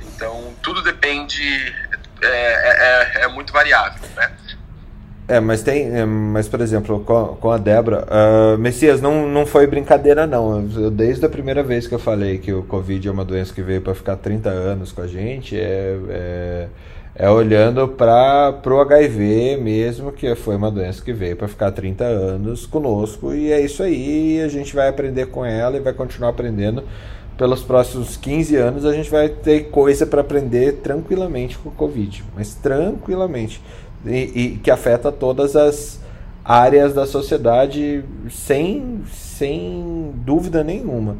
[0.00, 1.42] Então, tudo depende,
[2.22, 4.30] é, é, é, é muito variável, né?
[5.28, 5.94] É, mas tem.
[5.94, 8.06] É, mas, por exemplo, com, a Débora.
[8.10, 10.66] Uh, Messias, não, não foi brincadeira, não.
[10.74, 13.60] Eu, desde a primeira vez que eu falei que o Covid é uma doença que
[13.60, 16.68] veio para ficar 30 anos com a gente, é, é,
[17.18, 22.04] é olhando para o HIV mesmo, que foi uma doença que veio para ficar 30
[22.04, 23.34] anos conosco.
[23.34, 24.40] E é isso aí.
[24.40, 26.84] A gente vai aprender com ela e vai continuar aprendendo.
[27.36, 32.24] Pelos próximos 15 anos, a gente vai ter coisa para aprender tranquilamente com o Covid.
[32.36, 33.60] Mas tranquilamente
[34.06, 34.12] e,
[34.54, 36.00] e que afeta todas as
[36.44, 41.16] áreas da sociedade sem, sem dúvida nenhuma.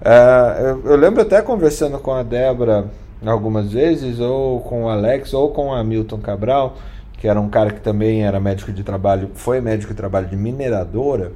[0.00, 2.86] Uh, eu, eu, lembro até conversando com a Débora
[3.24, 6.76] algumas vezes, ou com o Alex, ou com a Milton Cabral,
[7.18, 10.36] que era um cara que também era médico de trabalho, foi médico de trabalho de
[10.36, 11.32] mineradora,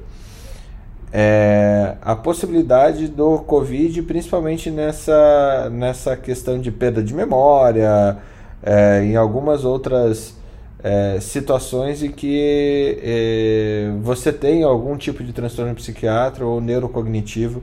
[1.13, 8.19] é, a possibilidade do Covid, principalmente nessa, nessa questão de perda de memória,
[8.63, 10.35] é, em algumas outras
[10.83, 17.63] é, situações em que é, você tem algum tipo de transtorno psiquiátrico ou neurocognitivo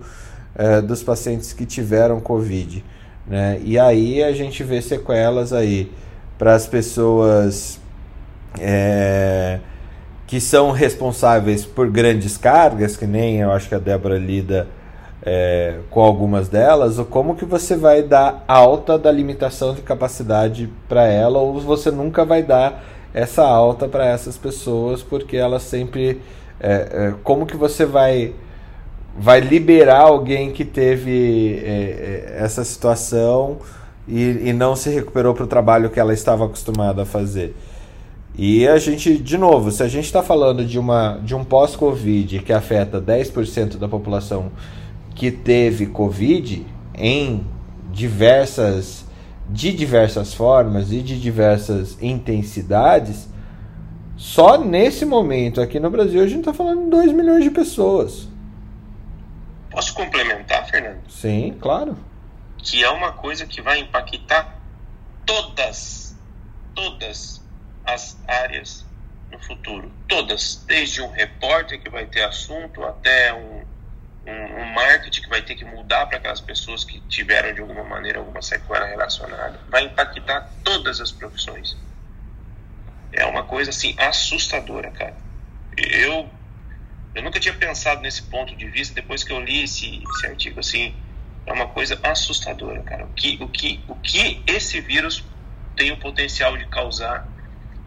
[0.56, 2.84] é, dos pacientes que tiveram Covid.
[3.26, 3.60] Né?
[3.64, 5.92] E aí a gente vê sequelas aí
[6.38, 7.80] para as pessoas
[8.60, 9.60] é,
[10.28, 14.68] que são responsáveis por grandes cargas, que nem eu acho que a Débora lida
[15.26, 20.70] é, com algumas delas, ou como que você vai dar alta da limitação de capacidade
[20.90, 22.84] para ela, ou você nunca vai dar
[23.14, 26.20] essa alta para essas pessoas, porque elas sempre.
[26.60, 28.34] É, é, como que você vai
[29.18, 33.60] vai liberar alguém que teve é, é essa situação
[34.08, 37.56] e, e não se recuperou para o trabalho que ela estava acostumada a fazer?
[38.36, 42.40] E a gente, de novo, se a gente está falando de, uma, de um pós-Covid
[42.40, 44.52] que afeta 10% da população
[45.14, 46.66] que teve Covid
[46.96, 47.46] em
[47.92, 49.06] diversas
[49.50, 53.28] de diversas formas e de diversas intensidades,
[54.16, 58.33] só nesse momento aqui no Brasil a gente está falando de 2 milhões de pessoas.
[59.74, 61.10] Posso complementar, Fernando?
[61.10, 61.98] Sim, claro.
[62.58, 64.58] Que é uma coisa que vai impactar
[65.26, 66.16] todas,
[66.74, 67.42] todas
[67.84, 68.86] as áreas
[69.32, 69.92] no futuro.
[70.08, 70.64] Todas.
[70.68, 73.64] Desde um repórter que vai ter assunto até um
[74.26, 77.84] um, um marketing que vai ter que mudar para aquelas pessoas que tiveram de alguma
[77.84, 79.60] maneira alguma sequela relacionada.
[79.70, 81.78] Vai impactar todas as profissões.
[83.12, 85.16] É uma coisa assim assustadora, cara.
[85.78, 86.30] Eu
[87.16, 90.60] eu nunca tinha pensado nesse ponto de vista depois que eu li esse, esse artigo
[90.60, 90.94] assim.
[91.46, 93.04] É uma coisa assustadora, cara.
[93.04, 95.24] O que, o que, o que esse vírus
[95.76, 97.28] tem o potencial de causar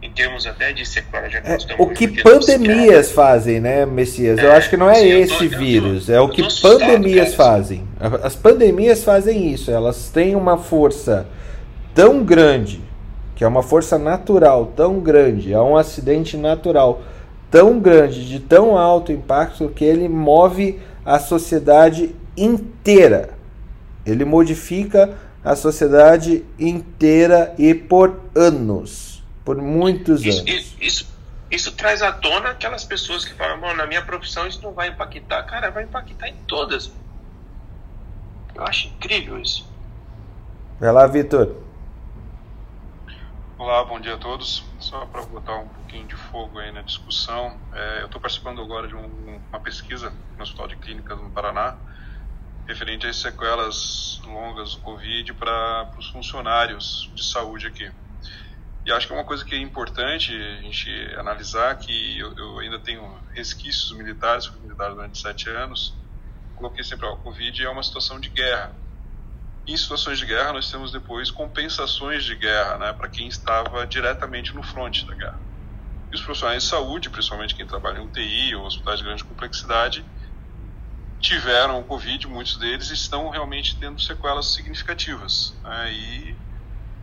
[0.01, 1.41] em termos até de sequela de é,
[1.79, 4.37] O que pandemias fazem, né, Messias?
[4.37, 7.83] É, eu acho que não é sim, esse tô, vírus, é o que pandemias fazem.
[8.21, 11.27] As pandemias fazem isso, elas têm uma força
[11.95, 12.79] tão grande,
[13.35, 17.01] que é uma força natural tão grande, é um acidente natural
[17.49, 23.31] tão grande, de tão alto impacto, que ele move a sociedade inteira.
[24.05, 29.07] Ele modifica a sociedade inteira e por anos
[29.47, 30.51] por muitos isso, anos.
[30.51, 31.07] Isso, isso,
[31.49, 34.89] isso, traz à tona aquelas pessoas que falam, Bom, na minha profissão isso não vai
[34.89, 35.41] impactar.
[35.43, 36.91] Cara, vai impactar em todas.
[38.53, 39.65] Eu acho incrível isso.
[40.81, 41.55] Vai lá, Vitor.
[43.59, 44.63] Olá, bom dia a todos.
[44.79, 48.87] Só para botar um pouquinho de fogo aí na discussão, é, eu estou participando agora
[48.87, 51.75] de um, uma pesquisa no Hospital de Clínicas no Paraná,
[52.67, 57.91] referente às sequelas longas do Covid para os funcionários de saúde aqui.
[58.85, 62.59] E acho que é uma coisa que é importante a gente analisar, que eu, eu
[62.59, 63.01] ainda tenho
[63.33, 65.95] resquícios militares, fui militar durante sete anos,
[66.53, 68.77] coloquei sempre, ó, Covid é uma situação de guerra.
[69.67, 74.55] Em situações de guerra, nós temos depois compensações de guerra, né, para quem estava diretamente
[74.55, 75.41] no fronte da guerra.
[76.11, 80.05] E os profissionais de saúde, principalmente quem trabalha em UTI ou hospitais de grande complexidade,
[81.19, 85.59] tiveram o Covid, muitos deles estão realmente tendo sequelas significativas.
[85.63, 86.39] Né, e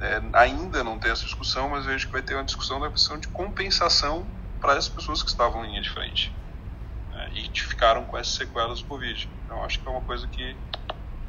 [0.01, 3.19] é, ainda não tem essa discussão, mas vejo que vai ter uma discussão da questão
[3.19, 4.27] de compensação
[4.59, 6.33] para as pessoas que estavam em linha de frente
[7.11, 9.29] né, e ficaram com essas sequelas do Covid.
[9.45, 10.59] Então acho que é uma coisa que,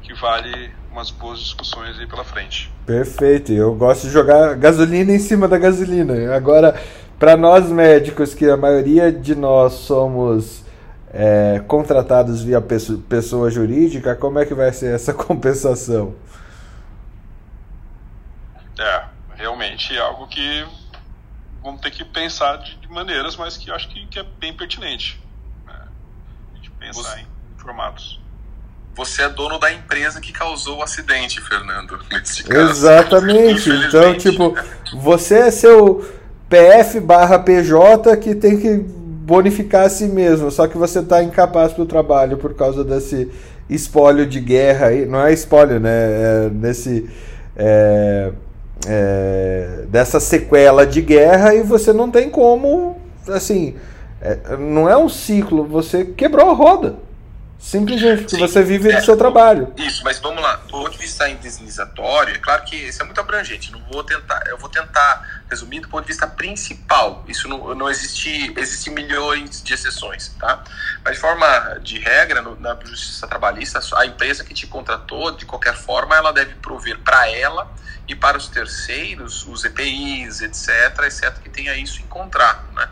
[0.06, 2.72] que vale umas boas discussões aí pela frente.
[2.86, 6.32] Perfeito, eu gosto de jogar gasolina em cima da gasolina.
[6.34, 6.80] Agora,
[7.18, 10.64] para nós médicos, que a maioria de nós somos
[11.12, 16.14] é, contratados via pessoa jurídica, como é que vai ser essa compensação?
[18.78, 19.04] É,
[19.34, 20.64] realmente é algo que
[21.64, 25.20] vamos ter que pensar de, de maneiras, mas que acho que, que, é bem pertinente.
[25.66, 25.74] Né?
[26.52, 28.20] A gente pensar Você- em formatos.
[28.96, 31.98] Você é dono da empresa que causou o acidente, Fernando.
[32.10, 32.70] Nesse caso.
[32.70, 33.68] Exatamente.
[33.68, 34.56] Então, tipo,
[34.94, 36.02] você é seu
[36.48, 41.72] PF barra PJ que tem que bonificar a si mesmo, só que você está incapaz
[41.72, 43.30] para o trabalho por causa desse
[43.68, 45.04] espólio de guerra aí.
[45.04, 45.90] Não é espólio, né?
[45.90, 47.06] É nesse.
[47.54, 48.32] é,
[48.86, 52.98] é, dessa sequela de guerra e você não tem como.
[53.28, 53.74] Assim.
[54.22, 57.05] é, não é um ciclo, você quebrou a roda.
[57.58, 58.96] Simplesmente, porque Sim, você vive é.
[59.00, 59.72] do seu trabalho.
[59.78, 60.56] Isso, mas vamos lá.
[60.56, 63.72] Do ponto de vista indenizatório, é claro que isso é muito abrangente.
[63.72, 67.24] Não vou tentar, eu vou tentar resumir do ponto de vista principal.
[67.26, 70.62] Isso não, não existe, existem milhões de exceções, tá?
[71.04, 75.46] Mas de forma de regra, no- na justiça trabalhista, a empresa que te contratou, de
[75.46, 77.66] qualquer forma, ela deve prover para ela
[78.06, 80.68] e para os terceiros os EPIs, etc.,
[81.06, 82.86] exceto que tenha isso em contrato, né?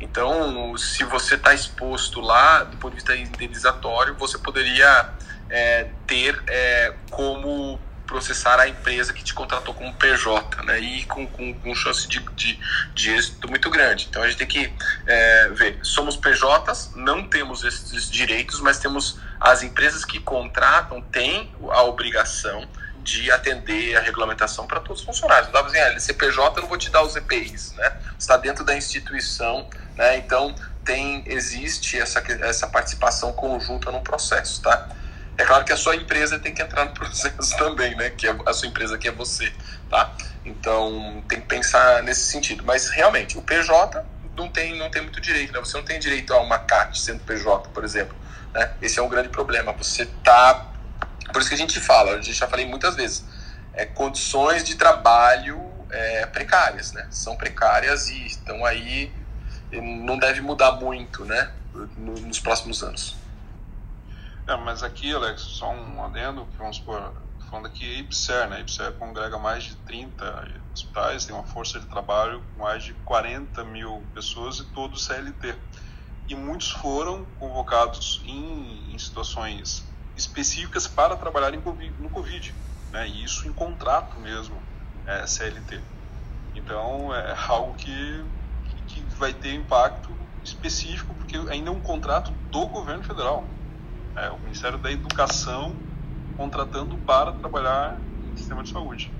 [0.00, 5.10] Então, se você está exposto lá, do ponto de vista indenizatório, você poderia
[5.48, 10.78] é, ter é, como processar a empresa que te contratou como PJ, né?
[10.78, 12.58] E com, com, com chance de, de,
[12.94, 14.06] de êxito muito grande.
[14.08, 14.72] Então a gente tem que
[15.06, 15.78] é, ver.
[15.82, 22.66] Somos PJs, não temos esses direitos, mas temos as empresas que contratam têm a obrigação
[23.02, 25.46] de atender a regulamentação para todos os funcionários.
[25.46, 27.92] Não dá pra dizer, ah, CPJ eu não vou te dar os EPIs, né?
[28.18, 30.16] Está dentro da instituição, né?
[30.18, 30.54] Então
[30.84, 34.88] tem existe essa essa participação conjunta no processo, tá?
[35.38, 38.10] É claro que a sua empresa tem que entrar no processo também, né?
[38.10, 39.52] Que é a sua empresa que é você,
[39.90, 40.12] tá?
[40.44, 42.64] Então tem que pensar nesse sentido.
[42.64, 44.04] Mas realmente o PJ
[44.36, 45.60] não tem não tem muito direito, né?
[45.60, 48.16] Você não tem direito a uma CAT sendo PJ, por exemplo.
[48.54, 48.70] Né?
[48.80, 49.72] Esse é um grande problema.
[49.72, 50.72] Você tá
[51.32, 53.24] por isso que a gente fala, a gente já falei muitas vezes,
[53.74, 55.60] é, condições de trabalho
[55.90, 57.06] é, precárias, né?
[57.10, 59.12] São precárias e estão aí,
[59.80, 61.50] não deve mudar muito, né?
[61.96, 63.16] no- Nos próximos anos.
[64.46, 67.12] É, mas aqui, Alex, só um adendo, que vamos supor,
[67.50, 68.60] falando aqui a IPSER, né?
[68.60, 70.24] IPSER congrega mais de 30
[70.72, 75.54] hospitais, tem uma força de trabalho com mais de 40 mil pessoas e todos CLT.
[76.28, 79.84] E muitos foram convocados em, em situações
[80.16, 82.54] específicas para trabalhar em Covid- no Covid,
[82.92, 83.06] né?
[83.08, 84.62] E isso em contrato mesmo,
[85.04, 85.82] é, CLT.
[86.54, 88.24] Então, é algo que,
[89.16, 90.10] que vai ter impacto
[90.44, 93.44] específico, porque ainda é um contrato do governo federal.
[94.14, 95.74] É, o Ministério da Educação
[96.36, 97.98] contratando para trabalhar
[98.32, 99.10] em sistema de saúde.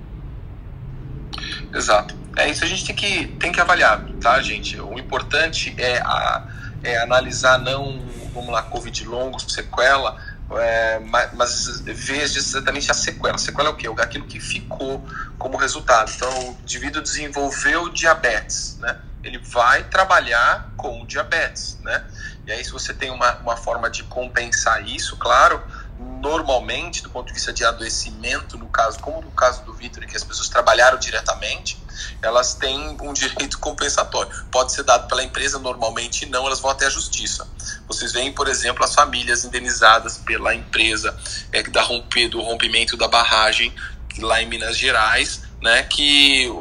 [1.73, 2.15] Exato.
[2.37, 4.79] É isso a gente tem que, tem que avaliar, tá, gente?
[4.79, 6.47] O importante é, a,
[6.83, 7.99] é analisar não,
[8.33, 10.15] vamos lá, Covid longo, sequela,
[10.51, 13.35] é, ma- mas ver exatamente a sequela.
[13.35, 13.87] A sequela é o quê?
[13.99, 15.03] Aquilo que ficou
[15.39, 16.11] como resultado.
[16.15, 18.95] Então, o indivíduo desenvolveu diabetes, né?
[19.23, 22.03] Ele vai trabalhar com diabetes, né?
[22.45, 25.61] E aí, se você tem uma, uma forma de compensar isso, claro,
[25.99, 30.15] normalmente, do ponto de vista de adoecimento, no caso, como no caso do Vitor, que
[30.15, 31.77] as pessoas trabalharam diretamente,
[32.21, 34.31] elas têm um direito compensatório.
[34.51, 37.47] Pode ser dado pela empresa, normalmente não, elas vão até a justiça.
[37.87, 41.17] Vocês veem, por exemplo, as famílias indenizadas pela empresa
[41.51, 43.73] é, da rompe, do rompimento da barragem
[44.21, 46.51] lá em Minas Gerais, né, que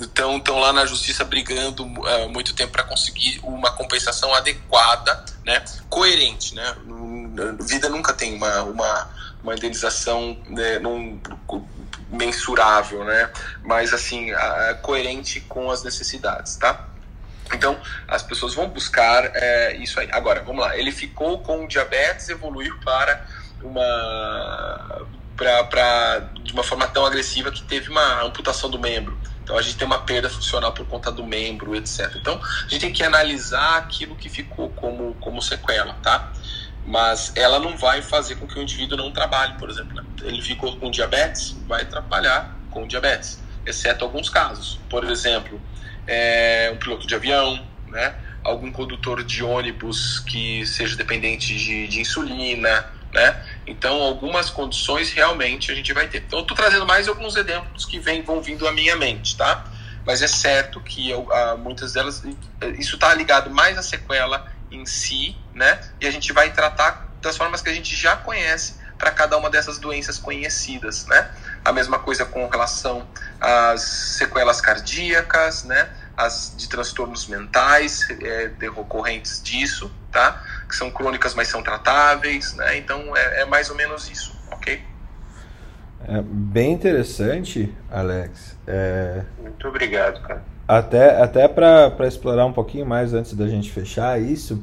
[0.00, 5.64] estão tão lá na justiça brigando uh, muito tempo para conseguir uma compensação adequada, né,
[5.88, 6.76] coerente, né,
[7.60, 9.10] vida nunca tem uma, uma,
[9.42, 11.20] uma indenização né, num,
[12.10, 13.30] mensurável, né,
[13.64, 14.28] mas assim
[14.82, 16.88] coerente com as necessidades, tá?
[17.54, 20.08] Então, as pessoas vão buscar é, isso aí.
[20.12, 20.76] Agora, vamos lá.
[20.76, 23.24] Ele ficou com diabetes, evoluiu para
[23.62, 25.06] uma.
[25.38, 29.16] Pra, de uma forma tão agressiva que teve uma amputação do membro.
[29.44, 32.12] Então, a gente tem uma perda funcional por conta do membro, etc.
[32.16, 36.32] Então, a gente tem que analisar aquilo que ficou como, como sequela, tá?
[36.84, 39.94] Mas ela não vai fazer com que o indivíduo não trabalhe, por exemplo.
[39.94, 40.04] Né?
[40.22, 44.80] Ele ficou com diabetes, vai trabalhar com diabetes, exceto alguns casos.
[44.90, 45.60] Por exemplo,
[46.06, 48.16] é, um piloto de avião, né?
[48.44, 53.36] algum condutor de ônibus que seja dependente de, de, insulina, né?
[53.66, 56.18] Então, algumas condições realmente a gente vai ter.
[56.18, 59.64] Então, eu estou trazendo mais alguns exemplos que vem, vão vindo à minha mente, tá?
[60.06, 61.28] Mas é certo que eu,
[61.58, 62.22] muitas delas,
[62.78, 65.80] isso está ligado mais à sequela em si, né?
[66.00, 69.48] E a gente vai tratar das formas que a gente já conhece para cada uma
[69.48, 71.30] dessas doenças conhecidas, né?
[71.64, 73.06] A mesma coisa com relação
[73.40, 75.88] às sequelas cardíacas, né?
[76.16, 80.42] As de transtornos mentais é, decorrentes disso, tá?
[80.68, 82.76] Que são crônicas, mas são tratáveis, né?
[82.78, 84.82] Então é, é mais ou menos isso, ok?
[86.06, 88.56] É bem interessante, Alex.
[88.66, 89.22] É...
[89.40, 90.42] Muito obrigado, cara.
[90.66, 94.62] Até, até para explorar um pouquinho mais antes da gente fechar isso,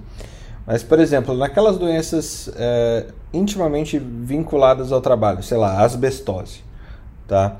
[0.65, 6.64] Mas, por exemplo, naquelas doenças é, intimamente vinculadas ao trabalho, sei lá, asbestose,
[7.27, 7.57] tá?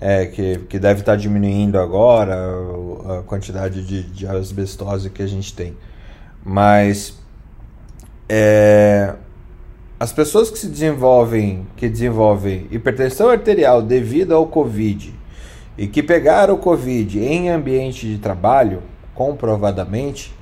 [0.00, 2.36] É, que, que deve estar diminuindo agora
[3.18, 5.76] a quantidade de, de asbestose que a gente tem.
[6.44, 7.18] Mas
[8.28, 9.14] é,
[9.98, 15.14] as pessoas que se desenvolvem, que desenvolvem hipertensão arterial devido ao Covid
[15.76, 18.82] e que pegaram o Covid em ambiente de trabalho,
[19.14, 20.34] comprovadamente,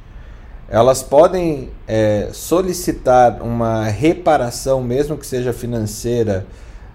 [0.69, 6.47] elas podem é, solicitar uma reparação, mesmo que seja financeira,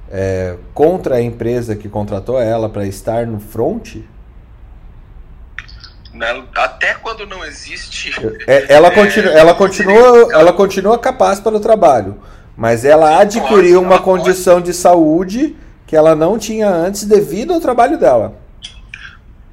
[0.10, 3.98] é, contra a empresa que contratou ela para estar no front?
[6.56, 8.12] Até quando não existe.
[8.48, 12.22] É, ela, continua, ela, continua, ela continua capaz para o trabalho,
[12.56, 17.98] mas ela adquiriu uma condição de saúde que ela não tinha antes devido ao trabalho
[17.98, 18.36] dela.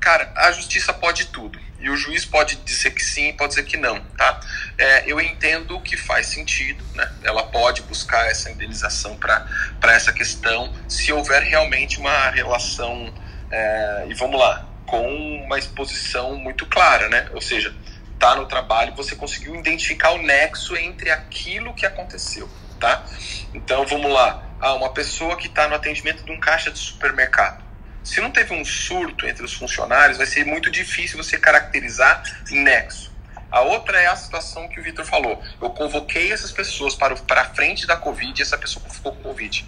[0.01, 1.59] Cara, a justiça pode tudo.
[1.85, 4.41] E o juiz pode dizer que sim, pode dizer que não, tá?
[4.79, 7.13] É, eu entendo que faz sentido, né?
[7.23, 9.47] Ela pode buscar essa indenização para
[9.93, 13.13] essa questão, se houver realmente uma relação,
[13.51, 15.07] é, e vamos lá, com
[15.45, 17.29] uma exposição muito clara, né?
[17.33, 17.75] Ou seja,
[18.19, 22.49] tá no trabalho, você conseguiu identificar o nexo entre aquilo que aconteceu,
[22.79, 23.05] tá?
[23.53, 24.43] Então, vamos lá.
[24.61, 27.65] Ah, uma pessoa que está no atendimento de um caixa de supermercado
[28.05, 33.11] se não teve um surto entre os funcionários, vai ser muito difícil você caracterizar nexo.
[33.51, 35.43] A outra é a situação que o Vitor falou.
[35.61, 39.23] Eu convoquei essas pessoas para, para a frente da Covid e essa pessoa ficou com
[39.23, 39.67] Covid.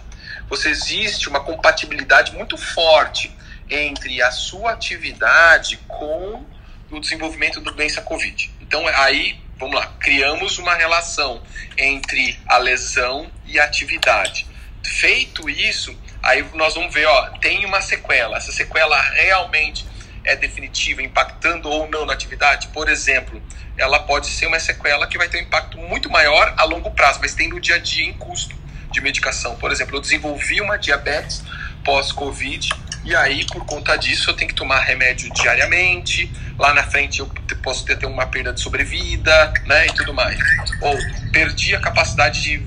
[0.49, 3.35] Você existe uma compatibilidade muito forte
[3.69, 6.45] entre a sua atividade com
[6.89, 8.51] o desenvolvimento da doença Covid.
[8.61, 11.41] Então, aí, vamos lá, criamos uma relação
[11.77, 14.47] entre a lesão e a atividade.
[14.83, 18.35] Feito isso, Aí nós vamos ver, ó, tem uma sequela.
[18.35, 19.85] Essa sequela realmente
[20.25, 22.67] é definitiva, impactando ou não na atividade?
[22.67, 23.41] Por exemplo,
[23.77, 27.19] ela pode ser uma sequela que vai ter um impacto muito maior a longo prazo,
[27.21, 28.55] mas tem no dia a dia em custo
[28.91, 29.55] de medicação.
[29.55, 31.43] Por exemplo, eu desenvolvi uma diabetes
[31.85, 32.69] pós-Covid
[33.07, 36.29] e aí, por conta disso, eu tenho que tomar remédio diariamente.
[36.59, 37.31] Lá na frente, eu
[37.63, 40.37] posso ter, ter uma perda de sobrevida, né, e tudo mais.
[40.81, 40.97] Ou
[41.31, 42.61] perdi a capacidade de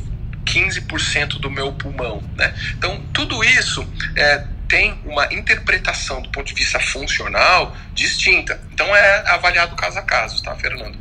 [0.47, 2.23] 15% do meu pulmão.
[2.37, 2.55] Né?
[2.75, 3.87] Então, tudo isso
[4.17, 8.59] é, tem uma interpretação do ponto de vista funcional distinta.
[8.73, 10.99] Então, é avaliado caso a caso, tá, Fernando?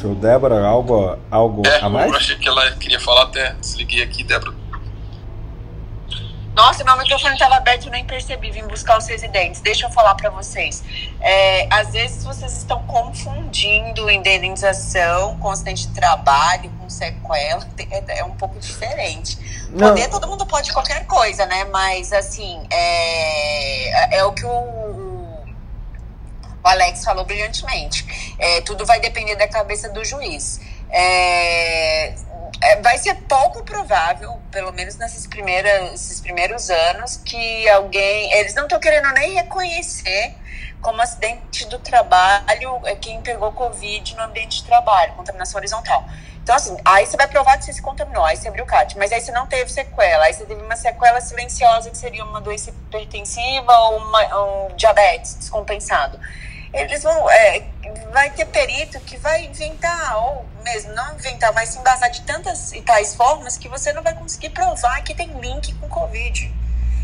[0.00, 2.10] Show, Débora, algo, algo é, a mais?
[2.10, 4.54] Eu achei que ela queria falar, até desliguei aqui, Débora.
[6.56, 8.50] Nossa, meu microfone estava aberto e nem percebi.
[8.50, 9.60] Vim buscar os residentes.
[9.60, 10.82] Deixa eu falar para vocês.
[11.20, 17.66] É, às vezes vocês estão confundindo indenização com acidente de trabalho, com sequela.
[17.88, 19.38] É, é um pouco diferente.
[19.70, 19.90] Não.
[19.90, 21.64] Poder, todo mundo pode qualquer coisa, né?
[21.66, 25.44] Mas, assim, é, é o que o, o
[26.64, 28.34] Alex falou brilhantemente.
[28.38, 30.60] É, tudo vai depender da cabeça do juiz.
[30.90, 32.14] É, é,
[32.82, 38.32] vai ser pouco provável, pelo menos nesses primeiros, primeiros anos, que alguém.
[38.32, 40.34] Eles não estão querendo nem reconhecer
[40.80, 46.04] como acidente do trabalho é quem pegou Covid no ambiente de trabalho, contaminação horizontal.
[46.42, 48.96] Então, assim, aí você vai provar que você se contaminou, aí você abriu o CAT,
[48.96, 52.40] mas aí você não teve sequela, aí você teve uma sequela silenciosa que seria uma
[52.40, 56.20] doença hipertensiva ou uma, um diabetes descompensado
[56.76, 57.30] eles vão.
[57.30, 57.62] É,
[58.12, 62.72] vai ter perito que vai inventar, ou mesmo não inventar, vai se embasar de tantas
[62.72, 66.52] e tais formas que você não vai conseguir provar que tem link com Covid.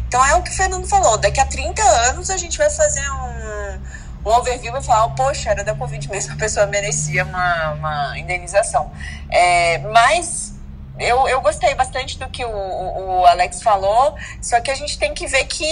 [0.09, 1.16] Então é o que o Fernando falou.
[1.16, 5.65] Daqui a 30 anos a gente vai fazer um, um overview e falar, poxa, era
[5.65, 8.93] da Covid mesmo, a pessoa merecia uma, uma indenização.
[9.31, 10.52] É, mas
[10.98, 15.14] eu, eu gostei bastante do que o, o, Alex falou, só que a gente tem
[15.14, 15.64] que ver que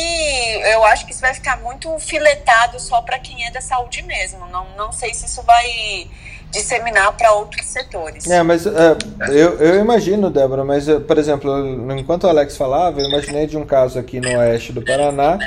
[0.72, 4.46] eu acho que isso vai ficar muito filetado só para quem é da saúde mesmo.
[4.46, 6.08] Não, não sei se isso vai
[6.50, 8.28] disseminar para outros setores.
[8.28, 8.96] É, mas é,
[9.28, 13.56] eu, eu imagino, Débora, mas, é, por exemplo, enquanto o Alex falava, eu imaginei de
[13.56, 15.38] um caso aqui no oeste do Paraná,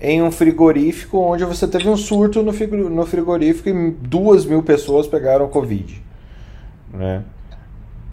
[0.00, 2.52] em um frigorífico, onde você teve um surto no
[3.06, 6.02] frigorífico e duas mil pessoas pegaram Covid.
[6.92, 7.22] Né?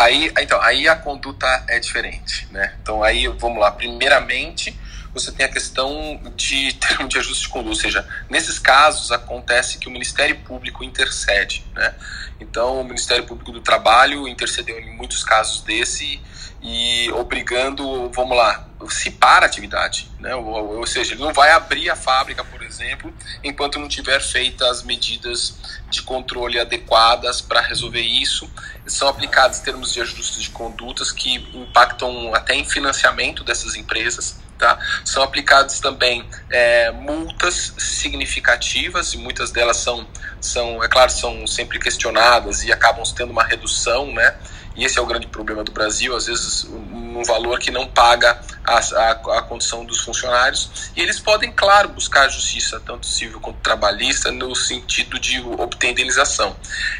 [0.06, 2.76] Aí, então, aí a conduta é diferente, né?
[2.80, 4.80] Então aí, vamos lá, primeiramente,
[5.12, 9.80] você tem a questão de termo de ajuste de conduta, ou seja, nesses casos acontece
[9.80, 11.96] que o Ministério Público intercede, né?
[12.40, 16.22] Então, o Ministério Público do Trabalho intercedeu em muitos casos desse
[16.68, 20.34] e obrigando, vamos lá, se para a atividade, né?
[20.34, 23.14] Ou, ou, seja, ele não vai abrir a fábrica, por exemplo,
[23.44, 25.60] enquanto não tiver feitas as medidas
[25.92, 28.50] de controle adequadas para resolver isso.
[28.88, 34.80] São aplicados termos de ajuste de condutas que impactam até em financiamento dessas empresas, Tá?
[35.04, 40.08] São aplicadas também é, multas significativas e muitas delas são,
[40.40, 44.34] são, é claro, são sempre questionadas e acabam tendo uma redução, né?
[44.76, 48.40] E esse é o grande problema do Brasil, às vezes um valor que não paga
[48.64, 50.92] a, a, a condição dos funcionários.
[50.96, 56.56] E eles podem, claro, buscar justiça, tanto civil quanto trabalhista, no sentido de obter indenização.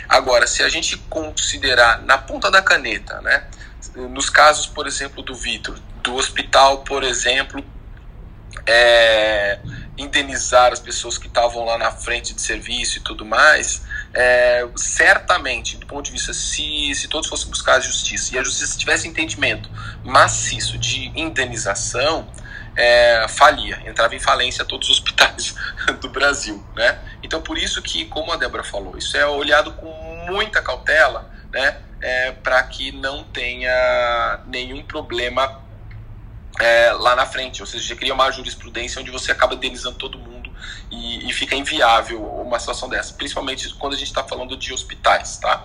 [0.08, 3.46] Agora, se a gente considerar na ponta da caneta, né?
[3.96, 7.64] Nos casos, por exemplo, do Vitor, do hospital, por exemplo,
[8.66, 9.60] é,
[9.98, 13.84] indenizar as pessoas que estavam lá na frente de serviço e tudo mais,
[14.14, 18.44] é, certamente, do ponto de vista, se, se todos fossem buscar a justiça e a
[18.44, 19.70] justiça tivesse entendimento
[20.04, 22.28] maciço de indenização,
[22.76, 25.56] é, falia, entrava em falência todos os hospitais
[26.02, 27.00] do Brasil, né?
[27.24, 29.92] Então, por isso que, como a Débora falou, isso é olhado com
[30.30, 31.78] muita cautela, né?
[32.02, 35.62] É, para que não tenha nenhum problema
[36.60, 40.50] é, lá na frente, ou seja, cria uma jurisprudência onde você acaba indenizando todo mundo
[40.92, 45.38] e, e fica inviável uma situação dessa, principalmente quando a gente está falando de hospitais,
[45.38, 45.64] tá?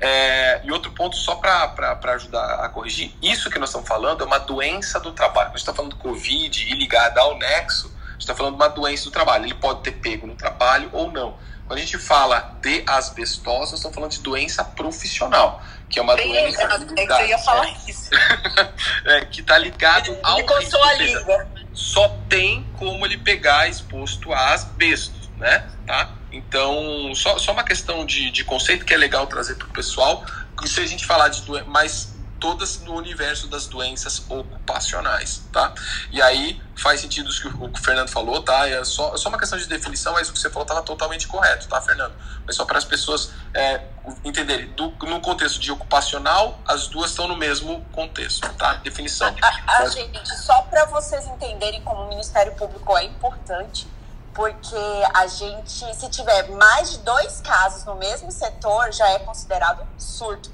[0.00, 4.26] É, e outro ponto, só para ajudar a corrigir, isso que nós estamos falando é
[4.26, 5.48] uma doença do trabalho.
[5.50, 8.56] Quando a gente está falando do Covid e ligada ao nexo, a gente está falando
[8.56, 9.44] de uma doença do trabalho.
[9.44, 11.36] Ele pode ter pego no trabalho ou não.
[11.66, 15.62] Quando a gente fala de asbestose, nós estamos falando de doença profissional,
[15.94, 16.62] que é uma Bem, doença
[16.96, 18.10] é que eu ia falar isso.
[19.06, 21.46] é, que está ligado ao Me coçou a língua.
[21.72, 25.70] Só tem como ele pegar exposto a asbesto, né?
[25.86, 26.10] Tá?
[26.32, 30.26] Então, só, só uma questão de, de conceito que é legal trazer para o pessoal.
[30.64, 32.13] E se a gente falar de doença, mas
[32.44, 35.72] todas no universo das doenças ocupacionais, tá?
[36.12, 38.68] E aí faz sentido o que o Fernando falou, tá?
[38.68, 41.26] É só, é só uma questão de definição, mas o que você falou estava totalmente
[41.26, 42.12] correto, tá, Fernando?
[42.44, 43.80] Mas só para as pessoas é,
[44.22, 48.74] entenderem, do, no contexto de ocupacional, as duas estão no mesmo contexto, tá?
[48.74, 49.34] Definição.
[49.40, 53.88] A, a, Mas- gente, só para vocês entenderem como o Ministério Público é importante,
[54.34, 54.76] porque
[55.14, 60.52] a gente, se tiver mais de dois casos no mesmo setor, já é considerado surto,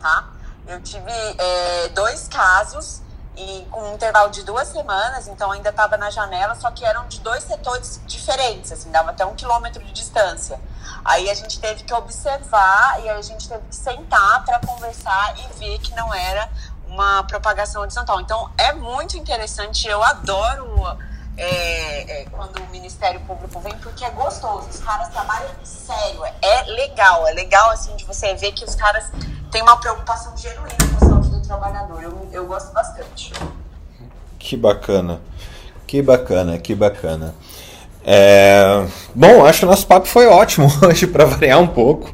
[0.00, 0.37] tá?
[0.68, 3.00] Eu tive é, dois casos
[3.34, 7.08] e com um intervalo de duas semanas, então ainda estava na janela, só que eram
[7.08, 10.60] de dois setores diferentes, assim, dava até um quilômetro de distância.
[11.02, 15.58] Aí a gente teve que observar e a gente teve que sentar para conversar e
[15.58, 16.50] ver que não era
[16.86, 18.20] uma propagação horizontal.
[18.20, 20.98] Então é muito interessante, eu adoro
[21.38, 26.62] é, é, quando o Ministério Público vem, porque é gostoso, os caras trabalham sério, é
[26.64, 29.04] legal, é legal assim de você ver que os caras
[29.52, 32.02] têm uma preocupação genuína com a saúde do trabalhador.
[32.02, 33.32] Eu, eu gosto bastante.
[34.38, 35.20] Que bacana.
[35.86, 37.34] Que bacana, que bacana.
[38.04, 38.84] É,
[39.14, 42.12] Bom, acho que o nosso papo foi ótimo hoje para variar um pouco.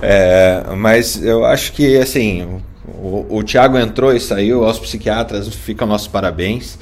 [0.00, 5.86] É, mas eu acho que assim, o, o Thiago entrou e saiu, aos psiquiatras ficam
[5.86, 6.78] nossos parabéns.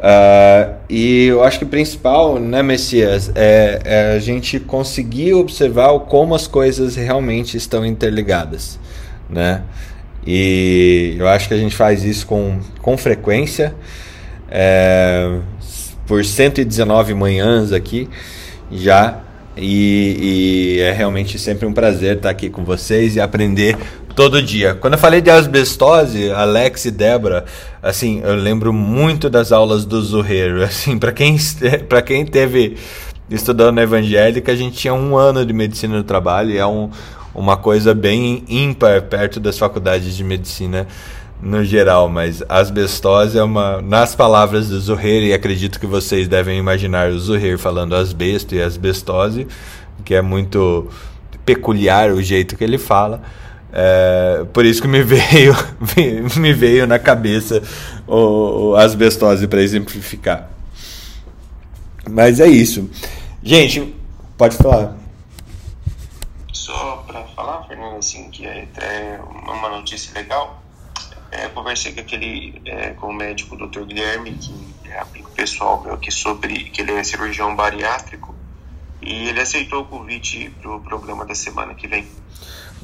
[0.00, 5.98] Ah, e eu acho que o principal, né, Messias, é, é a gente conseguir observar
[6.00, 8.78] como as coisas realmente estão interligadas,
[9.28, 9.62] né?
[10.26, 13.74] E eu acho que a gente faz isso com, com frequência.
[14.50, 15.38] É,
[16.06, 18.08] por 119 manhãs aqui
[18.70, 19.20] já.
[19.56, 23.76] E, e é realmente sempre um prazer estar aqui com vocês e aprender
[24.14, 24.74] todo dia.
[24.74, 27.44] Quando eu falei de asbestose, Alex e Débora,
[27.82, 30.62] assim, eu lembro muito das aulas do Zuheiro.
[30.64, 31.36] Assim, para quem,
[31.88, 32.76] para quem teve
[33.28, 36.90] estudando na evangélica, a gente tinha um ano de medicina do trabalho e é um,
[37.34, 40.86] uma coisa bem ímpar perto das faculdades de medicina
[41.42, 43.82] no geral, mas asbestose é uma.
[43.82, 48.62] Nas palavras do Zuhair, e acredito que vocês devem imaginar o Zuhair falando asbesto e
[48.62, 49.46] asbestose,
[50.04, 50.88] que é muito
[51.44, 53.20] peculiar o jeito que ele fala.
[53.76, 55.52] É, por isso que me veio,
[56.36, 57.60] me veio na cabeça
[58.06, 60.48] o, o asbestose para exemplificar.
[62.08, 62.88] Mas é isso.
[63.42, 63.92] Gente,
[64.38, 64.96] pode falar.
[66.52, 70.62] Só para falar, Fernando, assim, que é até uma notícia legal.
[71.32, 73.82] É, conversei com aquele, é, com o médico Dr.
[73.86, 78.32] Guilherme, que é amigo pessoal meu aqui sobre, que ele é cirurgião bariátrico,
[79.02, 82.06] e ele aceitou o convite pro programa da semana que vem.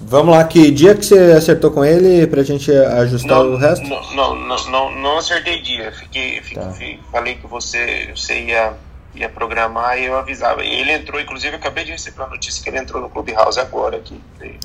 [0.03, 3.87] Vamos lá, que dia que você acertou com ele pra gente ajustar não, o resto?
[3.87, 5.93] Não, não, não, não, acertei dia.
[5.93, 7.03] Fiquei, fiquei, Tá.
[7.13, 8.73] falei que você, você ia,
[9.15, 10.65] ia programar e eu avisava.
[10.65, 13.61] E ele entrou, inclusive, eu acabei de receber a notícia que ele entrou no Clubhouse
[13.61, 14.19] agora aqui.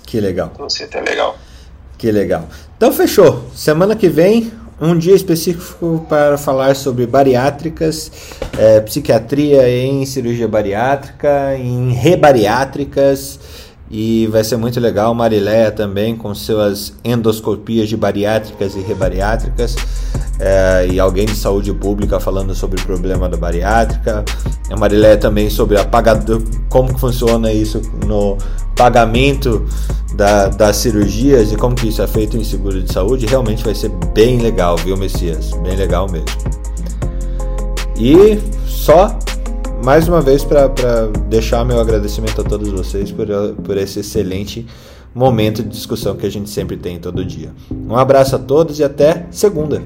[0.06, 0.52] Que legal.
[0.54, 1.38] Então, você até legal.
[1.98, 2.48] Que legal.
[2.78, 3.50] Então fechou.
[3.54, 8.12] Semana que vem, um dia específico para falar sobre bariátricas,
[8.58, 13.40] eh, psiquiatria em cirurgia bariátrica, em rebariátricas
[13.90, 15.14] E vai ser muito legal.
[15.14, 19.76] Marileia também com suas endoscopias de bariátricas e rebariátricas.
[20.40, 24.26] É, e alguém de saúde pública falando sobre o problema da bariátrica.
[24.70, 28.38] A Marileia também sobre a pagador, como que funciona isso no
[28.76, 29.66] pagamento
[30.16, 33.26] da, das cirurgias e como que isso é feito em seguro de saúde.
[33.26, 35.52] Realmente vai ser bem legal, viu, Messias?
[35.64, 36.28] Bem legal mesmo.
[37.98, 39.18] E só
[39.86, 40.68] mais uma vez para
[41.30, 43.28] deixar meu agradecimento a todos vocês por,
[43.64, 44.66] por esse excelente
[45.14, 47.54] momento de discussão que a gente sempre tem todo dia.
[47.70, 49.84] Um abraço a todos e até segunda.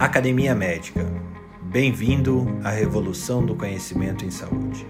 [0.00, 1.06] Academia Médica.
[1.62, 4.84] Bem-vindo à revolução do conhecimento em saúde.